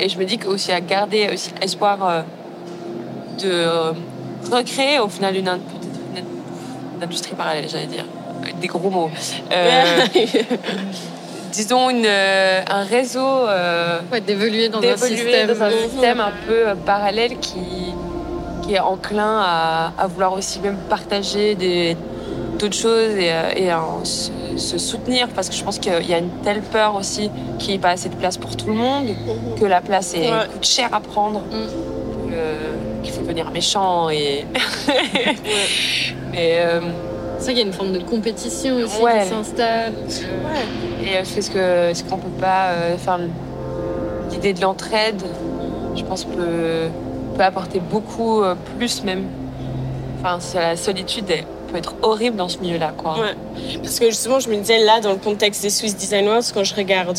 et 0.00 0.08
je 0.08 0.18
me 0.18 0.24
dis 0.24 0.38
qu'aussi 0.38 0.72
à 0.72 0.80
garder 0.80 1.28
aussi 1.32 1.50
espoir 1.60 1.98
euh, 2.08 2.22
de 3.42 3.50
euh, 3.50 3.92
recréer 4.50 4.98
au 5.00 5.08
final 5.08 5.36
une, 5.36 5.48
in- 5.48 5.58
une- 6.16 6.24
une 6.96 7.02
industrie 7.02 7.34
parallèle, 7.34 7.66
j'allais 7.68 7.86
dire. 7.86 8.04
Des 8.60 8.66
gros 8.66 8.90
mots. 8.90 9.10
Euh, 9.52 9.82
disons 11.52 11.88
une, 11.90 12.06
un 12.06 12.82
réseau 12.84 13.20
euh, 13.26 14.00
Ouais, 14.12 14.20
d'évoluer 14.20 14.68
dans 14.68 14.78
un 14.78 14.82
d'évoluer 14.82 15.16
système. 15.16 15.46
dans 15.48 15.62
un 15.62 15.70
système 15.70 16.20
un 16.20 16.32
peu 16.46 16.64
parallèle 16.84 17.38
qui, 17.38 17.60
qui 18.62 18.74
est 18.74 18.80
enclin 18.80 19.40
à, 19.42 19.92
à 19.98 20.06
vouloir 20.06 20.32
aussi 20.32 20.60
même 20.60 20.76
partager 20.90 21.54
des 21.54 21.96
d'autres 22.64 22.76
choses 22.76 23.10
et, 23.16 23.30
euh, 23.32 23.50
et 23.56 23.72
en 23.72 24.04
se, 24.04 24.30
se 24.56 24.78
soutenir 24.78 25.28
parce 25.28 25.48
que 25.50 25.54
je 25.54 25.62
pense 25.62 25.78
qu'il 25.78 25.92
y 26.08 26.14
a 26.14 26.18
une 26.18 26.30
telle 26.42 26.62
peur 26.62 26.94
aussi 26.96 27.30
qu'il 27.58 27.68
n'y 27.70 27.74
ait 27.74 27.78
pas 27.78 27.90
assez 27.90 28.08
de 28.08 28.14
place 28.14 28.36
pour 28.38 28.56
tout 28.56 28.68
le 28.68 28.74
monde, 28.74 29.08
que 29.60 29.64
la 29.66 29.80
place 29.80 30.14
est, 30.14 30.30
Ouais. 30.30 30.46
coûte 30.52 30.64
cher 30.66 30.88
à 30.92 31.00
prendre, 31.00 31.40
Mm. 31.40 33.02
qu'il 33.02 33.12
faut 33.12 33.20
devenir 33.22 33.50
méchant 33.50 34.08
et 34.10 34.44
euh, 36.36 36.80
C'est 37.38 37.44
vrai 37.44 37.54
qu'il 37.54 37.58
y 37.58 37.62
a 37.62 37.66
une 37.66 37.72
forme 37.72 37.92
de 37.92 37.98
compétition 38.00 38.76
aussi 38.76 39.02
Ouais. 39.02 39.22
qui 39.22 39.28
s'installe. 39.28 39.92
Et 41.02 41.16
euh, 41.16 41.20
est-ce 41.20 41.50
que 41.50 41.90
est-ce 41.90 42.02
qu'on 42.04 42.16
peut 42.16 42.40
pas 42.40 42.68
euh, 42.70 42.96
faire 42.96 43.18
l'idée 44.30 44.52
de 44.54 44.60
l'entraide? 44.62 45.22
Je 45.96 46.02
pense 46.04 46.24
peut 46.24 46.88
peut 47.36 47.42
apporter 47.42 47.80
beaucoup 47.80 48.42
euh, 48.42 48.54
plus 48.78 49.04
même. 49.04 49.24
Enfin, 50.20 50.38
la 50.54 50.76
solitude 50.76 51.26
être 51.78 51.94
horrible 52.02 52.36
dans 52.36 52.48
ce 52.48 52.58
milieu-là, 52.58 52.92
quoi. 52.96 53.16
Parce 53.82 53.98
que 53.98 54.06
justement, 54.06 54.40
je 54.40 54.48
me 54.48 54.56
disais 54.56 54.78
là, 54.84 55.00
dans 55.00 55.12
le 55.12 55.18
contexte 55.18 55.62
des 55.62 55.70
Swiss 55.70 55.96
Design 55.96 56.28
Awards, 56.28 56.42
quand 56.52 56.64
je 56.64 56.74
regarde 56.74 57.18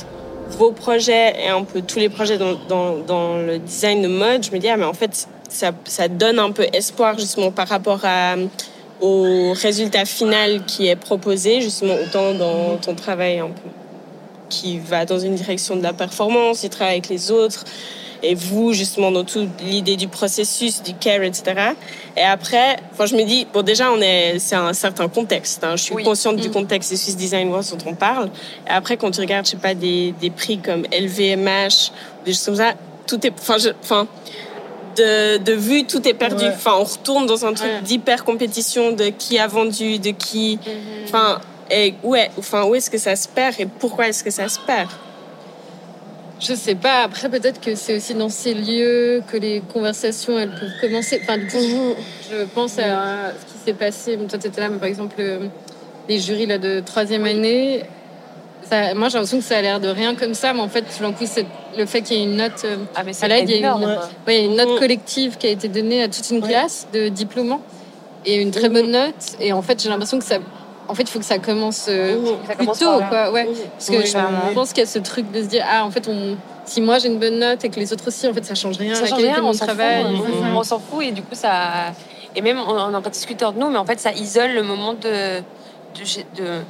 vos 0.50 0.72
projets 0.72 1.36
et 1.44 1.50
un 1.50 1.64
peu 1.64 1.82
tous 1.82 2.00
les 2.00 2.10
projets 2.10 2.38
dans, 2.38 3.38
le 3.38 3.58
design 3.58 4.02
de 4.02 4.08
mode, 4.08 4.44
je 4.44 4.52
me 4.52 4.60
dis, 4.60 4.70
ah, 4.70 4.78
mais 4.78 4.86
en 4.86 4.94
fait, 4.94 5.28
ça, 5.50 6.08
donne 6.08 6.40
un 6.40 6.52
peu 6.52 6.66
espoir 6.74 7.18
justement 7.18 7.52
par 7.52 7.68
rapport 7.68 8.02
au 9.02 9.54
résultat 9.54 10.06
final 10.06 10.64
qui 10.66 10.88
est 10.88 10.96
proposé, 10.96 11.62
justement, 11.62 11.96
autant 11.96 12.34
dans 12.34 12.78
ton 12.78 12.96
travail 12.96 13.40
un 13.40 13.48
peu 13.48 13.70
qui 14.50 14.80
va 14.80 15.06
dans 15.06 15.20
une 15.20 15.36
direction 15.36 15.76
de 15.76 15.84
la 15.84 15.94
performance, 15.94 16.62
du 16.62 16.70
travail 16.70 16.94
avec 16.94 17.10
les 17.10 17.32
autres, 17.32 17.64
et 18.30 18.36
vous, 18.36 18.74
justement, 18.74 19.12
dans 19.12 19.24
toute 19.24 19.50
l'idée 19.62 19.96
du 19.96 20.08
processus, 20.08 20.82
du 20.84 20.94
care, 20.94 21.24
etc. 21.24 21.44
Et 22.18 22.22
après, 22.22 22.78
enfin, 22.94 23.06
je 23.06 23.16
me 23.16 23.24
dis, 23.24 23.46
bon, 23.54 23.62
déjà, 23.62 23.92
on 23.92 24.02
est, 24.02 24.40
c'est 24.40 24.56
un 24.56 24.74
certain 24.74 25.08
contexte. 25.08 25.64
hein. 25.64 25.76
Je 25.76 25.84
suis 25.84 25.96
Oui. 25.96 26.04
consciente 26.04 26.38
du 26.38 26.50
Mm. 26.50 26.54
contexte 26.54 26.90
des 26.92 26.98
Swiss 26.98 27.16
Design 27.16 27.48
Awards 27.50 27.64
dont 27.72 27.90
on 27.92 27.96
parle. 27.96 28.30
Et 28.68 28.72
après, 28.72 28.98
quand 28.98 29.12
tu 29.12 29.20
regardes, 29.22 29.46
je 29.46 29.52
sais 29.52 29.58
pas, 29.58 29.74
des, 29.74 30.14
des 30.20 30.30
prix 30.30 30.58
comme 30.60 30.84
LVMH, 30.92 31.92
des 32.26 32.32
choses 32.34 32.46
comme 32.46 32.56
ça, 32.56 32.74
tout 33.08 33.26
est, 33.26 33.34
enfin, 33.40 33.58
je- 33.58 33.70
enfin, 33.84 34.08
de, 34.98 35.38
de 35.38 35.54
vue, 35.54 35.86
tout 35.86 36.08
est 36.08 36.14
perdu. 36.14 36.46
Ouais. 36.46 36.52
Enfin, 36.56 36.74
on 36.80 36.84
retourne 36.86 37.26
dans 37.26 37.46
un 37.46 37.54
truc 37.54 37.70
Ouais. 37.70 37.82
d'hyper 37.82 38.24
compétition 38.24 38.92
de 38.92 39.06
qui 39.10 39.38
a 39.38 39.48
vendu, 39.48 40.00
de 40.00 40.12
qui, 40.12 40.58
enfin, 41.06 41.40
et 41.70 41.96
ouais, 42.04 42.32
enfin, 42.38 42.64
où 42.64 42.76
est-ce 42.76 42.90
que 42.90 42.98
ça 42.98 43.16
se 43.16 43.28
perd 43.28 43.56
et 43.60 43.66
pourquoi 43.66 44.08
est-ce 44.08 44.24
que 44.24 44.30
ça 44.32 44.48
se 44.48 44.60
perd? 44.60 44.88
Je 46.40 46.54
sais 46.54 46.76
pas. 46.76 47.04
Après, 47.04 47.30
peut-être 47.30 47.62
que 47.62 47.76
c'est 47.76 47.96
aussi 47.96 48.14
dans 48.14 48.30
ces 48.30 48.54
lieux 48.54 49.24
que 49.32 49.38
les 49.38 49.62
conversations 49.62 50.38
elles 50.38 50.50
peuvent 50.52 50.80
commencer. 50.82 51.20
Enfin, 51.24 51.38
du 51.38 51.46
coup, 51.48 51.96
je 52.30 52.44
pense 52.54 52.78
à 52.78 53.32
ce 53.32 53.46
qui 53.54 53.58
s'est 53.66 53.74
passé. 53.74 54.18
Toi, 54.30 54.38
tu 54.40 54.48
étais 54.48 54.62
là, 54.62 54.70
mais 54.70 54.78
par 54.78 54.88
exemple, 54.90 55.16
euh, 55.20 55.48
les 56.10 56.20
jurys 56.20 56.46
là, 56.46 56.58
de 56.58 56.82
troisième 56.82 57.26
année. 57.26 57.84
Ça, 58.70 58.94
moi, 58.96 59.10
j'ai 59.10 59.14
l'impression 59.14 59.38
que 59.38 59.44
ça 59.44 59.58
a 59.58 59.62
l'air 59.62 59.80
de 59.80 59.88
rien 59.88 60.16
comme 60.16 60.34
ça, 60.34 60.52
mais 60.54 60.60
en 60.60 60.68
fait, 60.68 60.82
tout 60.82 61.02
d'un 61.04 61.14
coup, 61.14 61.26
c'est 61.26 61.46
le 61.78 61.86
fait 61.86 62.02
qu'il 62.02 62.18
y 62.18 62.22
ait 62.22 62.24
une 62.24 62.36
note. 62.36 62.62
euh, 62.66 62.78
Ah, 62.96 63.04
mais 63.04 63.14
c'est 63.14 63.26
à 63.26 63.28
l'aide, 63.28 63.50
il 63.50 63.58
y 63.62 63.64
a 63.64 63.76
une, 63.76 63.86
ouais, 64.28 64.48
note 64.50 64.70
Mhm. 64.74 64.80
collective 64.80 65.38
qui 65.38 65.48
a 65.48 65.52
été 65.52 65.68
donnée 65.68 66.02
à 66.04 66.08
toute 66.10 66.30
une 66.32 66.42
Ouais. 66.42 66.50
classe 66.50 66.88
de 66.94 67.08
diplômants 67.10 67.62
et 68.26 68.42
une 68.42 68.52
très 68.52 68.70
bonne 68.70 68.92
note. 68.92 69.38
Et 69.40 69.54
en 69.54 69.62
fait, 69.62 69.82
j'ai 69.82 69.88
l'impression 69.90 70.18
que 70.20 70.26
ça. 70.26 70.40
En 70.88 70.94
fait, 70.96 71.04
il 71.04 71.10
faut 71.10 71.20
que 71.20 71.26
ça 71.26 71.40
commence 71.40 71.88
euh, 71.90 72.16
Ça 72.48 72.54
plus 72.54 72.58
commence 72.58 72.80
tôt, 72.80 72.86
par 72.86 73.00
là. 73.00 73.08
quoi. 73.10 73.32
Ouais. 73.32 73.50
Parce 73.78 73.90
que 73.90 73.98
Oui, 73.98 74.06
je 74.06 74.54
pense 74.54 74.70
qu'il 74.70 74.84
y 74.84 74.88
a 74.88 74.90
ce 74.90 75.00
truc 75.00 75.32
de 75.32 75.42
se 75.42 75.48
dire 75.48 75.66
ah 75.70 75.84
en 75.86 75.90
fait 75.92 76.08
on 76.08 76.38
si 76.66 76.82
moi 76.82 76.98
j'ai 77.00 77.08
une 77.10 77.20
bonne 77.20 77.40
note 77.40 77.64
et 77.64 77.70
que 77.70 77.80
les 77.80 77.92
autres 77.94 78.08
aussi 78.08 78.28
en 78.28 78.34
fait 78.34 78.44
ça 78.46 78.56
change 78.56 78.78
rien 78.78 78.94
Ça 78.96 79.06
change 79.06 79.20
rien, 79.20 79.36
on 79.40 79.44
mon 79.44 79.54
s'en 79.54 79.66
fout. 79.66 79.76
travail. 79.76 80.06
On 80.56 80.64
s'en 80.64 80.80
fout 80.80 81.04
et 81.04 81.12
du 81.12 81.22
coup, 81.22 81.34
ça. 81.36 81.92
Et 82.36 82.42
même, 82.42 82.60
on 82.60 82.72
on 82.74 82.94
en 82.94 82.94
a 82.94 83.10
discuté 83.10 83.46
entre 83.46 83.58
nous, 83.58 83.70
mais 83.70 83.78
en 83.78 83.86
fait, 83.86 84.00
ça 84.00 84.12
isole 84.12 84.52
le 84.52 84.64
moment 84.64 84.94
de. 84.94 85.40
de, 85.40 86.04
de- 86.44 86.62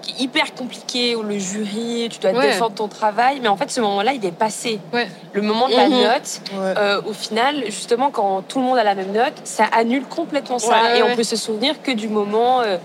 qui 0.00 0.10
est 0.14 0.24
hyper 0.24 0.52
compliqué, 0.54 1.14
où 1.14 1.22
le 1.22 1.38
jury, 1.38 2.08
tu 2.10 2.18
dois 2.18 2.32
Ouais. 2.32 2.48
défendre 2.48 2.74
ton 2.74 2.88
travail, 2.88 3.38
mais 3.40 3.46
en 3.46 3.56
fait, 3.56 3.70
ce 3.70 3.80
moment-là, 3.82 4.12
il 4.14 4.24
est 4.24 4.32
passé. 4.32 4.80
Ouais. 4.92 5.06
Le 5.32 5.42
moment 5.42 5.68
de 5.68 5.74
la 5.76 5.88
Mhm. 5.88 6.02
note, 6.02 6.40
Ouais. 6.54 6.74
euh, 6.76 7.00
au 7.06 7.12
final, 7.12 7.62
justement, 7.66 8.10
quand 8.10 8.42
tout 8.48 8.58
le 8.58 8.64
monde 8.64 8.78
a 8.78 8.82
la 8.84 8.96
même 8.96 9.12
note, 9.12 9.34
ça 9.44 9.64
annule 9.72 10.04
complètement 10.06 10.58
ça. 10.58 10.70
Ouais, 10.70 10.98
et 10.98 11.02
ouais. 11.04 11.10
on 11.12 11.14
peut 11.16 11.22
se 11.22 11.36
souvenir 11.36 11.80
que 11.82 11.92
du 11.92 12.08
moment. 12.08 12.62
euh, 12.62 12.78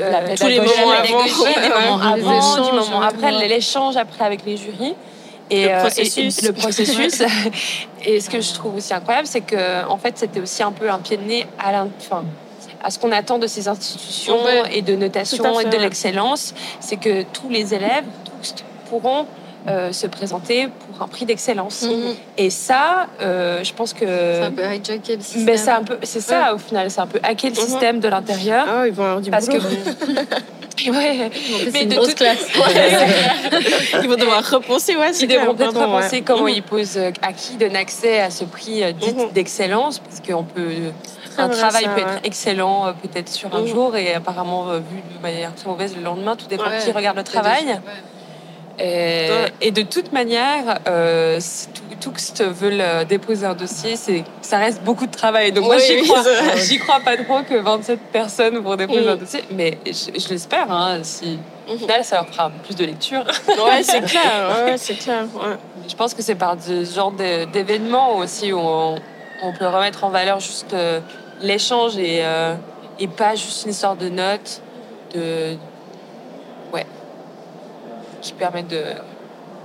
La 0.00 0.18
euh, 0.20 0.36
tous 0.36 0.46
les 0.46 0.58
moments 0.60 0.90
avant. 0.90 1.18
moments 1.18 2.00
avant, 2.02 2.62
du 2.64 2.72
moment 2.76 3.02
après, 3.02 3.48
l'échange 3.48 3.96
après 3.96 4.24
avec 4.24 4.44
les 4.44 4.56
jurys. 4.56 4.94
Et, 5.50 5.64
Le 5.64 5.70
euh, 5.70 5.76
et- 5.76 5.80
processus. 5.80 6.42
et 6.42 6.46
le 6.46 6.52
processus. 6.52 7.22
et 8.04 8.20
ce 8.20 8.28
que 8.28 8.40
je 8.40 8.52
trouve 8.52 8.76
aussi 8.76 8.92
incroyable, 8.92 9.26
c'est 9.26 9.40
que 9.40 9.86
en 9.86 9.96
fait, 9.96 10.18
c'était 10.18 10.40
aussi 10.40 10.62
un 10.62 10.72
peu 10.72 10.90
un 10.90 10.98
pied 10.98 11.16
de 11.16 11.22
nez 11.22 11.46
à 11.58 11.72
à 12.82 12.90
ce 12.90 12.98
qu'on 12.98 13.12
attend 13.12 13.38
de 13.38 13.46
ces 13.46 13.66
institutions 13.68 14.38
et 14.70 14.82
de 14.82 14.94
notation 14.94 15.58
et 15.60 15.64
de 15.64 15.76
l'excellence, 15.76 16.54
c'est 16.80 16.96
que 16.96 17.22
tous 17.24 17.48
les 17.48 17.74
élèves 17.74 18.04
tous 18.24 18.54
pourront 18.88 19.26
euh, 19.66 19.92
se 19.92 20.06
présenter 20.06 20.68
pour 20.68 20.87
un 21.02 21.08
prix 21.08 21.24
d'excellence. 21.24 21.82
Mhm. 21.82 22.14
Et 22.36 22.50
ça, 22.50 23.06
euh, 23.20 23.62
je 23.64 23.72
pense 23.72 23.92
que 23.92 24.06
C'est 24.06 24.42
un 24.42 24.50
peu 24.52 24.62
hijacké 24.62 25.16
le 25.16 25.22
système. 25.22 25.44
mais 25.44 25.56
c'est 25.56 25.70
un 25.70 25.82
peu, 25.84 25.98
c'est 26.02 26.20
ça 26.20 26.54
au 26.54 26.58
final, 26.58 26.90
c'est 26.90 27.00
un 27.00 27.06
peu 27.06 27.20
hacker 27.22 27.50
le 27.50 27.56
Mhm. 27.60 27.62
système 27.68 28.00
de 28.00 28.08
l'intérieur. 28.08 28.66
Ah, 28.68 28.86
ils 28.86 28.92
vont 28.92 29.04
avoir 29.04 29.20
du 29.20 29.30
Parce 29.30 29.46
boulot. 29.48 29.60
que 29.60 30.90
ouais, 30.90 31.30
plus, 31.30 31.70
mais 31.72 31.86
de 31.86 31.94
toute- 31.96 32.14
classe. 32.14 32.46
ils 34.02 34.08
vont 34.08 34.16
devoir 34.16 34.48
repenser, 34.48 34.96
ouais, 34.96 35.12
c'est 35.12 35.24
Ils 35.24 35.28
devront 35.28 35.54
peut-être 35.54 35.74
ouais. 36.12 36.22
comment 36.22 36.42
Mhm. 36.44 36.48
ils 36.48 36.62
posent, 36.62 36.96
euh, 36.96 37.10
à 37.22 37.32
qui 37.32 37.54
donne 37.56 37.76
accès 37.76 38.20
à 38.20 38.30
ce 38.30 38.44
prix 38.44 38.82
euh, 38.84 38.92
dit 38.92 39.14
d'excellence, 39.34 39.98
parce 39.98 40.20
qu'on 40.26 40.44
peut, 40.44 40.68
un 41.36 41.48
travail 41.48 41.84
ça, 41.84 41.90
peut 41.90 42.00
ouais. 42.02 42.06
être 42.16 42.20
excellent 42.24 42.92
peut-être 43.02 43.28
sur 43.28 43.54
un 43.54 43.64
jour 43.66 43.96
et 43.96 44.14
apparemment 44.14 44.72
vu 44.72 44.80
de 45.16 45.22
manière 45.22 45.54
très 45.54 45.68
mauvaise 45.68 45.94
le 45.96 46.02
lendemain. 46.02 46.34
Tout 46.36 46.46
dépend 46.46 46.64
Ouais. 46.64 46.78
qui 46.84 46.90
regarde 46.90 47.16
le 47.16 47.22
travail. 47.24 47.78
Et, 48.78 49.28
Ouais. 49.30 49.52
et 49.60 49.70
de 49.70 49.82
toute 49.82 50.12
manière, 50.12 50.78
euh, 50.86 51.40
Tuxt 52.00 52.44
veulent 52.44 52.80
euh, 52.80 53.04
déposer 53.04 53.44
un 53.46 53.54
dossier, 53.54 53.96
c'est, 53.96 54.22
ça 54.40 54.58
reste 54.58 54.82
beaucoup 54.84 55.06
de 55.06 55.10
travail. 55.12 55.50
Donc 55.52 55.64
moi, 55.64 55.78
j'y 55.78 55.96
oui, 56.00 56.06
crois, 56.08 56.22
j'y 56.56 56.78
pas 56.78 57.16
trop 57.16 57.42
que 57.42 57.56
27 57.60 57.98
personnes 58.12 58.58
vont 58.58 58.76
déposer 58.76 59.00
Mm. 59.06 59.08
un 59.08 59.16
dossier, 59.16 59.44
mais 59.50 59.78
je, 59.86 60.18
je 60.20 60.28
l'espère. 60.28 60.70
Hein, 60.70 61.00
si, 61.02 61.38
Mhm. 61.68 61.78
final, 61.78 62.04
ça 62.04 62.16
leur 62.16 62.28
fera 62.28 62.50
plus 62.50 62.74
de 62.76 62.84
lecture. 62.84 63.24
Ouais, 63.48 63.82
c'est 63.82 64.00
clair, 64.04 64.64
ouais, 64.66 64.78
c'est 64.78 64.94
clair. 64.94 65.24
ouais. 65.34 65.56
Je 65.88 65.94
pense 65.94 66.14
que 66.14 66.22
c'est 66.22 66.34
par 66.36 66.56
ce 66.60 66.84
genre 66.84 67.12
d'événements 67.12 68.16
aussi 68.18 68.52
où 68.52 68.58
on, 68.60 68.96
on 69.42 69.52
peut 69.52 69.66
remettre 69.66 70.04
en 70.04 70.10
valeur 70.10 70.38
juste 70.40 70.72
euh, 70.74 71.00
l'échange 71.42 71.96
et, 71.98 72.20
euh, 72.22 72.54
et 73.00 73.06
pas 73.08 73.34
juste 73.34 73.64
une 73.64 73.70
histoire 73.72 73.96
de 73.96 74.08
notes, 74.08 74.62
de. 75.14 75.56
Qui 78.28 78.34
permet 78.34 78.62
de. 78.62 78.82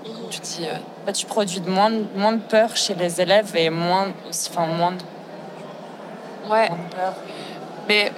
Comme 0.05 0.29
tu 0.29 0.39
dis. 0.39 0.65
euh, 0.65 0.75
Bah, 1.05 1.11
tu 1.11 1.25
produis 1.25 1.59
de 1.59 1.69
moins, 1.69 1.89
de- 1.91 2.05
moins 2.15 2.31
de 2.31 2.39
peur 2.41 2.75
chez 2.77 2.93
les 2.95 3.19
élèves 3.19 3.53
et 3.55 3.69
moins, 3.69 4.07
enfin, 4.29 4.65
moins, 4.67 4.91
de, 4.93 6.49
ouais. 6.49 6.69
moins 6.69 6.77
de 6.77 6.95
peur. 6.95 7.13
Mais 7.89 8.11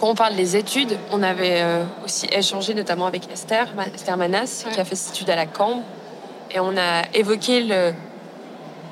quand 0.00 0.08
on 0.10 0.14
parle 0.16 0.34
des 0.34 0.56
études, 0.56 0.96
on 1.12 1.22
avait 1.22 1.62
euh, 1.62 1.84
aussi 2.04 2.26
échangé 2.32 2.74
notamment 2.74 3.06
avec 3.06 3.30
Esther, 3.30 3.68
Esther 3.94 4.16
Manas, 4.16 4.64
qui 4.72 4.80
a 4.80 4.84
fait 4.84 4.96
ses 4.96 5.10
études 5.10 5.30
à 5.30 5.36
la 5.36 5.46
Cambre. 5.46 5.82
Et 6.50 6.58
on 6.58 6.76
a 6.76 7.02
évoqué 7.14 7.62
le, 7.62 7.92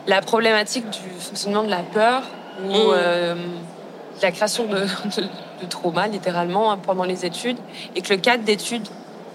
la 0.06 0.20
problématique 0.22 0.88
du 0.90 0.98
fonctionnement 1.18 1.64
de 1.64 1.70
la 1.70 1.82
peur 1.82 2.22
ou 2.62 2.68
Mm. 2.68 2.72
euh, 2.94 3.34
de 3.34 4.22
la 4.22 4.30
création 4.30 4.64
de, 4.66 4.76
de, 5.16 5.22
de 5.62 5.66
traumas, 5.68 6.06
littéralement, 6.06 6.70
hein, 6.70 6.78
pendant 6.80 7.04
les 7.04 7.24
études. 7.26 7.58
Et 7.96 8.02
que 8.02 8.12
le 8.14 8.20
cadre 8.20 8.44
d'études 8.44 8.86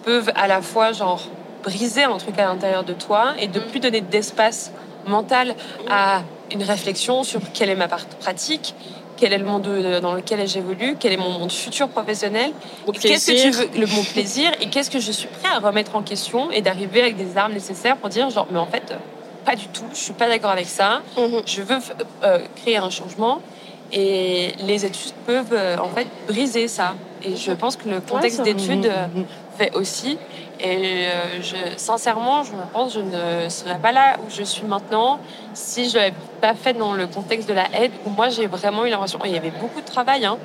peuvent 0.06 0.32
à 0.36 0.48
la 0.48 0.62
fois, 0.62 0.94
genre, 0.94 1.22
briser 1.64 2.04
un 2.04 2.18
truc 2.18 2.38
à 2.40 2.46
l'intérieur 2.46 2.84
de 2.84 2.94
toi 2.94 3.34
et 3.40 3.48
de 3.48 3.60
plus 3.60 3.80
donner 3.80 4.02
d'espace 4.02 4.72
mental 5.08 5.56
à 5.90 6.22
une 6.52 6.64
réflexion 6.64 7.24
sur 7.24 7.42
quelle 7.54 7.70
est 7.72 7.76
ma 7.76 7.88
part 7.88 8.06
pratique, 8.20 8.76
quel 9.18 9.34
est 9.34 9.38
le 9.40 9.46
monde 9.46 9.68
euh, 9.68 10.00
dans 10.00 10.14
lequel 10.14 10.48
j'évolue, 10.48 10.96
quel 11.00 11.14
est 11.14 11.18
mon 11.18 11.30
monde 11.30 11.52
futur 11.52 11.88
professionnel, 11.90 12.52
qu'est-ce 13.02 13.32
que 13.32 13.42
tu 13.42 13.50
veux, 13.50 13.70
le 13.80 13.88
mon 13.88 14.04
plaisir 14.04 14.52
et 14.62 14.68
qu'est-ce 14.68 14.92
que 14.92 15.00
je 15.00 15.12
suis 15.12 15.28
prêt 15.28 15.50
à 15.56 15.60
remettre 15.60 15.96
en 15.96 16.04
question 16.04 16.52
et 16.52 16.62
d'arriver 16.62 17.02
avec 17.02 17.16
des 17.18 17.36
armes 17.38 17.54
nécessaires 17.54 17.98
pour 17.98 18.10
dire 18.10 18.30
genre 18.30 18.48
mais 18.52 18.60
en 18.60 18.68
fait 18.68 18.94
pas 19.44 19.56
du 19.56 19.68
tout, 19.68 19.84
je 19.92 19.98
suis 19.98 20.14
pas 20.14 20.28
d'accord 20.28 20.52
avec 20.52 20.68
ça, 20.68 21.02
Mhm. 21.18 21.42
je 21.46 21.62
veux 21.62 21.78
euh, 22.24 22.40
créer 22.62 22.78
un 22.78 22.90
changement 22.90 23.42
et 23.92 24.54
les 24.66 24.86
études 24.86 25.14
peuvent 25.26 25.54
euh, 25.54 25.78
en 25.78 25.90
fait 25.90 26.08
briser 26.28 26.68
ça. 26.68 26.96
Et 27.24 27.36
je 27.36 27.52
pense 27.54 27.76
que 27.76 27.88
le 27.90 28.02
contexte 28.02 28.38
ça- 28.38 28.44
d'études 28.44 28.86
euh, 28.88 29.06
fait 29.58 29.76
aussi. 29.76 30.18
Et 30.60 31.08
euh, 31.08 31.42
je, 31.42 31.56
sincèrement 31.78 32.44
je 32.44 32.52
pense 32.72 32.94
que 32.94 33.00
je 33.00 33.06
ne 33.44 33.50
serais 33.50 33.78
pas 33.80 33.92
là 33.92 34.18
où 34.26 34.30
je 34.30 34.44
suis 34.44 34.64
maintenant 34.66 35.20
si 35.54 35.90
je 35.90 35.96
l'avais 35.98 36.14
pas 36.40 36.54
fait 36.54 36.74
dans 36.74 36.94
le 36.94 37.08
contexte 37.08 37.50
de 37.50 37.54
la 37.54 37.66
aide 37.82 37.92
où 38.06 38.10
moi 38.10 38.30
j'ai 38.30 38.48
vraiment 38.48 38.86
eu 38.86 38.90
l'impression 38.90 39.20
il 39.26 39.32
y 39.32 39.38
avait 39.38 39.52
beaucoup 39.52 39.82
de 39.82 39.86
travail 39.86 40.24
hein, 40.26 40.38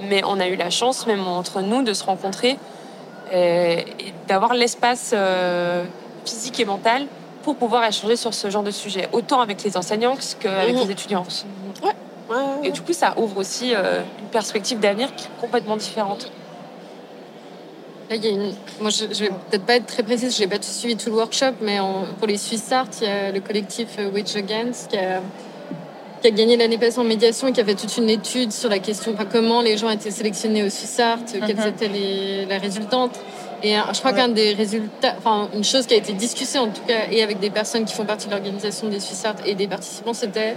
mais 0.00 0.22
on 0.26 0.40
a 0.40 0.48
eu 0.48 0.56
la 0.56 0.70
chance 0.70 1.06
même 1.06 1.26
entre 1.28 1.60
nous 1.60 1.82
de 1.84 1.92
se 1.92 2.02
rencontrer 2.04 2.58
et, 3.32 3.78
et 4.00 4.14
d'avoir 4.26 4.54
l'espace 4.54 5.12
euh, 5.14 5.84
physique 6.24 6.58
et 6.58 6.64
mental 6.64 7.06
pour 7.44 7.54
pouvoir 7.56 7.84
échanger 7.84 8.16
sur 8.16 8.34
ce 8.34 8.50
genre 8.50 8.62
de 8.64 8.70
sujet 8.72 9.08
autant 9.12 9.40
avec 9.40 9.62
les 9.62 9.76
enseignants 9.76 10.16
qu'avec 10.40 10.74
Mhm. 10.74 10.80
les 10.82 10.90
étudiants. 10.90 11.24
Ouais, 11.82 11.90
ouais, 12.30 12.36
et 12.64 12.70
du 12.72 12.82
coup 12.82 12.92
ça 12.92 13.14
ouvre 13.16 13.38
aussi 13.38 13.74
euh, 13.74 14.00
une 14.20 14.26
perspective 14.28 14.80
d'avenir 14.80 15.14
qui 15.14 15.26
est 15.26 15.40
complètement 15.40 15.76
différente 15.76 16.30
Là, 18.12 18.16
il 18.18 18.24
y 18.26 18.28
a 18.28 18.30
une... 18.32 18.52
Moi, 18.78 18.90
je, 18.90 19.04
je 19.10 19.24
vais 19.24 19.30
peut-être 19.50 19.64
pas 19.64 19.76
être 19.76 19.86
très 19.86 20.02
précise, 20.02 20.36
je 20.36 20.42
n'ai 20.42 20.46
pas 20.46 20.60
suivi 20.60 20.96
tout 20.96 21.08
le 21.08 21.16
workshop, 21.16 21.52
mais 21.62 21.80
en- 21.80 22.04
pour 22.18 22.26
les 22.26 22.36
Swiss 22.36 22.70
Art, 22.70 22.88
il 23.00 23.06
y 23.06 23.10
a 23.10 23.32
le 23.32 23.40
collectif 23.40 23.88
euh, 23.98 24.10
Wage 24.10 24.36
Against 24.36 24.90
qui 24.90 24.98
a, 24.98 25.22
qui 26.20 26.28
a 26.28 26.30
gagné 26.30 26.58
l'année 26.58 26.76
passée 26.76 26.98
en 26.98 27.04
médiation 27.04 27.48
et 27.48 27.52
qui 27.52 27.62
a 27.62 27.64
fait 27.64 27.74
toute 27.74 27.96
une 27.96 28.10
étude 28.10 28.52
sur 28.52 28.68
la 28.68 28.80
question, 28.80 29.12
enfin, 29.14 29.24
comment 29.24 29.62
les 29.62 29.78
gens 29.78 29.88
étaient 29.88 30.10
sélectionnés 30.10 30.62
au 30.62 30.68
Swiss 30.68 31.00
Art, 31.00 31.20
euh, 31.34 31.38
quelles 31.46 31.56
Mhm. 31.56 31.68
étaient 31.68 31.88
les, 31.88 32.44
la 32.44 32.58
résultante. 32.58 33.18
Et 33.62 33.78
euh, 33.78 33.80
je 33.94 33.98
crois 34.00 34.12
qu'un 34.12 34.28
des 34.28 34.52
résultats, 34.52 35.14
enfin, 35.16 35.48
une 35.54 35.64
chose 35.64 35.86
qui 35.86 35.94
a 35.94 35.96
été 35.96 36.12
discutée 36.12 36.58
en 36.58 36.66
tout 36.68 36.82
cas, 36.86 37.06
et 37.10 37.22
avec 37.22 37.40
des 37.40 37.48
personnes 37.48 37.86
qui 37.86 37.94
font 37.94 38.04
partie 38.04 38.26
de 38.26 38.32
l'organisation 38.32 38.88
des 38.88 39.00
Swiss 39.00 39.24
Art 39.24 39.36
et 39.46 39.54
des 39.54 39.68
participants, 39.68 40.12
c'était 40.12 40.54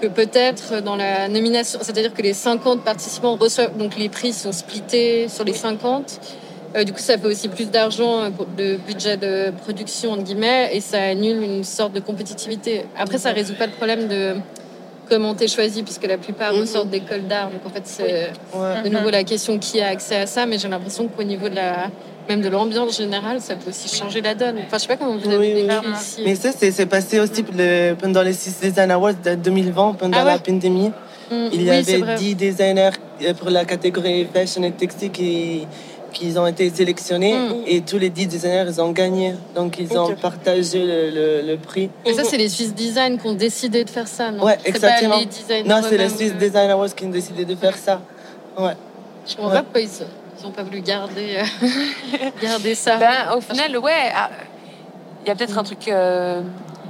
que 0.00 0.06
peut-être 0.06 0.80
dans 0.80 0.94
la 0.94 1.26
nomination, 1.26 1.80
c'est-à-dire 1.82 2.14
que 2.14 2.22
les 2.22 2.34
50 2.34 2.82
participants 2.84 3.34
reçoivent, 3.34 3.76
donc 3.76 3.96
les 3.96 4.08
prix 4.08 4.32
sont 4.32 4.52
splittés 4.52 5.26
sur 5.28 5.42
les 5.44 5.54
50. 5.54 6.20
Euh, 6.76 6.82
du 6.84 6.92
coup, 6.92 6.98
ça 6.98 7.16
fait 7.18 7.26
aussi 7.26 7.48
plus 7.48 7.70
d'argent 7.70 8.22
euh, 8.24 8.30
pour 8.30 8.46
le 8.58 8.76
budget 8.78 9.16
de 9.16 9.52
production, 9.62 10.12
entre 10.12 10.24
guillemets, 10.24 10.70
et 10.72 10.80
ça 10.80 11.00
annule 11.02 11.40
une 11.42 11.62
sorte 11.64 11.92
de 11.92 12.00
compétitivité. 12.00 12.84
Après, 12.98 13.18
ça 13.18 13.30
résout 13.30 13.54
pas 13.54 13.66
le 13.66 13.72
problème 13.72 14.08
de 14.08 14.34
comment 15.08 15.34
t'es 15.34 15.46
choisi, 15.48 15.82
puisque 15.84 16.06
la 16.06 16.18
plupart 16.18 16.52
Mhm. 16.52 16.60
ressortent 16.62 16.90
d'écoles 16.90 17.26
d'art. 17.28 17.50
Donc, 17.50 17.60
en 17.64 17.70
fait, 17.70 17.82
c'est 17.84 18.32
Ouais. 18.58 18.82
de 18.82 18.88
nouveau 18.88 19.10
la 19.10 19.22
question 19.22 19.58
qui 19.58 19.80
a 19.80 19.88
accès 19.88 20.16
à 20.16 20.26
ça, 20.26 20.46
mais 20.46 20.58
j'ai 20.58 20.66
l'impression 20.68 21.06
qu'au 21.08 21.22
niveau 21.22 21.48
de 21.48 21.54
la 21.54 21.90
même 22.28 22.40
de 22.40 22.48
l'ambiance 22.48 22.96
générale, 22.96 23.40
ça 23.40 23.54
peut 23.54 23.68
aussi 23.70 23.94
changer 23.94 24.20
la 24.22 24.34
donne. 24.34 24.56
Enfin, 24.66 24.78
je 24.78 24.82
sais 24.82 24.88
pas 24.88 24.96
comment 24.96 25.16
vous 25.16 25.28
avez 25.28 25.36
Oui, 25.36 25.52
oui, 25.54 25.62
vécu 25.62 25.74
oui. 25.84 25.92
ici. 25.94 26.22
Mais 26.24 26.34
ça, 26.34 26.50
c'est 26.58 26.86
passé 26.86 27.20
aussi 27.20 27.44
le- 27.56 27.94
pendant 27.94 28.22
les 28.22 28.32
Six 28.32 28.58
Design 28.62 28.90
Awards 28.90 29.12
de 29.22 29.34
2020, 29.36 29.92
pendant 29.92 30.18
Ah 30.20 30.24
ouais? 30.24 30.32
la 30.32 30.38
pandémie. 30.38 30.90
Mm, 31.30 31.48
Il 31.52 31.62
y 31.62 31.70
oui, 31.70 31.76
avait 31.76 31.98
vrai. 31.98 32.14
10 32.16 32.34
designers 32.34 32.90
euh, 33.22 33.32
pour 33.34 33.48
la 33.50 33.64
catégorie 33.64 34.26
fashion 34.32 34.62
et 34.62 34.72
textile 34.72 35.10
qui, 35.10 35.66
qui 36.14 36.32
ont 36.38 36.46
été 36.46 36.70
sélectionnés 36.70 37.34
Mm. 37.34 37.54
et 37.66 37.80
tous 37.82 37.98
les 37.98 38.08
10 38.08 38.26
designers 38.28 38.64
ils 38.68 38.80
ont 38.80 38.92
gagné. 38.92 39.34
Donc 39.54 39.76
ils 39.78 39.98
ont 39.98 40.14
partagé 40.14 40.78
le, 40.86 41.10
le- 41.10 41.42
le 41.46 41.56
prix. 41.58 41.90
Mais 42.06 42.14
ça, 42.14 42.24
c'est 42.24 42.38
les 42.38 42.48
Swiss 42.48 42.72
Design 42.74 43.18
qui 43.20 43.26
ont 43.26 43.34
décidé 43.34 43.84
de 43.84 43.90
faire 43.90 44.08
ça, 44.08 44.30
non 44.30 44.44
Ouais, 44.44 44.58
exactement. 44.64 45.10
Pas 45.16 45.20
les 45.20 45.26
designers 45.26 45.62
Non, 45.68 45.80
c'est 45.86 45.98
les 45.98 46.08
Swiss 46.08 46.32
euh, 46.34 46.38
Design 46.38 46.70
Awards 46.70 46.94
qui 46.94 47.04
ont 47.04 47.10
décidé 47.10 47.44
de 47.44 47.54
faire 47.54 47.76
ça. 47.76 48.00
Ouais. 48.58 48.72
Je 49.26 49.34
comprends 49.36 49.50
Ouais. 49.50 49.56
pas 49.56 49.62
pourquoi 49.62 49.80
ils 49.82 50.44
n'ont 50.44 50.50
pas 50.52 50.62
voulu 50.62 50.80
garder, 50.80 51.36
euh, 51.38 51.66
garder 52.42 52.74
ça. 52.74 52.96
ben, 52.96 53.36
au 53.36 53.40
final 53.40 53.76
ouais 53.78 54.10
ah, 54.14 54.30
il 55.24 55.28
y 55.28 55.30
a 55.30 55.34
peut-être 55.34 55.56
un 55.58 55.62
truc 55.64 55.88
euh, 55.88 56.42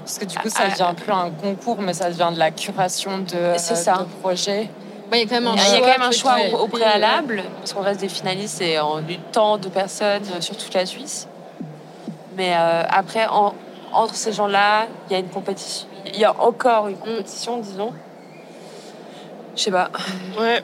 Parce 0.05 0.19
que 0.19 0.25
du 0.27 0.37
coup, 0.37 0.49
ça 0.49 0.65
Ah, 0.67 0.71
devient 0.71 0.95
plus 1.01 1.13
un 1.13 1.31
concours, 1.31 1.79
mais 1.81 1.95
ça 1.95 2.11
devient 2.11 2.31
de 2.35 2.39
la 2.39 2.51
curation 2.51 3.19
de, 3.19 3.55
C'est 3.57 3.73
euh, 3.73 3.77
ça. 3.77 3.99
de 3.99 4.21
projets. 4.21 4.69
Ouais, 5.13 5.21
il 5.23 5.31
y 5.31 5.35
a 5.35 5.37
quand 5.37 5.41
même 5.41 5.47
un 5.47 5.57
choix. 5.57 5.79
quand 5.81 5.87
même 5.87 6.03
un 6.03 6.09
de 6.09 6.15
choix 6.15 6.37
au, 6.53 6.57
au 6.65 6.67
préalable, 6.69 7.43
parce 7.59 7.73
qu'on 7.73 7.83
reste 7.83 8.01
des 8.01 8.09
finalistes 8.09 8.61
et 8.63 8.79
en 8.81 9.01
du 9.01 9.19
temps 9.19 9.59
de 9.59 9.69
personnes 9.69 10.23
sur 10.41 10.57
toute 10.57 10.73
la 10.75 10.87
Suisse. 10.87 11.29
Mais 12.37 12.53
euh, 12.57 12.83
après, 12.89 13.27
en- 13.27 13.55
entre 13.93 14.15
ces 14.15 14.33
gens-là, 14.33 14.87
il 15.09 15.13
y 15.13 15.17
a 15.17 15.19
une 15.21 15.29
compétition. 15.29 15.87
Il 16.07 16.19
y 16.19 16.25
a 16.25 16.35
encore 16.41 16.89
une 16.89 16.97
compétition, 16.97 17.59
disons. 17.59 17.93
Je 19.57 19.63
sais 19.63 19.71
pas. 19.71 19.91
Ouais. 20.41 20.63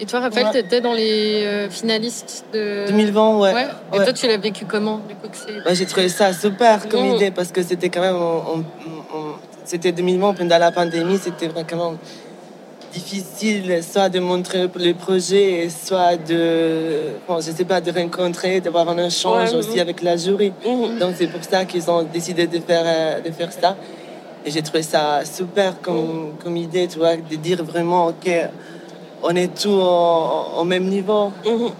Et 0.00 0.06
toi, 0.06 0.18
Raphaël, 0.20 0.46
Ouais. 0.46 0.52
tu 0.52 0.58
étais 0.58 0.80
dans 0.80 0.94
les 0.94 1.44
euh, 1.46 1.70
finalistes 1.70 2.44
de. 2.52 2.86
2020, 2.88 3.36
ouais. 3.38 3.52
Ouais. 3.54 3.66
Et 3.92 3.98
Ouais. 3.98 4.04
toi, 4.04 4.12
tu 4.12 4.26
l'as 4.26 4.36
vécu 4.38 4.64
comment 4.64 4.98
du 5.06 5.14
coup 5.14 5.28
que 5.28 5.36
c'est... 5.36 5.62
Ouais, 5.68 5.74
J'ai 5.76 5.86
trouvé 5.86 6.08
ça 6.08 6.32
super 6.32 6.88
comme 6.88 7.08
Mm. 7.10 7.14
idée 7.14 7.30
parce 7.30 7.52
que 7.52 7.62
c'était 7.62 7.88
quand 7.88 8.00
même. 8.00 8.16
on- 8.16 8.42
on- 8.56 8.64
on- 9.16 9.34
c'était 9.64 9.92
2020 9.92 10.34
pendant 10.34 10.58
la 10.58 10.72
pandémie, 10.72 11.18
c'était 11.22 11.46
vraiment 11.46 11.94
difficile 12.92 13.82
soit 13.82 14.08
de 14.08 14.20
montrer 14.20 14.68
les 14.76 14.94
projets, 14.94 15.68
soit 15.70 16.16
de. 16.16 17.14
Bon, 17.26 17.36
je 17.40 17.50
sais 17.50 17.64
pas, 17.64 17.80
de 17.80 17.90
rencontrer, 17.90 18.60
d'avoir 18.60 18.88
un 18.88 18.98
échange 18.98 19.50
Ouais, 19.50 19.56
aussi 19.56 19.74
mhm. 19.76 19.80
avec 19.80 20.02
la 20.02 20.16
jury. 20.16 20.52
Mhm. 20.64 20.98
Donc 20.98 21.14
c'est 21.16 21.26
pour 21.26 21.42
ça 21.42 21.64
qu'ils 21.64 21.90
ont 21.90 22.02
décidé 22.02 22.46
de 22.46 22.58
faire, 22.60 22.84
euh, 22.84 23.20
de 23.20 23.30
faire 23.30 23.52
ça. 23.52 23.76
Et 24.44 24.50
j'ai 24.50 24.62
trouvé 24.62 24.82
ça 24.82 25.24
super 25.24 25.80
comme, 25.80 26.32
comme 26.42 26.56
idée, 26.56 26.88
tu 26.88 26.98
vois, 26.98 27.16
de 27.16 27.36
dire 27.36 27.62
vraiment, 27.64 28.08
OK, 28.08 28.28
on 29.22 29.34
est 29.36 29.54
tous 29.60 29.68
au, 29.70 30.60
au 30.60 30.64
même 30.64 30.84
niveau. 30.84 31.32
Mhm. 31.46 31.70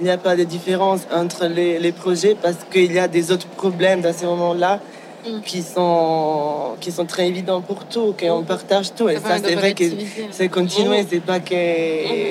Il 0.00 0.04
n'y 0.04 0.10
a 0.10 0.18
pas 0.18 0.34
de 0.34 0.44
différence 0.44 1.02
entre 1.12 1.46
les, 1.46 1.78
les 1.78 1.92
projets 1.92 2.34
parce 2.40 2.56
qu'il 2.70 2.92
y 2.92 2.98
a 2.98 3.06
des 3.06 3.30
autres 3.30 3.46
problèmes 3.48 4.00
dans 4.00 4.12
ces 4.14 4.24
moments-là. 4.26 4.80
Mm. 5.26 5.40
qui 5.44 5.62
sont, 5.62 6.76
qui 6.80 6.90
sont 6.90 7.04
très 7.04 7.28
évidents 7.28 7.60
pour 7.60 7.84
tout, 7.84 8.14
qu'on 8.18 8.42
partage 8.42 8.94
tout. 8.94 9.08
Et 9.10 9.16
ça, 9.16 9.36
c'est 9.42 9.54
vrai 9.54 9.74
que 9.74 9.84
c'est 10.30 10.48
continué, 10.48 11.04
c'est 11.08 11.20
pas 11.20 11.40
que 11.40 11.54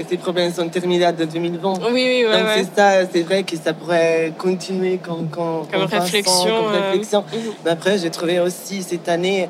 ces 0.10 0.18
problèmes 0.18 0.52
sont 0.52 0.68
terminés 0.70 1.06
à 1.06 1.12
2020. 1.12 1.74
Oui, 1.74 1.92
oui, 1.94 2.26
ouais, 2.26 2.32
Donc 2.32 2.48
ouais. 2.48 2.54
c'est 2.58 2.76
ça, 2.76 3.08
c'est 3.14 3.22
vrai 3.22 3.44
que 3.44 3.56
ça 3.58 3.74
pourrait 3.74 4.34
continuer 4.40 4.98
comme, 4.98 5.30
comme, 5.30 5.68
Comme 5.72 5.88
façon, 5.88 6.04
réflexion, 6.04 6.64
comme 6.64 6.74
euh, 6.74 6.90
réflexion. 6.90 7.24
Mais 7.64 7.72
après, 7.72 8.00
j'ai 8.00 8.10
trouvé 8.10 8.40
aussi 8.40 8.82
cette 8.82 9.08
année 9.08 9.50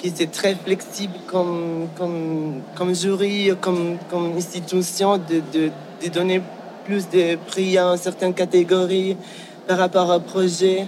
que 0.00 0.08
c'est 0.14 0.30
très 0.30 0.54
flexible 0.54 1.14
comme, 1.26 1.88
comme, 1.98 2.62
comme 2.76 2.94
jury, 2.94 3.50
comme, 3.60 3.96
comme 4.08 4.36
institution 4.36 5.18
de, 5.18 5.42
de, 5.52 5.70
de 6.04 6.08
donner 6.08 6.40
plus 6.84 7.08
de 7.08 7.34
prix 7.48 7.76
à 7.78 7.96
certaines 7.96 8.34
catégories 8.34 9.16
par 9.66 9.78
rapport 9.78 10.08
au 10.08 10.20
projet. 10.20 10.86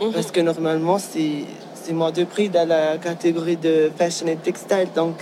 Mhm. 0.00 0.12
Parce 0.12 0.30
que 0.30 0.40
normalement, 0.40 0.98
c'est 0.98 1.44
c'est 1.74 1.92
moins 1.92 2.10
de 2.12 2.24
prix 2.24 2.48
dans 2.50 2.68
la 2.68 2.98
catégorie 2.98 3.56
de 3.56 3.90
fashion 3.96 4.26
et 4.26 4.36
textile. 4.36 4.88
Donc, 4.94 5.14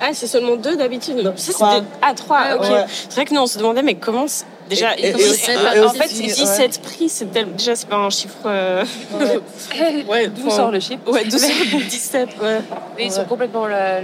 Ah, 0.00 0.10
c'est 0.12 0.26
seulement 0.26 0.56
deux 0.56 0.76
d'habitude 0.76 1.16
Non, 1.16 1.32
Ça, 1.36 1.80
deux- 1.80 1.86
Ah, 2.02 2.12
trois, 2.14 2.38
Ah, 2.42 2.56
ok. 2.56 2.62
ouais. 2.62 2.84
C'est 2.88 3.14
vrai 3.14 3.24
que 3.24 3.32
nous, 3.34 3.40
on 3.40 3.46
se 3.46 3.56
demandait, 3.58 3.82
mais 3.82 3.94
comment. 3.94 4.26
c'est- 4.28 4.44
Déjà, 4.68 4.94
Et- 4.98 5.08
et- 5.08 5.12
comment 5.12 5.24
et 5.24 5.28
c'est- 5.28 5.32
aussi- 5.32 5.50
et 5.76 5.80
en 5.80 5.84
aussi, 5.86 5.98
fait, 5.98 6.22
ouais. 6.22 6.26
17 6.34 6.82
prix, 6.82 7.08
c'est 7.08 7.26
tel- 7.26 7.54
déjà, 7.54 7.76
c'est 7.76 7.88
pas 7.88 7.96
un 7.96 8.10
chiffre. 8.10 8.34
euh, 8.46 8.84
ouais. 9.18 10.04
Ouais, 10.08 10.26
D'où 10.28 10.50
sort 10.50 10.70
le 10.72 10.80
chiffre? 10.80 11.00
Ouais, 11.10 11.24
12, 11.24 11.40
17, 11.88 12.28
ouais. 12.42 12.58
Mais 12.96 13.04
ils 13.04 13.04
Ouais. 13.04 13.10
sont 13.10 13.24
complètement 13.24 13.66
euh, 13.70 14.00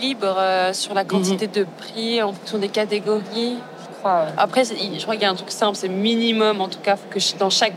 libres 0.00 0.34
euh, 0.36 0.72
sur 0.72 0.94
la 0.94 1.04
quantité 1.04 1.46
de 1.46 1.64
prix 1.78 2.20
en 2.22 2.32
fonction 2.32 2.58
des 2.58 2.68
catégories. 2.68 3.22
Je 3.56 3.98
crois. 4.00 4.26
Après, 4.36 4.64
je 4.64 5.02
crois 5.02 5.14
qu'il 5.14 5.22
y 5.22 5.26
a 5.26 5.30
un 5.30 5.34
truc 5.36 5.50
simple, 5.50 5.76
c'est 5.76 5.88
minimum 5.88 6.60
en 6.60 6.68
tout 6.68 6.80
cas, 6.82 6.96
faut 6.96 7.08
que 7.08 7.20
je- 7.20 7.36
dans 7.36 7.50
chaque 7.50 7.74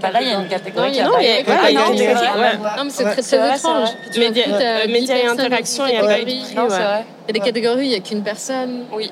Bah 0.00 0.10
là, 0.10 0.20
il 0.22 0.28
y 0.28 0.32
a 0.32 0.40
une 0.40 0.48
catégorie 0.48 0.88
Non, 0.88 0.92
qui 0.92 1.00
a 1.00 1.08
mais 1.08 2.90
c'est 2.90 3.04
très, 3.04 3.56
étrange. 3.56 3.88
vrai. 3.88 3.96
Puis 4.02 4.10
tu 4.10 4.20
vois, 4.20 4.28
Média- 4.28 4.42
plus, 4.44 4.52
t'as 4.52 4.58
euh, 4.64 4.86
médias 4.88 5.16
et 5.16 5.62
dix 5.62 5.80
il 5.86 5.94
y 5.94 5.96
a 5.96 6.00
pas 6.02 6.20
eu 6.20 6.24
de 6.24 6.54
Non, 6.54 6.66
c'est 6.68 6.76
vrai. 6.82 7.04
Il 7.28 7.28
y 7.28 7.30
a 7.30 7.32
des 7.32 7.40
catégories, 7.40 7.86
il 7.86 7.88
n'y 7.90 7.94
a 7.94 8.00
qu'une 8.00 8.22
personne. 8.22 8.84
Oui. 8.92 9.10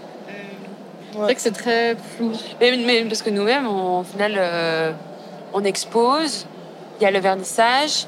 C'est 1.12 1.18
vrai 1.18 1.34
que 1.34 1.40
c'est 1.40 1.50
très 1.52 1.94
flou. 2.16 2.32
Mais, 2.60 3.04
parce 3.04 3.22
que 3.22 3.30
nous-mêmes, 3.30 3.66
on- 3.68 4.00
au 4.00 4.04
final, 4.04 4.34
euh, 4.36 4.92
on 5.52 5.62
expose, 5.64 6.46
il 7.00 7.04
y 7.04 7.06
a 7.06 7.10
le 7.10 7.18
vernissage, 7.20 8.06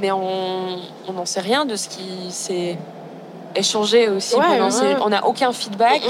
mais 0.00 0.10
on 0.10 0.78
n'en 1.12 1.26
sait 1.26 1.40
rien 1.40 1.64
de 1.66 1.76
ce 1.76 1.88
qui 1.88 2.30
s'est 2.30 2.76
échangé 3.54 4.08
aussi. 4.08 4.36
Ouais, 4.36 4.42
pendant 4.46 4.64
ouais. 4.66 4.70
ces- 4.70 4.96
On 5.04 5.08
n'a 5.10 5.26
aucun 5.26 5.52
feedback. 5.52 6.02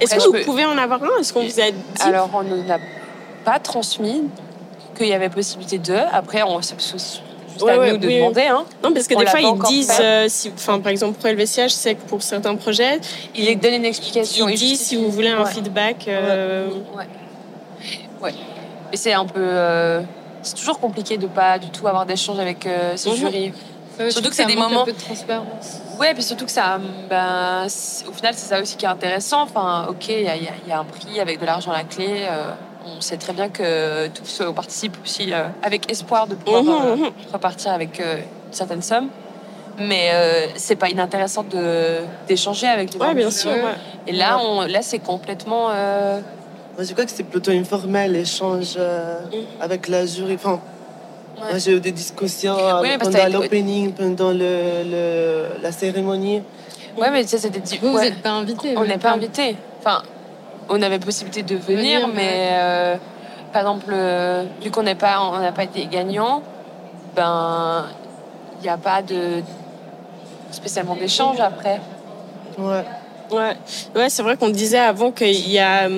Est-ce 0.00 0.12
Après, 0.12 0.16
que 0.16 0.22
je 0.22 0.26
vous 0.26 0.32
peux- 0.34 0.42
pouvez 0.42 0.64
en 0.66 0.76
avoir 0.76 1.02
un? 1.02 1.20
Est-ce 1.20 1.32
qu'on 1.32 1.42
vous 1.44 1.60
a 1.60 1.70
dit? 1.70 1.76
Alors, 2.00 2.28
on 2.34 2.42
ne 2.42 2.56
n'a 2.62 2.78
pas 3.44 3.58
transmis 3.58 4.24
qu'il 4.94 5.08
y 5.08 5.12
avait 5.12 5.28
possibilité 5.28 5.78
de. 5.78 5.96
Après, 6.12 6.42
on 6.42 6.60
c'est 6.62 6.80
juste 6.80 7.22
Ouais, 7.62 7.72
à 7.72 7.78
ouais, 7.78 7.92
nous 7.92 7.98
de 7.98 8.06
oui. 8.06 8.16
demander. 8.16 8.42
Hein. 8.42 8.64
Non, 8.82 8.92
parce 8.92 9.06
que 9.06 9.14
On 9.14 9.20
des 9.20 9.26
fois, 9.26 9.40
ils 9.40 9.58
disent, 9.68 9.92
euh, 10.00 10.26
si, 10.28 10.50
enfin, 10.54 10.80
par 10.80 10.90
exemple, 10.90 11.18
pour 11.20 11.28
LVCH, 11.30 11.68
sais 11.70 11.94
que 11.94 12.02
pour 12.02 12.20
certains 12.22 12.56
projets, 12.56 13.00
Il 13.34 13.58
donne 13.60 13.74
une 13.74 13.84
explication. 13.84 14.48
ils 14.48 14.54
il 14.54 14.58
disent 14.58 14.80
si 14.80 14.96
vous 14.96 15.08
voulez 15.10 15.28
un 15.28 15.44
Ouais. 15.44 15.50
feedback. 15.50 16.06
euh, 16.08 16.68
Ouais. 16.96 17.06
Ouais. 18.20 18.34
Mais 18.90 18.96
c'est 18.96 19.12
un 19.12 19.24
peu. 19.26 19.40
euh, 19.40 20.00
c'est 20.42 20.54
toujours 20.56 20.78
compliqué 20.80 21.16
de 21.16 21.26
pas 21.26 21.58
du 21.58 21.70
tout 21.70 21.86
avoir 21.86 22.06
d'échange 22.06 22.38
avec 22.40 22.66
euh, 22.66 22.96
ce 22.96 23.08
Mhm. 23.10 23.14
jury. 23.16 23.52
Surtout 24.10 24.30
que 24.30 24.34
c'est 24.34 24.46
des 24.46 24.56
moments- 24.56 24.82
un 24.82 24.84
peu 24.86 24.92
de 24.92 24.98
transparence. 24.98 25.80
Ouais, 26.00 26.12
puis 26.14 26.24
surtout 26.24 26.44
que 26.46 26.50
ça, 26.50 26.80
ben, 27.08 27.66
c'est- 27.68 28.04
au 28.08 28.12
final, 28.12 28.34
c'est 28.36 28.48
ça 28.48 28.60
aussi 28.60 28.76
qui 28.76 28.84
est 28.84 28.88
intéressant. 28.88 29.42
Enfin, 29.42 29.86
ok, 29.88 30.08
il 30.08 30.22
y 30.22 30.24
y 30.24 30.28
a- 30.28 30.34
il 30.34 30.68
y 30.68 30.72
a 30.72 30.80
un 30.80 30.84
prix 30.84 31.20
avec 31.20 31.38
de 31.40 31.46
l'argent 31.46 31.70
à 31.70 31.76
la 31.78 31.84
clé. 31.84 32.24
On 32.86 33.00
sait 33.00 33.16
très 33.16 33.32
bien 33.32 33.48
que 33.48 34.08
tous 34.08 34.40
euh, 34.40 34.52
participent 34.52 34.96
aussi 35.04 35.32
euh, 35.32 35.44
avec 35.62 35.90
espoir 35.90 36.26
de 36.26 36.34
pouvoir 36.34 36.62
euh, 36.62 36.96
repartir 37.32 37.72
avec 37.72 38.00
euh, 38.00 38.16
une 38.48 38.52
certaine 38.52 38.82
somme. 38.82 39.08
Mais 39.78 40.10
euh, 40.12 40.46
c'est 40.54 40.76
pas 40.76 40.88
inintéressant 40.88 41.42
de 41.42 41.98
d'échanger 42.28 42.68
avec 42.68 42.94
les 42.94 43.00
Ouais, 43.00 43.14
bien 43.14 43.30
sûr. 43.30 43.50
ouais. 43.50 43.74
Et 44.06 44.12
là, 44.12 44.38
on, 44.40 44.60
là, 44.62 44.82
c'est 44.82 45.00
complètement. 45.00 45.68
euh, 45.72 46.20
Moi, 46.76 46.84
je 46.84 46.92
crois 46.92 47.04
que 47.04 47.10
c'est 47.10 47.24
plutôt 47.24 47.50
informel, 47.50 48.12
l'échange 48.12 48.74
euh, 48.76 49.18
Mm. 49.32 49.62
avec 49.62 49.88
la 49.88 50.06
jury. 50.06 50.34
Enfin, 50.34 50.60
Ouais. 51.36 51.50
moi, 51.50 51.58
j'ai 51.58 51.72
eu 51.72 51.80
des 51.80 51.90
discussions 51.90 52.56
Oui, 52.80 52.90
pendant 53.00 53.26
l'opening, 53.40 53.92
pendant 53.92 54.30
le, 54.30 54.84
le- 54.92 55.46
la 55.60 55.72
cérémonie. 55.72 56.42
Ouais, 56.96 57.10
mais 57.10 57.26
ça, 57.26 57.38
c'était 57.38 57.58
dit. 57.58 57.76
Vous, 57.82 57.90
vous 57.90 57.96
ouais. 57.96 58.10
n'êtes 58.10 58.22
pas 58.22 58.30
invité. 58.30 58.74
On 58.76 58.84
n'est 58.84 58.98
pas 58.98 59.10
invité. 59.14 59.56
Enfin, 59.80 60.02
on 60.68 60.82
avait 60.82 60.98
possibilité 60.98 61.42
de 61.42 61.56
venir, 61.56 62.00
Venir, 62.00 62.08
mais 62.14 62.48
euh, 62.52 62.96
par 63.52 63.62
exemple, 63.62 63.90
euh, 63.92 64.44
vu 64.62 64.70
qu'on 64.70 64.82
n'est 64.82 64.94
pas, 64.94 65.20
on 65.22 65.38
n'a 65.38 65.52
pas 65.52 65.64
été 65.64 65.86
gagnant, 65.86 66.42
ben, 67.14 67.86
il 68.60 68.62
n'y 68.62 68.68
a 68.68 68.76
pas 68.76 69.02
de 69.02 69.42
spécialement 70.50 70.96
d'échange 70.96 71.40
après. 71.40 71.80
Ouais. 72.58 72.84
Ouais, 73.30 73.56
ouais 73.94 74.08
c'est 74.08 74.22
vrai 74.22 74.36
qu'on 74.36 74.50
disait 74.50 74.78
avant 74.78 75.10
qu'il 75.10 75.50
y 75.50 75.58
a. 75.58 75.88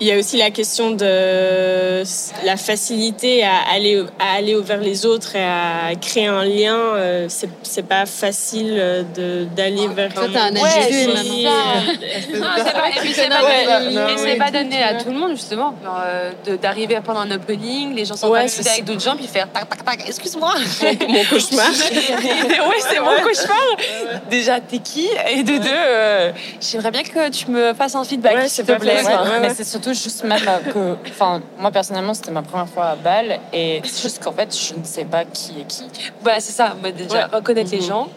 Il 0.00 0.08
y 0.08 0.12
a 0.12 0.18
aussi 0.18 0.36
la 0.36 0.50
question 0.50 0.90
de 0.90 2.02
la 2.44 2.56
facilité 2.56 3.44
à 3.44 3.52
aller, 3.72 4.04
à 4.18 4.34
aller 4.38 4.56
vers 4.60 4.80
les 4.80 5.06
autres 5.06 5.36
et 5.36 5.44
à 5.44 5.94
créer 6.00 6.26
un 6.26 6.44
lien. 6.44 6.74
euh, 6.76 7.26
C'est 7.28 7.48
c'est 7.62 7.86
pas 7.86 8.04
facile 8.04 8.74
de- 9.16 9.44
d'aller 9.56 9.86
vers 9.88 10.12
Toi, 10.12 10.24
un. 10.24 10.32
t'as 10.32 10.42
un 10.46 10.52
Ouais, 10.54 10.60
précis. 10.60 10.88
c'est 10.90 11.04
ça. 11.44 12.38
Non, 12.38 12.46
c'est 12.56 12.72
pas, 12.72 12.88
et 12.88 13.00
puis 13.00 13.12
c'est 13.14 13.28
pas, 13.28 13.44
Ouais, 13.44 13.64
donné- 13.66 13.94
non, 13.94 14.08
et 14.08 14.18
c'est 14.18 14.32
oui. 14.32 14.38
pas 14.38 14.50
donné 14.50 14.82
à 14.82 14.94
tout 14.94 15.10
le 15.10 15.16
monde 15.18 15.30
justement 15.30 15.74
euh, 15.86 16.32
de- 16.46 16.56
d'arriver 16.56 16.98
pendant 17.04 17.20
un 17.20 17.30
opening, 17.30 17.94
les 17.94 18.04
gens 18.04 18.16
sont 18.16 18.28
Ouais, 18.28 18.46
pas 18.46 18.70
avec 18.70 18.84
d'autres 18.84 19.00
gens 19.00 19.16
puis 19.16 19.26
faire 19.28 19.48
tac 19.52 19.68
tac 19.68 19.84
tac, 19.84 20.08
excuse-moi. 20.08 20.54
Mon 21.08 21.24
cauchemar. 21.24 21.66
oui, 21.80 22.76
c'est 22.80 23.00
mon 23.00 23.16
cauchemar. 23.22 24.20
Déjà, 24.28 24.60
t'es 24.60 24.78
qui? 24.78 25.08
Et 25.30 25.42
de 25.44 25.56
deux, 25.58 25.68
euh, 25.70 26.32
j'aimerais 26.60 26.90
bien 26.90 27.02
que 27.04 27.28
tu 27.30 27.48
me 27.50 27.72
fasses 27.74 27.94
un 27.94 28.04
feedback, 28.04 28.34
Ouais, 28.36 28.40
s'il 28.48 28.50
c'est 28.50 28.62
te 28.64 28.72
pas 28.72 28.78
plaît. 28.78 28.96
ouais, 29.04 29.38
mais 29.40 29.48
ouais. 29.48 29.54
c'est 29.56 29.64
surtout 29.84 29.98
juste 30.02 30.24
même 30.24 30.40
euh, 30.48 30.72
que, 30.72 31.08
enfin, 31.10 31.40
moi 31.58 31.70
personnellement, 31.70 32.14
c'était 32.14 32.30
ma 32.30 32.42
première 32.42 32.68
fois 32.68 32.86
à 32.86 32.96
Bâle 32.96 33.38
et 33.52 33.80
c'est 33.84 34.02
juste 34.02 34.22
qu'en 34.22 34.32
fait, 34.32 34.54
je 34.56 34.74
ne 34.78 34.84
sais 34.84 35.04
pas 35.04 35.24
qui 35.24 35.60
est 35.60 35.64
qui. 35.66 35.84
Bah, 36.22 36.32
c'est 36.38 36.52
ça, 36.52 36.74
moi, 36.80 36.90
déjà, 36.90 37.26
reconnaître 37.28 37.70
les 37.70 37.78
Mhm. 37.80 37.86
gens. 37.86 38.08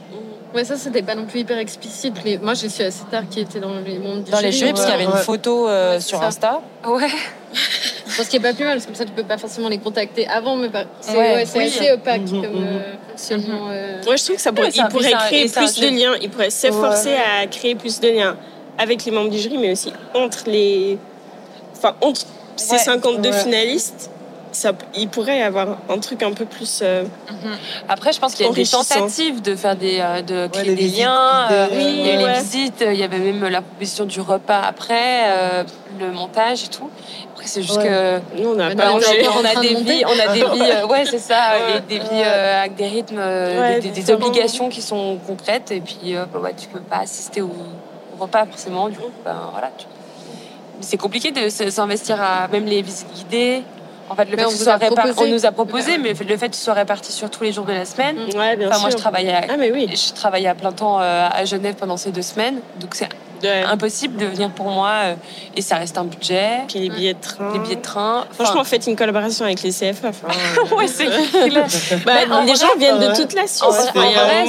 Ouais, 0.55 0.63
ça, 0.63 0.77
c'était 0.77 1.01
pas 1.01 1.13
non 1.13 1.25
plus 1.25 1.41
hyper 1.41 1.57
explicite. 1.57 2.15
Les- 2.23 2.37
Moi, 2.37 2.53
je 2.53 2.67
suis 2.67 2.81
assez 2.83 3.03
tard 3.11 3.23
qui 3.29 3.41
était 3.41 3.59
dans 3.59 3.73
les 3.85 3.99
mondes 3.99 4.23
du 4.23 4.31
Dans 4.31 4.39
les 4.39 4.51
jeux, 4.53 4.67
parce 4.69 4.81
qu'il 4.81 4.91
y 4.91 4.93
avait 4.93 5.03
une 5.03 5.11
Ouais. 5.11 5.17
photo 5.21 5.67
euh, 5.67 5.95
Ouais, 5.95 5.99
sur 5.99 6.19
ça. 6.19 6.27
Insta. 6.27 6.61
Ouais. 6.85 7.07
Je 8.07 8.15
pense 8.17 8.27
qu'il 8.29 8.41
n'est 8.41 8.49
pas 8.49 8.55
plus 8.55 8.63
mal, 8.63 8.73
parce 8.75 8.85
que 8.85 8.89
comme 8.89 8.95
ça, 8.95 9.05
tu 9.05 9.11
peux 9.11 9.23
pas 9.23 9.37
forcément 9.37 9.67
les 9.67 9.77
contacter 9.77 10.25
avant, 10.27 10.55
mais 10.55 10.69
pas- 10.69 10.85
c'est 11.01 11.11
Ouais, 11.17 11.35
ouais, 11.35 11.45
oui. 11.55 11.63
assez 11.65 11.91
opaque 11.91 12.21
Mhm, 12.21 12.41
comme 12.41 12.61
mhm. 12.61 12.67
euh, 12.67 12.93
fonctionnement. 13.09 13.67
euh. 13.69 14.01
Moi, 14.05 14.15
je 14.15 14.23
trouve 14.23 14.35
que 14.37 14.41
ça 14.41 14.51
pourrait, 14.53 14.67
Ouais, 14.67 14.71
c'est 14.73 14.79
un- 14.81 14.87
il 14.87 14.91
pourrait 14.91 15.11
créer 15.11 15.49
plus 15.49 15.75
jeu. 15.75 15.91
de 15.91 15.95
liens. 15.99 16.15
Il 16.21 16.29
pourrait 16.29 16.49
s'efforcer 16.49 17.13
à 17.15 17.45
créer 17.47 17.75
plus 17.75 17.99
de 17.99 18.07
liens 18.09 18.37
avec 18.77 19.03
les 19.05 19.11
membres 19.11 19.29
du 19.29 19.37
jury, 19.37 19.57
mais 19.57 19.73
aussi 19.73 19.91
entre 20.15 20.43
les, 20.47 20.97
enfin 21.77 21.95
entre 22.01 22.21
ces 22.55 22.73
Ouais. 22.73 22.77
52 22.79 23.29
Ouais. 23.29 23.35
finalistes. 23.37 24.09
Ça, 24.53 24.71
il 24.95 25.07
pourrait 25.09 25.37
y 25.37 25.41
avoir 25.43 25.77
un 25.87 25.99
truc 25.99 26.23
un 26.23 26.31
peu 26.31 26.45
plus. 26.45 26.79
euh, 26.81 27.03
Après, 27.89 28.11
je 28.11 28.19
pense 28.19 28.33
qu'il 28.33 28.45
y 28.45 28.49
a 28.49 28.51
des 28.51 28.65
tentatives 28.65 29.41
de 29.43 29.55
faire 29.55 29.75
des, 29.75 29.99
euh, 29.99 30.21
de 30.23 30.47
créer 30.47 30.69
des 30.69 30.75
visites 30.75 30.99
liens. 31.03 31.47
euh, 31.51 31.67
guidées, 31.67 31.81
il 31.83 32.05
y 32.07 32.09
a 32.09 32.13
eu 32.13 32.23
ouais. 32.23 32.33
les 32.33 32.39
visites, 32.39 32.83
il 32.87 32.95
y 32.95 33.03
avait 33.03 33.19
même 33.19 33.45
la 33.49 33.61
proposition 33.61 34.05
du 34.05 34.19
repas 34.19 34.59
après, 34.61 35.25
euh, 35.27 35.63
le 35.99 36.11
montage 36.11 36.63
et 36.63 36.67
tout. 36.69 36.89
Après, 37.33 37.45
c'est 37.45 37.61
juste 37.61 37.77
Ouais. 37.77 37.83
que 37.83 38.41
Nous, 38.41 38.49
on 38.49 38.57
pas 38.57 38.63
a, 38.87 38.91
on 38.93 38.97
des 38.97 39.75
vies, 39.75 40.03
on 40.07 40.19
a 40.19 40.33
des 40.33 40.45
vies, 40.45 40.71
euh, 40.71 40.87
ouais, 40.87 41.03
c'est 41.05 41.19
ça, 41.19 41.59
et 41.75 41.79
des 41.81 41.99
vies 41.99 42.07
euh, 42.13 42.61
avec 42.61 42.75
des 42.75 42.87
rythmes, 42.87 43.19
euh, 43.19 43.61
Ouais, 43.61 43.79
des, 43.79 43.89
des 43.89 44.11
obligations 44.11 44.69
qui 44.69 44.81
sont 44.81 45.19
concrètes, 45.27 45.71
et 45.71 45.81
puis 45.81 46.15
euh, 46.15 46.25
bah, 46.33 46.39
ouais, 46.39 46.55
tu 46.59 46.67
peux 46.67 46.79
pas 46.79 46.99
assister 46.99 47.41
au, 47.41 47.51
au 48.17 48.23
repas 48.23 48.45
forcément. 48.47 48.89
Du 48.89 48.97
coup, 48.97 49.11
ben 49.23 49.35
voilà. 49.51 49.69
tu- 49.77 49.85
C'est 50.81 50.97
compliqué 50.97 51.31
de 51.31 51.49
s'investir 51.49 52.21
à 52.21 52.47
même 52.47 52.65
les 52.65 52.81
visites 52.81 53.11
guidées. 53.13 53.63
En 54.09 54.15
fait, 54.15 54.23
le 54.29 54.37
fait 54.37 54.45
on 54.45 54.47
que 54.47 54.53
ce 54.53 54.57
vous 54.59 54.63
soit 54.63 54.73
a 54.73 54.77
répa- 54.77 54.95
proposé. 54.95 55.19
on 55.19 55.27
nous 55.33 55.45
a 55.45 55.51
proposé, 55.51 55.97
mais 55.97 56.13
le 56.13 56.37
fait 56.37 56.47
que 56.49 56.55
ce 56.55 56.63
soit 56.63 56.73
réparti 56.75 57.11
sur 57.11 57.29
tous 57.29 57.43
les 57.43 57.51
jours 57.51 57.65
de 57.65 57.73
la 57.73 57.83
semaine. 57.83 58.15
Ouais, 58.37 58.55
bien 58.55 58.69
Enfin, 58.69 58.79
moi, 58.79 58.89
je 58.89 58.91
sûr. 58.91 59.01
travaillais 59.01 59.33
à, 59.33 59.41
Ah, 59.49 59.57
mais 59.57 59.69
oui. 59.71 59.89
je 59.93 60.13
travaillais 60.13 60.47
à 60.47 60.55
plein 60.55 60.71
temps 60.71 60.99
euh, 61.01 61.27
à 61.29 61.43
Genève 61.43 61.75
pendant 61.75 61.97
ces 61.97 62.11
deux 62.11 62.21
semaines, 62.21 62.61
donc 62.79 62.95
c'est 62.95 63.09
Ouais. 63.43 63.63
impossible 63.63 64.15
de 64.17 64.25
venir 64.25 64.49
pour 64.51 64.67
moi, 64.69 64.89
euh, 65.03 65.15
et 65.57 65.61
ça 65.61 65.75
reste 65.75 65.97
un 65.97 66.05
budget, 66.05 66.59
Puis 66.69 66.79
les 66.79 66.89
billets 66.89 67.13
de 67.15 67.19
train. 67.19 67.51
les 67.53 67.59
billets 67.59 67.75
de 67.75 67.81
train. 67.81 68.21
Enfin, 68.31 68.45
Franchement, 68.45 68.63
faites 68.63 68.87
une 68.87 68.95
collaboration 68.95 69.43
avec 69.45 69.61
les 69.61 69.71
CFF. 69.71 70.23
hein. 70.25 70.75
ouais, 70.77 70.87
c'est. 70.87 71.05
Bah, 72.05 72.13
en 72.31 72.43
les 72.45 72.55
gens 72.55 72.75
viennent 72.79 72.99
de 72.99 73.13
toute 73.15 73.33
la 73.33 73.45
Suisse. 73.45 73.61
En 73.61 73.69
vrai, 73.71 73.89
Enfin, 73.89 74.01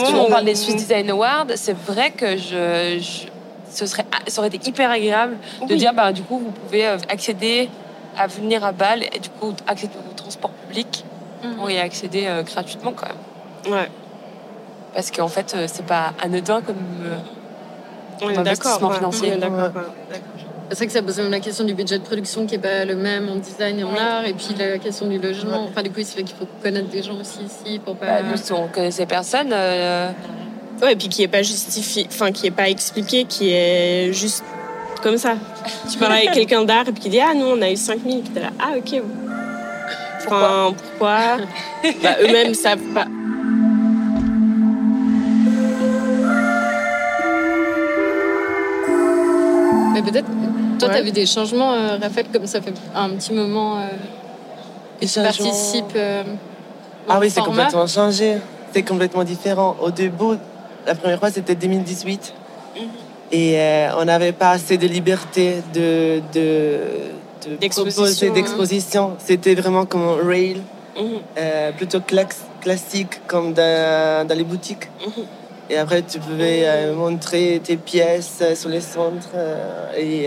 en 0.03 0.07
si 0.07 0.15
on 0.15 0.25
parle 0.31 0.45
des 0.45 0.55
Swiss 0.55 0.77
Design 0.77 1.11
Awards, 1.11 1.47
c'est 1.57 1.77
vrai 1.87 2.13
que 2.13 2.37
je, 2.37 2.99
je- 3.01 3.27
ce 3.79 3.87
serait, 3.87 4.05
ça 4.27 4.41
aurait 4.41 4.49
été 4.55 4.69
hyper 4.69 4.91
agréable 4.91 5.37
de 5.63 5.73
Oui. 5.73 5.77
dire, 5.77 5.93
bah, 5.95 6.13
du 6.13 6.23
coup, 6.23 6.39
vous 6.39 6.51
pouvez 6.51 6.87
euh, 6.87 6.97
accéder 7.09 7.69
à 8.17 8.27
venir 8.27 8.65
à 8.65 8.73
Bâle 8.73 9.05
et 9.05 9.19
du 9.21 9.29
coup, 9.31 9.55
accéder 9.67 9.93
au 10.11 10.15
transport 10.15 10.51
public 10.51 11.05
pour 11.57 11.71
y 11.71 11.79
accéder 11.79 12.25
euh, 12.27 12.43
gratuitement 12.43 12.93
quand 12.93 13.07
même. 13.07 13.73
Ouais, 13.73 13.89
Parce 14.95 15.11
qu'en 15.13 15.29
fait, 15.29 15.55
euh, 15.57 15.67
c'est 15.69 15.87
pas 15.87 16.13
anodin 16.21 16.61
comme. 16.63 16.77
euh, 17.05 17.17
on 18.21 18.31
est 18.31 18.39
investissement 18.39 18.89
ouais. 18.89 18.97
financier. 18.97 19.29
On 19.33 19.37
est 19.37 19.39
d'accord. 19.39 19.59
Ouais. 19.59 19.83
ouais. 20.15 20.21
C'est 20.71 20.77
vrai 20.77 20.87
que 20.89 20.93
ça 20.93 21.03
pose 21.03 21.17
même 21.19 21.31
la 21.31 21.41
question 21.41 21.65
du 21.65 21.73
budget 21.75 21.99
de 21.99 22.05
production 22.05 22.45
qui 22.47 22.57
est 22.57 22.59
pas 22.59 22.85
le 22.85 22.95
même 22.97 23.29
en 23.29 23.37
design 23.37 23.79
et 23.79 23.85
en 23.85 23.95
art, 23.97 24.27
et 24.27 24.35
puis 24.35 24.55
la 24.59 24.77
question 24.79 25.07
du 25.07 25.19
logement. 25.19 25.65
Enfin, 25.71 25.83
du 25.83 25.91
coup, 25.91 26.01
c'est 26.01 26.17
fait 26.17 26.25
qu'il 26.25 26.37
faut 26.37 26.49
connaître 26.63 26.89
des 26.89 27.03
gens 27.03 27.15
aussi 27.19 27.39
ici 27.45 27.79
pour 27.79 27.97
pas. 27.97 28.07
Bah, 28.07 28.23
nous, 28.29 28.37
si 28.37 28.53
on 28.53 28.67
connaissait 28.69 29.07
personne, 29.07 29.51
euh, 29.53 30.11
Ouais, 30.83 30.93
et 30.93 30.97
puis 30.97 31.09
qui 31.09 31.23
est 31.23 31.29
pas 31.29 31.43
justifié, 31.43 32.07
enfin 32.09 32.31
qui 32.31 32.47
est 32.47 32.51
pas 32.53 32.69
expliqué, 32.69 33.25
qui 33.25 33.51
est 33.53 34.13
juste 34.13 34.45
comme 35.03 35.17
ça. 35.19 35.35
Tu 35.91 35.99
parles 35.99 36.13
avec 36.13 36.33
quelqu'un 36.33 36.65
d'art 36.65 36.89
et 36.89 36.93
puis 36.93 37.03
qui 37.03 37.09
dit 37.09 37.21
ah 37.21 37.35
nous 37.35 37.47
on 37.47 37.61
a 37.63 37.71
eu 37.71 37.77
5000 37.77 38.21
puis 38.23 38.31
t'es 38.33 38.41
là 38.41 38.51
ah 38.61 38.73
ok. 38.77 39.03
Enfin, 40.27 40.75
pourquoi? 40.77 41.39
Bah, 42.03 42.17
Eux-mêmes 42.23 42.53
savent 42.55 42.79
pas. 42.95 43.07
Mais 49.93 50.03
peut-être, 50.03 50.27
toi, 50.79 50.89
Ouais. 50.89 50.95
tu 50.95 51.01
as 51.01 51.03
vu 51.03 51.11
des 51.11 51.27
changements, 51.27 51.73
euh, 51.75 51.99
Raphaël, 52.01 52.27
comme 52.33 52.47
ça 52.47 52.61
fait 52.61 52.75
un 52.95 53.11
petit 53.11 53.33
moment 53.33 53.79
euh, 53.79 53.83
que 55.01 55.07
tu 55.07 55.21
participes. 55.21 55.85
euh, 55.97 56.23
Ah 57.09 57.19
oui, 57.21 57.31
c'est 57.31 57.41
complètement 57.41 57.87
changé. 57.87 58.37
C'est 58.73 58.83
complètement 58.83 59.25
différent. 59.25 59.77
Au 59.81 59.91
début, 59.91 60.37
la 60.89 60.95
première 60.95 61.19
fois, 61.19 61.31
c'était 61.31 61.55
2018. 61.55 62.35
Et 63.31 63.59
euh, 63.59 63.91
on 63.99 64.05
n'avait 64.07 64.33
pas 64.33 64.51
assez 64.53 64.79
de 64.79 64.87
liberté 64.87 65.57
de, 65.75 66.21
de, 66.35 66.79
D'exposition, 67.61 68.29
hein. 68.29 68.33
d'exposition. 68.35 69.05
C'était 69.19 69.55
vraiment 69.55 69.85
comme 69.87 70.03
un 70.03 70.17
rail, 70.27 70.57
Mhm. 70.97 71.05
euh, 71.39 71.73
plutôt 71.73 72.01
classique, 72.65 73.21
comme 73.27 73.53
dans, 73.53 74.27
dans 74.27 74.35
les 74.35 74.45
boutiques. 74.45 74.89
Mhm. 75.07 75.25
Et 75.71 75.77
après, 75.77 76.01
tu 76.03 76.19
pouvais 76.19 76.63
euh, 76.65 76.95
montrer 76.95 77.61
tes 77.63 77.77
pièces 77.77 78.39
euh, 78.41 78.55
sur 78.57 78.71
les 78.71 78.81
centres 78.81 79.35
euh, 79.37 79.93
et, 79.97 80.27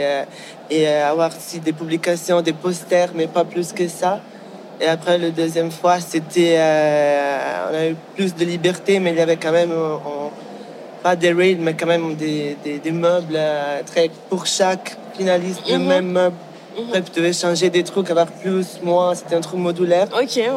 et 0.76 0.88
avoir 0.88 1.32
aussi 1.36 1.60
des 1.60 1.74
publications, 1.74 2.42
des 2.42 2.54
posters, 2.54 3.10
mais 3.16 3.26
pas 3.28 3.44
plus 3.44 3.74
que 3.74 3.88
ça. 3.88 4.22
Et 4.80 4.88
après, 4.88 5.18
la 5.18 5.32
deuxième 5.32 5.72
fois, 5.72 6.00
c'était. 6.00 6.56
on 7.72 7.76
a 7.76 7.88
eu 7.90 7.96
plus 8.16 8.34
de 8.36 8.46
liberté, 8.46 9.00
mais 9.00 9.12
il 9.12 9.18
y 9.18 9.22
avait 9.22 9.38
quand 9.38 9.52
même. 9.52 9.72
on- 9.72 10.30
pas 11.04 11.16
des 11.16 11.34
rails, 11.34 11.58
mais 11.60 11.74
quand 11.74 11.88
même 11.88 12.16
des, 12.16 12.56
des, 12.64 12.80
des 12.80 12.92
meubles 12.92 13.36
euh, 13.36 13.82
très. 13.86 14.10
Pour 14.30 14.46
chaque 14.46 14.96
finaliste, 15.18 15.62
le 15.70 15.78
Mhm. 15.78 15.86
même 15.88 16.12
meuble. 16.12 16.36
Mhm. 16.78 16.84
Après, 16.90 17.02
tu 17.02 17.12
devais 17.20 17.34
changer 17.34 17.70
des 17.70 17.84
trucs, 17.84 18.10
avoir 18.10 18.28
plus, 18.28 18.80
moins. 18.84 19.14
C'était 19.16 19.36
un 19.36 19.42
truc 19.42 19.60
modulaire 19.60 20.08
Ok, 20.14 20.36
ouais. 20.38 20.50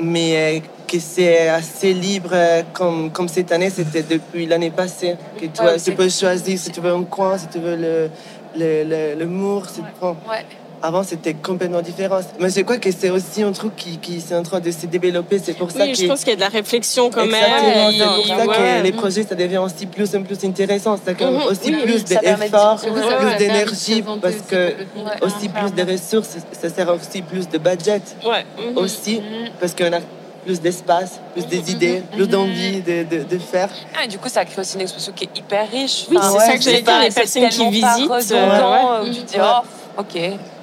mais 0.00 0.36
euh, 0.36 0.60
que 0.86 0.98
c'est 0.98 1.48
assez 1.48 1.92
libre 1.94 2.30
euh, 2.32 2.62
comme, 2.72 3.10
comme 3.10 3.28
cette 3.28 3.50
année, 3.52 3.70
c'était 3.70 4.02
depuis 4.02 4.46
l'année 4.46 4.70
passée. 4.70 5.16
Que 5.38 5.46
tu, 5.46 5.50
c'est- 5.78 5.90
tu 5.90 5.96
peux 5.96 6.08
choisir 6.08 6.58
si 6.58 6.70
tu 6.70 6.80
veux 6.80 6.92
un 6.92 7.04
coin, 7.04 7.38
si 7.38 7.46
tu 7.48 7.58
veux 7.58 7.76
le, 7.76 8.10
le, 8.56 8.84
le, 8.84 9.14
le 9.18 9.26
mur. 9.26 9.68
si 9.68 9.80
tu 9.80 10.04
ouais. 10.04 10.44
Avant, 10.84 11.04
c'était 11.04 11.34
complètement 11.34 11.80
différent. 11.80 12.18
Mais 12.40 12.50
je 12.50 12.60
crois 12.62 12.78
que 12.78 12.90
c'est 12.90 13.10
aussi 13.10 13.42
un 13.44 13.52
truc 13.52 13.76
qui, 13.76 13.98
qui 13.98 14.16
est 14.16 14.34
en 14.34 14.42
train 14.42 14.58
de 14.58 14.70
se 14.72 14.86
développer. 14.86 15.38
C'est 15.38 15.52
pour 15.56 15.70
ça 15.70 15.84
Oui, 15.84 15.92
que. 15.92 15.98
je 15.98 16.06
pense 16.06 16.20
qu'il 16.20 16.30
y 16.30 16.32
a 16.32 16.36
de 16.36 16.40
la 16.40 16.48
réflexion 16.48 17.08
quand 17.08 17.22
Exactement, 17.22 17.62
même. 17.62 17.92
c'est 17.96 18.04
pour 18.04 18.26
ça 18.26 18.46
Ouais. 18.46 18.78
que 18.80 18.82
les 18.82 18.92
projets, 18.92 19.22
ça 19.22 19.34
devient 19.36 19.58
aussi 19.58 19.86
plus 19.86 20.12
en 20.16 20.22
plus 20.24 20.44
intéressant. 20.44 20.98
C'est 21.04 21.16
comme 21.16 21.34
Mhm. 21.36 21.42
aussi 21.42 21.72
Oui, 21.72 21.82
plus 21.84 22.04
de 22.04 22.08
d'efforts. 22.20 22.80
Ouais, 22.84 22.90
ouais, 22.90 23.16
plus 23.16 23.26
ouais, 23.26 23.36
d'énergie, 23.36 24.02
parce 24.20 24.34
que 24.48 24.56
Ouais. 24.56 24.72
aussi 25.22 25.48
plus 25.48 25.72
de 25.72 25.92
ressources, 25.92 26.36
ça 26.60 26.68
sert 26.68 26.88
aussi 26.88 27.22
plus 27.22 27.48
de 27.48 27.58
budget 27.58 28.02
Ouais. 28.26 28.44
mhm. 28.58 28.76
aussi, 28.78 29.22
parce 29.60 29.74
qu'on 29.76 29.92
a 29.92 30.00
plus 30.44 30.60
d'espace, 30.60 31.20
plus 31.32 31.46
des 31.46 31.70
idées, 31.70 32.02
plus 32.10 32.26
d'envie 32.26 32.80
de, 32.80 33.04
de, 33.04 33.22
de 33.22 33.38
faire. 33.38 33.68
Ah, 33.96 34.04
et 34.04 34.08
du 34.08 34.18
coup, 34.18 34.28
ça 34.28 34.44
crée 34.44 34.60
aussi 34.62 34.74
une 34.74 34.80
exposition 34.80 35.12
qui 35.14 35.24
est 35.26 35.38
hyper 35.38 35.70
riche. 35.70 36.06
Oui, 36.10 36.16
Enfin, 36.18 36.30
c'est 36.40 36.46
ça 36.46 36.56
que 36.56 36.62
j'allais 36.64 36.82
dire, 36.82 36.98
les 37.00 37.10
personnes 37.10 37.48
qui 37.48 37.70
visitent, 37.70 38.10
euh, 38.10 38.48
redondant, 38.48 39.02
ouais. 39.04 39.08
où 39.10 39.14
tu 39.14 39.20
dis, 39.22 39.36
Ouais. 39.36 39.42
oh, 39.98 40.00
ok. 40.00 40.20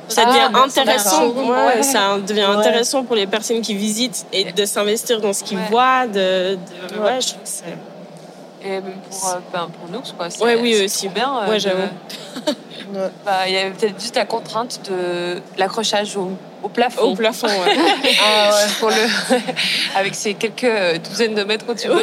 Ça 0.09 0.23
Ah, 0.25 0.29
devient 0.31 0.49
bah, 0.51 0.65
ça 0.69 0.81
intéressant. 0.81 1.33
marche. 1.33 1.47
Ouais, 1.47 1.77
Ouais. 1.77 1.83
ça 1.83 2.17
devient 2.25 2.39
Ouais. 2.41 2.45
intéressant 2.57 3.03
pour 3.03 3.15
les 3.15 3.27
personnes 3.27 3.61
qui 3.61 3.75
visitent 3.75 4.25
et 4.33 4.51
de 4.51 4.65
s'investir 4.65 5.21
dans 5.21 5.33
ce 5.33 5.43
qu'ils 5.43 5.57
Ouais. 5.57 5.63
voient. 5.69 6.07
De, 6.07 6.55
de- 6.55 6.99
ouais, 7.01 7.21
je 7.21 7.27
trouve 7.29 7.41
que 7.43 7.49
c'est. 7.49 7.63
Et 8.61 8.69
même 8.71 8.83
pour, 9.09 9.29
euh, 9.29 9.33
ben, 9.53 9.69
pour 9.79 9.89
nous, 9.89 10.01
quoi. 10.17 10.29
c'est- 10.29 10.43
Ouais, 10.43 10.55
oui, 10.59 10.83
aussi. 10.83 11.07
bien. 11.09 11.31
euh, 11.43 11.47
Ouais, 11.47 11.55
de- 11.55 11.59
j'avoue. 11.59 11.81
Ouais. 12.91 13.01
Bah, 13.23 13.47
Il 13.47 13.53
y 13.53 13.57
a 13.57 13.69
peut-être 13.69 13.99
juste 14.01 14.15
la 14.15 14.25
contrainte 14.25 14.81
de 14.89 15.39
l'accrochage 15.59 16.17
au, 16.17 16.31
au 16.63 16.69
plafond. 16.69 17.03
Au 17.03 17.15
plafond, 17.15 17.45
ouais. 17.45 17.77
Ah 18.25 18.49
ouais, 18.49 18.71
pour 18.79 18.89
le... 18.89 18.95
Avec 19.95 20.15
ces 20.15 20.33
quelques 20.33 20.63
euh, 20.63 20.97
douzaines 20.97 21.35
de 21.35 21.43
mètres 21.43 21.65
au-dessus 21.69 21.87
de 21.87 21.93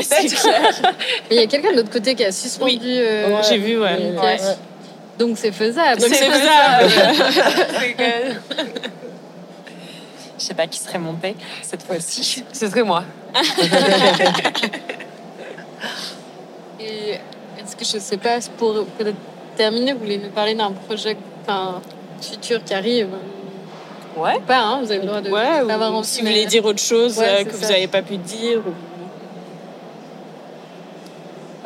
il 1.30 1.36
y 1.36 1.40
a 1.40 1.46
quelqu'un 1.48 1.72
de 1.72 1.78
l'autre 1.78 1.90
côté 1.90 2.14
qui 2.14 2.24
a 2.24 2.30
suspendu. 2.30 2.78
euh, 2.84 3.30
Ouais. 3.30 3.42
J'ai 3.48 3.58
vu, 3.58 3.80
ouais. 3.80 4.12
Donc 5.18 5.38
c'est 5.38 5.52
faisable. 5.52 6.00
Donc 6.00 6.10
c'est 6.12 6.30
faisable. 6.30 6.92
Je 10.38 10.44
sais 10.44 10.54
pas 10.54 10.66
qui 10.66 10.78
serait 10.78 10.98
monté 10.98 11.34
cette 11.62 11.82
fois-ci. 11.82 12.44
Ce 12.52 12.68
serait 12.68 12.82
moi. 12.82 13.04
Et 16.80 17.12
est-ce 17.58 17.74
que 17.76 17.84
je 17.84 17.98
sais 17.98 18.16
pas, 18.18 18.38
pour 18.58 18.84
peut-être 18.98 19.16
terminer, 19.56 19.92
vous 19.94 20.00
voulez 20.00 20.18
nous 20.18 20.28
parler 20.30 20.54
d'un 20.54 20.72
projet 20.72 21.16
enfin, 21.42 21.80
futur 22.20 22.62
qui 22.62 22.74
arrive? 22.74 23.08
Ouais. 24.16 24.36
ou 24.36 24.40
pas 24.40 24.58
hein, 24.60 24.80
Vous 24.82 24.90
avez 24.90 25.00
le 25.00 25.06
droit 25.06 25.20
de 25.20 25.30
Ouais, 25.30 25.62
ou 25.62 26.02
si 26.04 26.20
vous 26.22 26.26
voulez 26.28 26.46
dire 26.46 26.64
autre 26.64 26.82
chose 26.82 27.18
Ouais, 27.18 27.40
euh, 27.40 27.44
que 27.44 27.52
ça. 27.52 27.66
vous 27.66 27.72
n'avez 27.72 27.86
pas 27.88 28.02
pu 28.02 28.16
dire. 28.16 28.58
ou- 28.66 28.74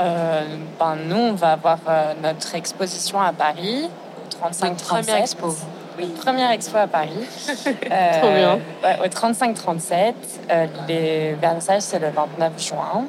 Euh, 0.00 0.42
ben, 0.78 0.96
nous, 1.06 1.16
on 1.16 1.32
va 1.34 1.52
avoir 1.52 1.78
euh, 1.88 2.14
notre 2.22 2.54
exposition 2.54 3.20
à 3.20 3.32
Paris, 3.32 3.88
au 4.26 4.30
35 4.38 4.68
Notre 4.70 4.84
première 4.84 5.04
37. 5.04 5.20
expo. 5.22 5.54
Oui, 5.98 6.06
première 6.24 6.50
expo 6.52 6.76
à 6.78 6.86
Paris. 6.86 7.10
Euh, 7.92 8.20
Trop 8.20 8.30
bien. 8.30 8.58
ouais, 8.84 8.98
au 9.04 9.08
35-37. 9.08 10.14
Euh, 10.50 10.66
les 10.88 11.32
vernissages, 11.34 11.82
c'est 11.82 11.98
le 11.98 12.08
29 12.10 12.52
juin. 12.62 13.04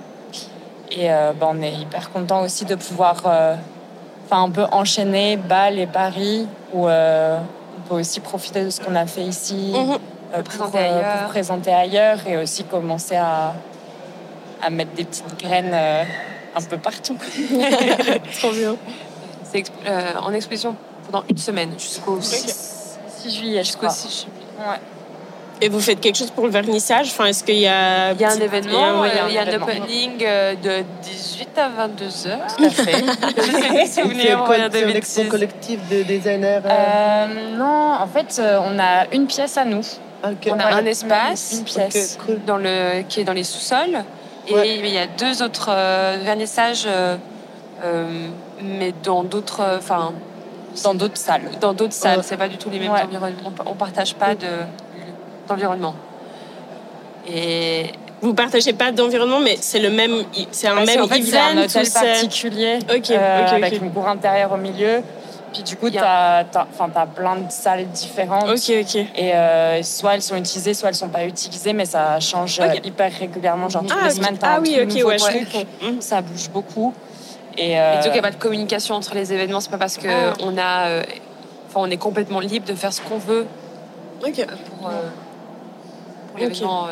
Et 0.92 1.10
euh, 1.12 1.32
ben, 1.40 1.48
on 1.52 1.62
est 1.62 1.72
hyper 1.72 2.12
content 2.12 2.42
aussi 2.42 2.66
de 2.66 2.76
pouvoir 2.76 3.16
euh, 3.26 3.56
enfin, 4.26 4.44
un 4.44 4.50
peu 4.50 4.66
enchaîner 4.72 5.38
Bâle 5.38 5.80
et 5.80 5.88
Paris, 5.88 6.48
où 6.74 6.88
euh, 6.90 7.40
on 7.78 7.82
peut 7.88 7.96
aussi 8.02 8.20
profiter 8.20 8.66
de 8.66 8.70
ce 8.70 8.82
qu'on 8.82 8.96
a 8.96 9.06
fait 9.06 9.22
ici. 9.24 9.72
Mhm. 9.74 9.98
euh, 10.36 10.42
Présenter 10.44 10.72
pour, 10.72 10.80
euh, 10.80 10.84
ailleurs. 11.00 11.18
pour 11.22 11.30
présenter 11.30 11.74
ailleurs 11.74 12.18
et 12.28 12.38
aussi 12.38 12.64
commencer 12.66 13.16
à, 13.16 13.54
à 14.62 14.70
mettre 14.70 14.92
des 14.96 15.06
petites 15.06 15.40
graines 15.40 15.72
euh, 15.74 16.04
un 16.56 16.62
peu 16.62 16.78
partout. 16.78 17.18
Trop 18.40 18.52
bien. 18.52 18.76
C'est 19.44 19.60
exp- 19.60 19.72
euh, 19.88 20.12
en 20.22 20.34
exposition 20.34 20.76
pendant 21.10 21.24
une 21.30 21.38
semaine 21.38 21.72
jusqu'au 21.78 22.20
6, 22.22 22.98
6 23.24 23.36
juillet, 23.38 23.60
je 23.60 23.66
jusqu'au 23.68 23.80
crois. 23.88 23.90
6 23.90 24.10
juillet. 24.26 24.46
Ouais. 24.72 24.80
Et 25.64 25.70
vous 25.70 25.80
faites 25.80 26.00
quelque 26.00 26.18
chose 26.18 26.32
pour 26.32 26.46
le 26.46 26.52
vernissage? 26.52 27.10
Enfin, 27.12 27.26
est-ce 27.26 27.44
qu'il 27.44 27.58
y 27.60 27.68
a. 27.68 28.14
Il 28.14 28.20
y 28.20 28.26
a 28.26 28.32
un 28.32 28.40
événement, 28.40 29.02
ouais, 29.02 29.12
il 29.30 29.34
y 29.36 29.38
a 29.38 29.42
un 29.42 29.46
événement. 29.46 29.68
opening 29.68 30.12
euh, 30.24 30.56
de 30.56 30.84
18 31.04 31.50
à 31.58 31.70
22 31.70 32.28
heures. 32.28 32.48
Tout 32.58 32.64
à 32.66 32.70
fait. 32.72 33.02
Des 33.02 33.86
C'est 33.86 34.02
souvenirs, 34.02 34.44
quoi, 34.46 34.56
rien 34.56 34.70
de 34.70 34.74
c'est 34.74 34.82
une 34.82 34.96
expo 34.96 35.20
bêtises. 35.20 35.32
collective 35.32 35.80
de 35.92 36.02
designers. 36.04 36.62
euh, 36.66 36.70
Euh, 36.70 37.58
non, 37.58 37.94
en 38.00 38.08
fait, 38.08 38.42
on 38.42 38.80
a 38.80 39.06
une 39.14 39.28
pièce 39.28 39.56
à 39.58 39.66
nous. 39.66 39.82
ok. 40.24 40.48
On 40.48 40.54
a 40.60 40.66
Ouais. 40.66 40.74
un 40.74 40.86
espace 40.88 41.54
Une 41.60 41.64
pièce. 41.66 42.18
Ok, 42.20 42.26
cool. 42.26 42.40
dans 42.48 42.58
le, 42.58 43.04
qui 43.08 43.22
est 43.22 43.24
dans 43.24 43.34
les 43.34 43.44
sous-sols. 43.44 44.04
Et 44.48 44.54
Ouais. 44.54 44.78
il 44.80 44.88
y 44.90 44.98
a 44.98 45.08
deux 45.08 45.44
autres 45.44 45.70
euh, 45.70 46.18
vernissages, 46.24 46.86
euh, 46.88 47.16
euh, 47.84 48.28
mais 48.62 48.94
dans 49.04 49.24
d'autres, 49.24 49.62
enfin, 49.78 50.14
Dans 50.84 50.94
d'autres 50.94 51.18
salles. 51.18 51.44
dans 51.60 51.74
d'autres 51.74 51.94
salles. 51.94 52.22
C'est 52.24 52.38
pas 52.38 52.48
du 52.48 52.58
tout 52.58 52.70
les 52.70 52.80
mêmes 52.80 52.92
Ouais. 52.92 53.02
environnements. 53.04 53.52
On 53.66 53.76
partage 53.76 54.16
pas 54.16 54.36
de 54.36 54.48
d'environnement. 55.48 55.96
Et 57.30 57.92
Vous 58.22 58.34
partagez 58.36 58.74
pas 58.74 58.92
d'environnement, 58.92 59.40
mais 59.40 59.58
c'est 59.60 59.80
le 59.80 59.90
même. 59.90 60.24
C'est 60.52 60.68
un 60.68 60.76
même 60.86 61.02
en 61.02 61.08
fait, 61.08 61.24
c'est 61.24 61.38
un 61.40 61.58
hôtel 61.64 61.90
particulier 61.90 62.78
Ok, 62.96 63.10
euh, 63.10 63.46
ok, 63.48 63.54
avec 63.54 63.82
une 63.82 63.92
cour 63.92 64.08
intérieure 64.08 64.52
au 64.54 64.58
milieu. 64.58 65.02
Puis 65.54 65.64
du 65.64 65.76
coup, 65.76 65.90
tu 65.90 65.98
as, 65.98 66.46
plein 67.16 67.36
de 67.36 67.52
salles 67.52 67.88
différentes. 67.90 68.48
Ok, 68.50 68.72
ok. 68.82 68.96
Et 69.16 69.34
euh, 69.36 69.84
soit 69.84 70.16
elles 70.16 70.22
sont 70.22 70.36
utilisées, 70.38 70.74
soit 70.74 70.90
elles 70.90 70.96
sont 70.96 71.10
pas 71.10 71.26
utilisées, 71.26 71.74
mais 71.74 71.86
ça 71.86 72.20
change 72.20 72.60
euh, 72.60 72.74
hyper 72.84 73.12
régulièrement. 73.12 73.68
Genre 73.70 73.82
toutes 73.84 73.98
Ah, 74.02 74.06
les 74.08 74.12
semaines, 74.14 74.38
t'as 74.38 74.48
ah 74.54 74.58
un 74.58 74.62
oui, 74.62 74.76
tout 74.78 74.84
ok, 74.84 74.96
nouveau 74.96 75.10
ouais, 75.10 75.18
je 75.18 75.24
truc. 75.26 75.68
Mhm. 75.82 76.02
Ça 76.02 76.22
bouge 76.22 76.50
beaucoup. 76.50 76.94
Et, 77.58 77.72
Et 77.72 77.80
euh, 77.80 77.96
donc, 77.98 78.06
il 78.08 78.12
n'y 78.14 78.20
a 78.20 78.22
pas 78.22 78.32
de 78.32 78.38
communication 78.38 78.96
entre 78.96 79.14
les 79.14 79.34
événements. 79.34 79.60
C'est 79.60 79.72
pas 79.72 79.78
parce 79.78 79.98
que 79.98 80.08
Ah. 80.08 80.34
on 80.42 80.58
a, 80.58 80.88
euh, 80.88 81.04
enfin, 81.68 81.82
on 81.82 81.90
est 81.90 81.98
complètement 81.98 82.40
libre 82.40 82.66
de 82.66 82.74
faire 82.76 82.94
ce 82.94 83.02
qu'on 83.02 83.18
veut 83.18 83.46
Ok. 84.26 84.46
pour, 84.80 84.88
euh, 84.88 84.92
pour 86.30 86.40
l'événement. 86.40 86.88
euh. 86.88 86.92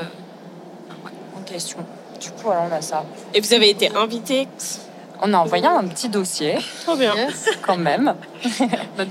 en 1.40 1.42
question. 1.44 1.78
Du 2.20 2.30
coup, 2.32 2.42
voilà, 2.44 2.64
on 2.70 2.76
a 2.76 2.82
ça. 2.82 3.06
Et 3.34 3.40
vous 3.40 3.54
avez 3.54 3.70
été 3.70 3.90
invité 3.96 4.50
On 5.22 5.34
a 5.34 5.38
envoyé 5.38 5.66
un 5.66 5.84
petit 5.88 6.08
dossier, 6.10 6.58
Trop 6.86 6.96
bien. 6.96 7.14
Yes. 7.16 7.50
quand 7.62 7.78
même. 7.78 8.16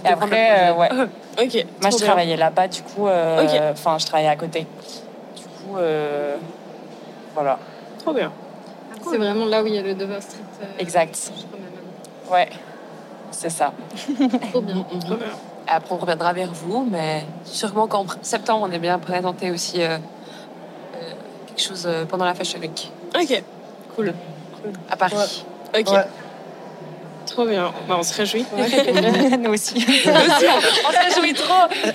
Et 0.05 0.09
après, 0.09 0.71
euh, 0.71 0.75
ouais. 0.75 0.89
Ok. 1.41 1.67
Moi, 1.83 1.91
je 1.91 1.97
bien. 1.97 2.07
travaillais 2.07 2.37
là-bas, 2.37 2.67
du 2.69 2.83
coup. 2.83 3.07
euh, 3.07 3.45
Ok. 3.45 3.61
Enfin, 3.73 3.99
je 3.99 4.07
travaillais 4.07 4.29
à 4.31 4.37
côté. 4.37 4.67
Du 5.37 5.43
coup, 5.43 5.77
euh, 5.77 6.37
voilà. 7.35 7.59
Trop 8.01 8.13
bien. 8.13 8.33
C'est 9.09 9.19
vraiment 9.19 9.45
là 9.47 9.63
où 9.63 9.67
il 9.67 9.75
y 9.75 9.79
a 9.79 9.83
le 9.83 9.95
Dover 9.95 10.21
Street. 10.21 10.39
euh, 10.63 10.67
Exact. 10.79 11.31
Ouais. 12.31 12.49
C'est 13.31 13.51
ça. 13.51 13.73
Trop 14.51 14.61
bien. 14.63 14.85
Trop 15.01 15.15
bien. 15.17 15.27
Après, 15.69 15.95
on 15.95 15.99
reviendra 15.99 16.33
vers 16.33 16.51
vous, 16.53 16.89
mais 16.91 17.25
sûrement 17.45 17.87
qu'en 17.87 18.07
septembre, 18.23 18.67
on 18.69 18.73
est 18.73 18.79
bien 18.79 18.99
présenté 18.99 19.51
aussi 19.51 19.83
euh, 19.83 19.99
euh, 20.97 21.11
quelque 21.47 21.61
chose 21.63 21.85
euh, 21.87 22.07
pendant 22.07 22.25
la 22.25 22.33
Fashion 22.35 22.59
Week 22.59 22.91
Ok, 23.15 23.43
cool. 23.95 24.15
à 24.91 24.97
Paris. 24.97 25.45
Ok, 25.75 25.91
Ouais. 25.91 26.05
trop 27.27 27.47
bien. 27.47 27.73
Bah, 27.89 27.97
on 27.99 28.03
se 28.03 28.15
réjouit. 28.15 28.45
Nous 29.39 29.53
aussi. 29.53 29.75
on 29.77 30.93
se 30.93 31.15
réjouit 31.15 31.35
trop 31.35 31.69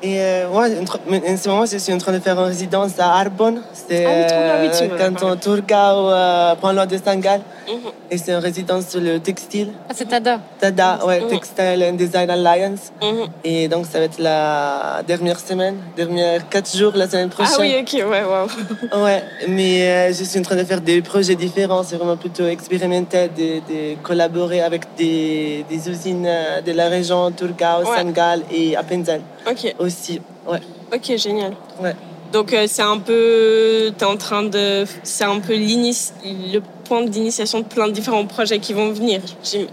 Et 0.00 0.20
euh, 0.20 0.48
moi, 0.48 0.66
en, 0.66 1.36
ce 1.36 1.48
moment, 1.48 1.66
je 1.66 1.76
suis 1.76 1.92
en 1.92 1.98
train 1.98 2.12
de 2.12 2.20
faire 2.20 2.38
une 2.38 2.46
résidence 2.46 3.00
à 3.00 3.14
Arbonne. 3.14 3.62
C'est 3.72 4.04
Ah 4.04 4.10
oui, 4.10 4.68
bien, 4.68 4.70
oui, 4.70 4.78
euh, 4.82 4.88
m'en 4.88 4.94
as 4.94 4.98
canton 4.98 5.36
Tourgau, 5.36 6.10
euh, 6.10 6.54
pas 6.54 6.72
loin 6.72 6.86
de 6.86 6.96
Saint-Gall. 6.96 7.40
Mhm. 7.68 7.90
Et 8.10 8.18
c'est 8.18 8.32
une 8.32 8.38
résidence 8.38 8.88
sur 8.88 9.00
le 9.00 9.20
textile. 9.20 9.70
Ah, 9.88 9.92
c'est 9.94 10.06
Tada. 10.08 10.40
TADA, 10.60 11.04
ouais, 11.06 11.20
Mhm. 11.20 11.28
Textile 11.28 11.84
and 11.88 11.92
Design 11.94 12.30
Alliance. 12.30 12.92
Mhm. 13.02 13.26
Et 13.44 13.68
donc, 13.68 13.86
ça 13.86 13.98
va 13.98 14.04
être 14.06 14.18
la 14.18 15.02
dernière 15.06 15.38
semaine, 15.38 15.76
dernière 15.96 16.48
quatre 16.48 16.74
jours 16.76 16.92
la 16.94 17.08
semaine 17.08 17.28
prochaine. 17.28 17.54
Ah 17.58 17.60
oui, 17.60 17.74
ok, 17.80 17.92
ouais, 18.10 18.24
waouh. 18.24 18.48
Ouais, 19.04 19.22
mais 19.48 19.82
euh, 19.88 20.12
je 20.12 20.24
suis 20.24 20.38
en 20.38 20.42
train 20.42 20.56
de 20.56 20.64
faire 20.64 20.80
des 20.80 21.02
projets 21.02 21.34
différents. 21.36 21.82
C'est 21.82 21.96
vraiment 21.96 22.16
plutôt 22.16 22.46
expérimental 22.46 23.30
de, 23.36 23.60
de 23.70 23.94
collaborer 24.02 24.60
avec 24.62 24.82
des, 24.96 25.64
des 25.68 25.88
usines 25.90 26.24
euh, 26.26 26.60
de 26.62 26.72
la 26.72 26.88
région 26.88 27.30
Tourgau, 27.32 27.54
Ouais. 27.84 27.96
Saint-Gall 27.96 28.42
et 28.50 28.76
Appenzell 28.76 29.20
Ok, 29.50 29.74
aussi. 29.78 30.20
Ouais. 30.50 30.60
ok, 30.94 31.16
génial. 31.16 31.52
Ouais. 31.82 31.94
Donc 32.32 32.52
euh, 32.52 32.66
c'est 32.68 32.82
un 32.82 32.98
peu, 32.98 33.90
t'es 33.96 34.04
en 34.04 34.16
train 34.16 34.42
de, 34.42 34.84
c'est 35.02 35.24
un 35.24 35.40
peu 35.40 35.54
le 35.56 36.58
point 36.84 37.02
d'initiation 37.04 37.60
de 37.60 37.64
plein 37.64 37.86
de 37.88 37.92
différents 37.92 38.26
projets 38.26 38.58
qui 38.58 38.72
vont 38.74 38.90
venir. 38.92 39.20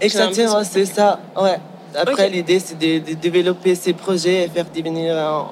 Exactement, 0.00 0.62
c'est 0.64 0.86
ça. 0.86 1.20
Ouais. 1.40 1.58
Après, 1.94 2.28
l'idée, 2.28 2.58
c'est 2.60 2.78
de, 2.78 2.98
de 3.10 3.14
développer 3.14 3.74
ces 3.74 3.92
projets 3.94 4.44
et 4.44 4.48
faire 4.48 4.66
devenir 4.74 5.16
un, 5.16 5.48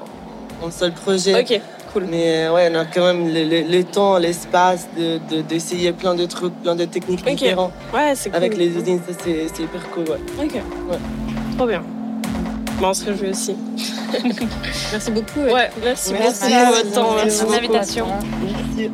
un 0.66 0.70
seul 0.70 0.92
projet. 0.92 1.40
Ok, 1.40 1.60
cool. 1.92 2.04
Mais 2.10 2.46
euh, 2.46 2.52
ouais, 2.54 2.68
on 2.70 2.74
a 2.74 2.84
quand 2.84 3.04
même 3.06 3.32
le, 3.32 3.44
le- 3.44 3.66
le 3.76 3.84
temps, 3.84 4.18
l'espace 4.18 4.86
de- 4.96 5.18
de- 5.30 5.40
d'essayer 5.42 5.92
plein 5.92 6.14
de 6.14 6.26
trucs, 6.26 6.52
plein 6.62 6.74
de 6.74 6.84
techniques 6.84 7.20
Ok. 7.26 7.34
différentes. 7.34 7.72
Ouais, 7.94 8.12
c'est 8.14 8.28
cool. 8.28 8.36
Avec 8.36 8.56
les 8.58 8.66
usines, 8.68 9.00
c'est 9.24 9.62
hyper 9.62 9.88
cool. 9.90 10.04
Ouais. 10.04 10.44
Ok. 10.44 10.60
Trop 11.56 11.66
bien. 11.66 11.82
Bon, 12.80 12.88
on 12.88 12.94
se 12.94 13.04
réjouit 13.04 13.30
aussi. 13.30 13.56
Merci 14.92 15.10
beaucoup. 15.10 15.40
Ouais, 15.40 15.70
merci, 15.82 16.12
Merci. 16.12 16.44
beaucoup 16.44 16.64
pour 16.64 16.74
votre 16.76 16.92
temps. 16.92 17.14
Merci 17.14 17.42
Merci. 17.44 17.54
L'invitation. 17.60 18.06
Merci. 18.76 18.90